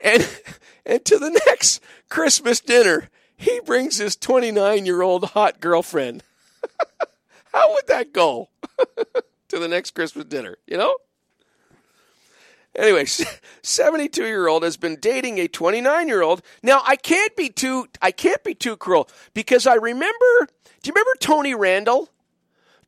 [0.00, 0.26] and
[0.86, 6.22] and to the next Christmas dinner he brings his twenty nine year old hot girlfriend.
[7.52, 8.48] how would that go
[9.48, 10.56] to the next Christmas dinner?
[10.66, 10.94] You know.
[12.76, 13.06] Anyway,
[13.62, 16.42] 72 year old has been dating a 29 year old.
[16.62, 20.48] Now I can't be too I can't be too cruel because I remember.
[20.82, 22.10] Do you remember Tony Randall?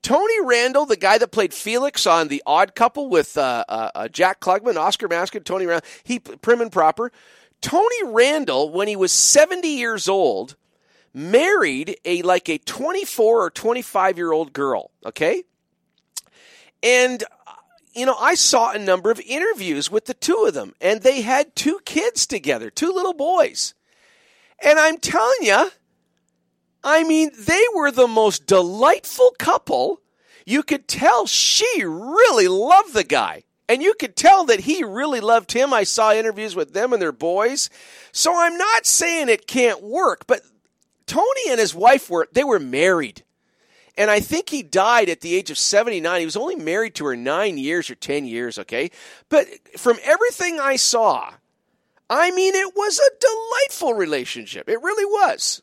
[0.01, 4.09] Tony Randall, the guy that played Felix on The Odd Couple with uh, uh, uh
[4.09, 7.10] Jack Klugman, Oscar Masker, Tony Randall, he prim and proper.
[7.60, 10.55] Tony Randall, when he was 70 years old,
[11.12, 14.93] married a like a 24 or 25 year old girl.
[15.05, 15.43] Okay,
[16.82, 17.24] and
[17.94, 21.23] you know, I saw a number of interviews with the two of them, and they
[21.23, 23.74] had two kids together, two little boys.
[24.62, 25.70] And I'm telling you,
[26.82, 30.01] I mean, they were the most delightful couple.
[30.47, 33.44] You could tell she really loved the guy.
[33.69, 35.74] And you could tell that he really loved him.
[35.74, 37.69] I saw interviews with them and their boys.
[38.12, 40.40] So I'm not saying it can't work, but
[41.06, 43.24] Tony and his wife were they were married.
[43.98, 46.20] And I think he died at the age of 79.
[46.20, 48.92] He was only married to her 9 years or 10 years, okay?
[49.28, 51.32] But from everything I saw,
[52.08, 54.68] I mean it was a delightful relationship.
[54.68, 55.62] It really was.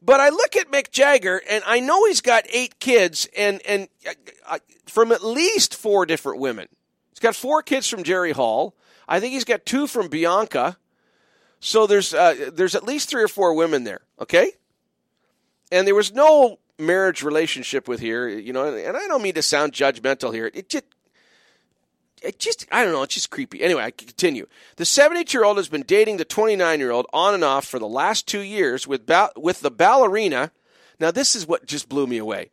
[0.00, 3.88] But I look at Mick Jagger, and I know he's got eight kids, and and
[4.06, 4.12] uh,
[4.46, 6.68] uh, from at least four different women.
[7.10, 8.74] He's got four kids from Jerry Hall.
[9.08, 10.76] I think he's got two from Bianca.
[11.60, 14.02] So there's uh, there's at least three or four women there.
[14.20, 14.52] Okay,
[15.72, 18.28] and there was no marriage relationship with here.
[18.28, 20.50] You know, and I don't mean to sound judgmental here.
[20.54, 20.84] It just
[22.22, 23.62] it just I don't know, it's just creepy.
[23.62, 24.46] Anyway, I continue.
[24.76, 28.86] The 78-year-old has been dating the 29-year-old on and off for the last 2 years
[28.86, 30.50] with ba- with the ballerina.
[30.98, 32.50] Now this is what just blew me away.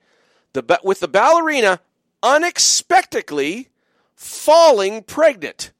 [0.54, 1.80] The with the ballerina
[2.24, 3.70] unexpectedly
[4.16, 5.72] falling pregnant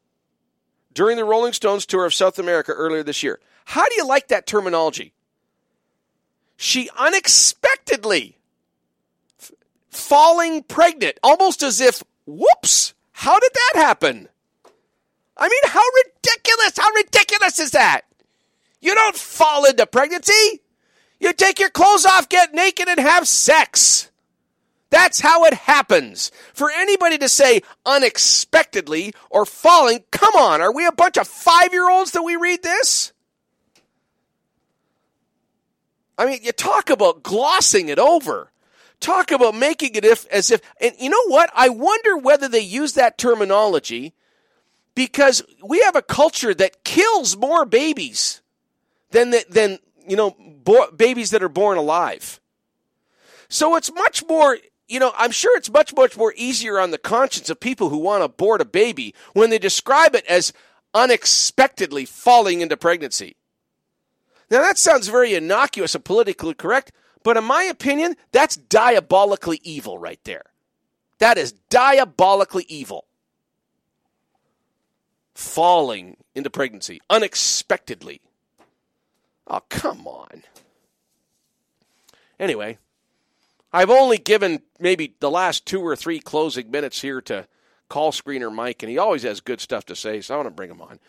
[0.94, 3.40] during the Rolling Stones tour of South America earlier this year.
[3.66, 5.14] How do you like that terminology?
[6.62, 8.38] She unexpectedly
[9.42, 9.52] f-
[9.90, 14.30] falling pregnant, almost as if, whoops, how did that happen?
[15.36, 18.02] I mean, how ridiculous, how ridiculous is that?
[18.80, 20.62] You don't fall into pregnancy.
[21.20, 24.12] You take your clothes off, get naked, and have sex.
[24.92, 26.32] That's how it happens.
[26.54, 31.74] For anybody to say unexpectedly or falling, come on, are we a bunch of five
[31.74, 33.11] year olds that we read this?
[36.22, 38.52] I mean, you talk about glossing it over.
[39.00, 41.50] Talk about making it if as if and you know what?
[41.56, 44.14] I wonder whether they use that terminology
[44.94, 48.42] because we have a culture that kills more babies
[49.10, 52.40] than the, than you know bo- babies that are born alive.
[53.50, 56.98] So it's much more you know i'm sure it's much much more easier on the
[56.98, 60.52] conscience of people who want to abort a baby when they describe it as
[60.94, 63.38] unexpectedly falling into pregnancy
[64.52, 66.92] now that sounds very innocuous and politically correct
[67.24, 70.46] but in my opinion, that's diabolically evil right there.
[71.20, 73.06] That is diabolically evil.
[75.36, 78.22] Falling into pregnancy unexpectedly.
[79.48, 80.44] Oh, come on.
[82.40, 82.80] Anyway,
[83.72, 87.48] I've only given maybe the last two or three closing minutes here to
[87.88, 90.56] call screener Mike, and he always has good stuff to say, so I want to
[90.56, 91.00] bring him on.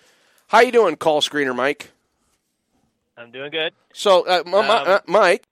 [0.48, 1.91] How you doing, call screener Mike?
[3.16, 3.72] I'm doing good.
[3.92, 5.44] So, uh, um, uh, Mike,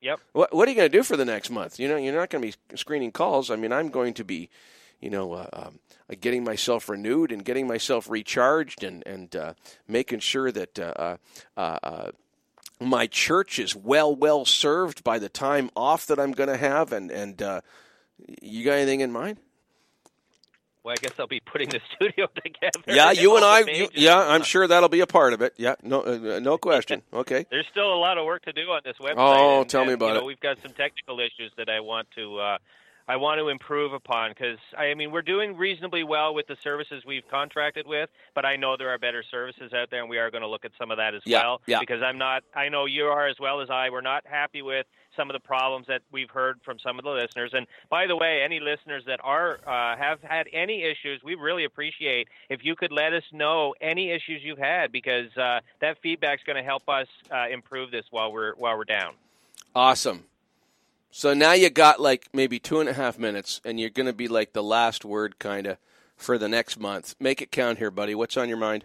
[0.00, 0.20] Yep.
[0.32, 1.80] What What are you going to do for the next month?
[1.80, 3.50] You know, you're not going to be screening calls.
[3.50, 4.50] I mean, I'm going to be,
[5.00, 5.80] you know, uh, um,
[6.20, 9.54] getting myself renewed and getting myself recharged and and uh,
[9.88, 11.16] making sure that uh,
[11.56, 12.10] uh, uh
[12.78, 16.92] my church is well well served by the time off that I'm going to have.
[16.92, 17.60] And and uh,
[18.40, 19.38] you got anything in mind?
[20.86, 22.80] Well, I guess I'll be putting the studio together.
[22.86, 23.62] Yeah, you and I.
[23.62, 25.54] You, yeah, I'm sure that'll be a part of it.
[25.56, 27.02] Yeah, no, uh, no question.
[27.12, 27.46] Okay.
[27.50, 29.14] There's still a lot of work to do on this website.
[29.16, 30.26] Oh, and, tell and, me about you know, it.
[30.26, 32.38] We've got some technical issues that I want to.
[32.38, 32.58] Uh,
[33.08, 37.04] I want to improve upon because I mean we're doing reasonably well with the services
[37.06, 40.30] we've contracted with, but I know there are better services out there, and we are
[40.30, 41.60] going to look at some of that as Yeah, well.
[41.66, 41.80] yeah.
[41.80, 43.90] Because I'm not, I know you are as well as I.
[43.90, 47.10] We're not happy with some of the problems that we've heard from some of the
[47.10, 47.52] listeners.
[47.54, 51.64] And by the way, any listeners that are uh, have had any issues, we really
[51.64, 56.40] appreciate if you could let us know any issues you've had because uh, that is
[56.46, 59.14] going to help us uh, improve this while we're while we're down.
[59.74, 60.24] Awesome.
[61.10, 64.12] So now you got like maybe two and a half minutes, and you're going to
[64.12, 65.78] be like the last word, kind of,
[66.16, 67.14] for the next month.
[67.18, 68.14] Make it count here, buddy.
[68.14, 68.84] What's on your mind?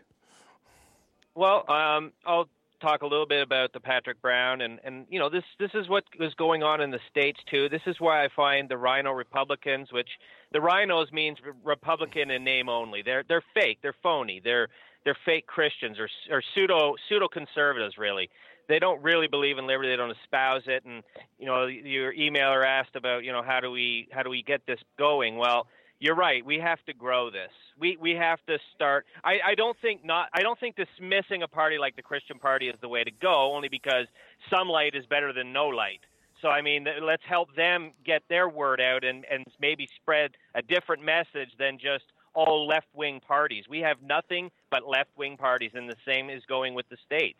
[1.35, 2.47] Well, um, I'll
[2.81, 5.87] talk a little bit about the Patrick Brown, and and you know this this is
[5.87, 7.69] what is going on in the states too.
[7.69, 10.09] This is why I find the RINO Republicans, which
[10.51, 13.01] the RINOs means Republican in name only.
[13.01, 13.79] They're they're fake.
[13.81, 14.41] They're phony.
[14.43, 14.67] They're
[15.03, 18.29] they're fake Christians or or pseudo pseudo conservatives really.
[18.67, 19.89] They don't really believe in liberty.
[19.89, 20.85] They don't espouse it.
[20.85, 21.03] And
[21.37, 24.65] you know, your emailer asked about you know how do we how do we get
[24.65, 25.37] this going?
[25.37, 25.67] Well,
[26.01, 26.43] you're right.
[26.43, 27.51] We have to grow this.
[27.79, 29.05] We we have to start.
[29.23, 30.29] I, I don't think not.
[30.33, 33.53] I don't think dismissing a party like the Christian Party is the way to go.
[33.53, 34.07] Only because
[34.49, 36.01] some light is better than no light.
[36.41, 40.63] So I mean, let's help them get their word out and and maybe spread a
[40.63, 43.65] different message than just all left wing parties.
[43.69, 47.39] We have nothing but left wing parties, and the same is going with the states.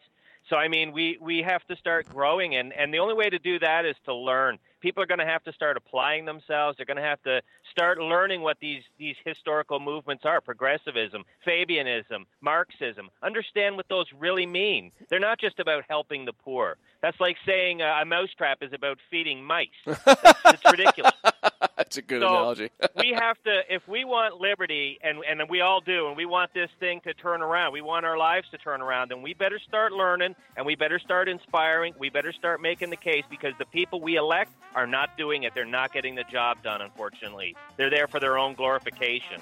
[0.50, 3.40] So I mean, we we have to start growing, and and the only way to
[3.40, 4.60] do that is to learn.
[4.82, 6.78] People are going to have to start applying themselves.
[6.78, 7.42] They're going to have to
[7.72, 13.10] start learning what these these historical movements are: progressivism, Fabianism, Marxism.
[13.24, 14.92] Understand what those really mean.
[15.10, 16.78] They're not just about helping the poor.
[17.02, 19.68] That's like saying uh, a mousetrap is about feeding mice.
[19.86, 21.14] It's ridiculous.
[21.92, 22.70] That's a good So, analogy.
[23.00, 26.54] we have to, if we want liberty, and and we all do, and we want
[26.54, 29.60] this thing to turn around, we want our lives to turn around, then we better
[29.60, 31.94] start learning, and we better start inspiring.
[32.00, 35.54] We better start making the case because the people we elect are not doing it.
[35.54, 36.82] They're not getting the job done.
[36.82, 39.42] Unfortunately, they're there for their own glorification.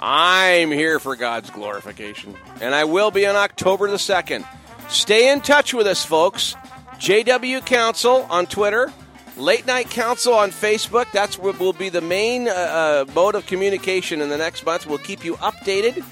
[0.00, 4.44] I'm here for God's glorification, and I will be on October the 2nd.
[4.88, 6.56] Stay in touch with us, folks.
[6.98, 8.92] JW Council on Twitter,
[9.36, 11.10] Late Night Council on Facebook.
[11.12, 14.86] That's what will be the main uh, uh, mode of communication in the next month.
[14.86, 16.02] We'll keep you updated.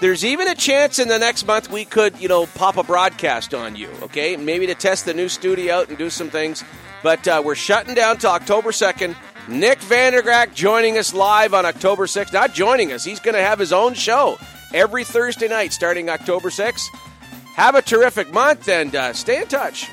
[0.00, 3.54] There's even a chance in the next month we could, you know, pop a broadcast
[3.54, 4.36] on you, okay?
[4.36, 6.64] Maybe to test the new studio out and do some things.
[7.04, 9.14] But uh, we're shutting down to October 2nd.
[9.46, 12.32] Nick Vandergragt joining us live on October 6th.
[12.32, 14.38] Not joining us, he's going to have his own show
[14.74, 16.88] every Thursday night starting October 6th.
[17.54, 19.88] Have a terrific month and uh, stay in touch.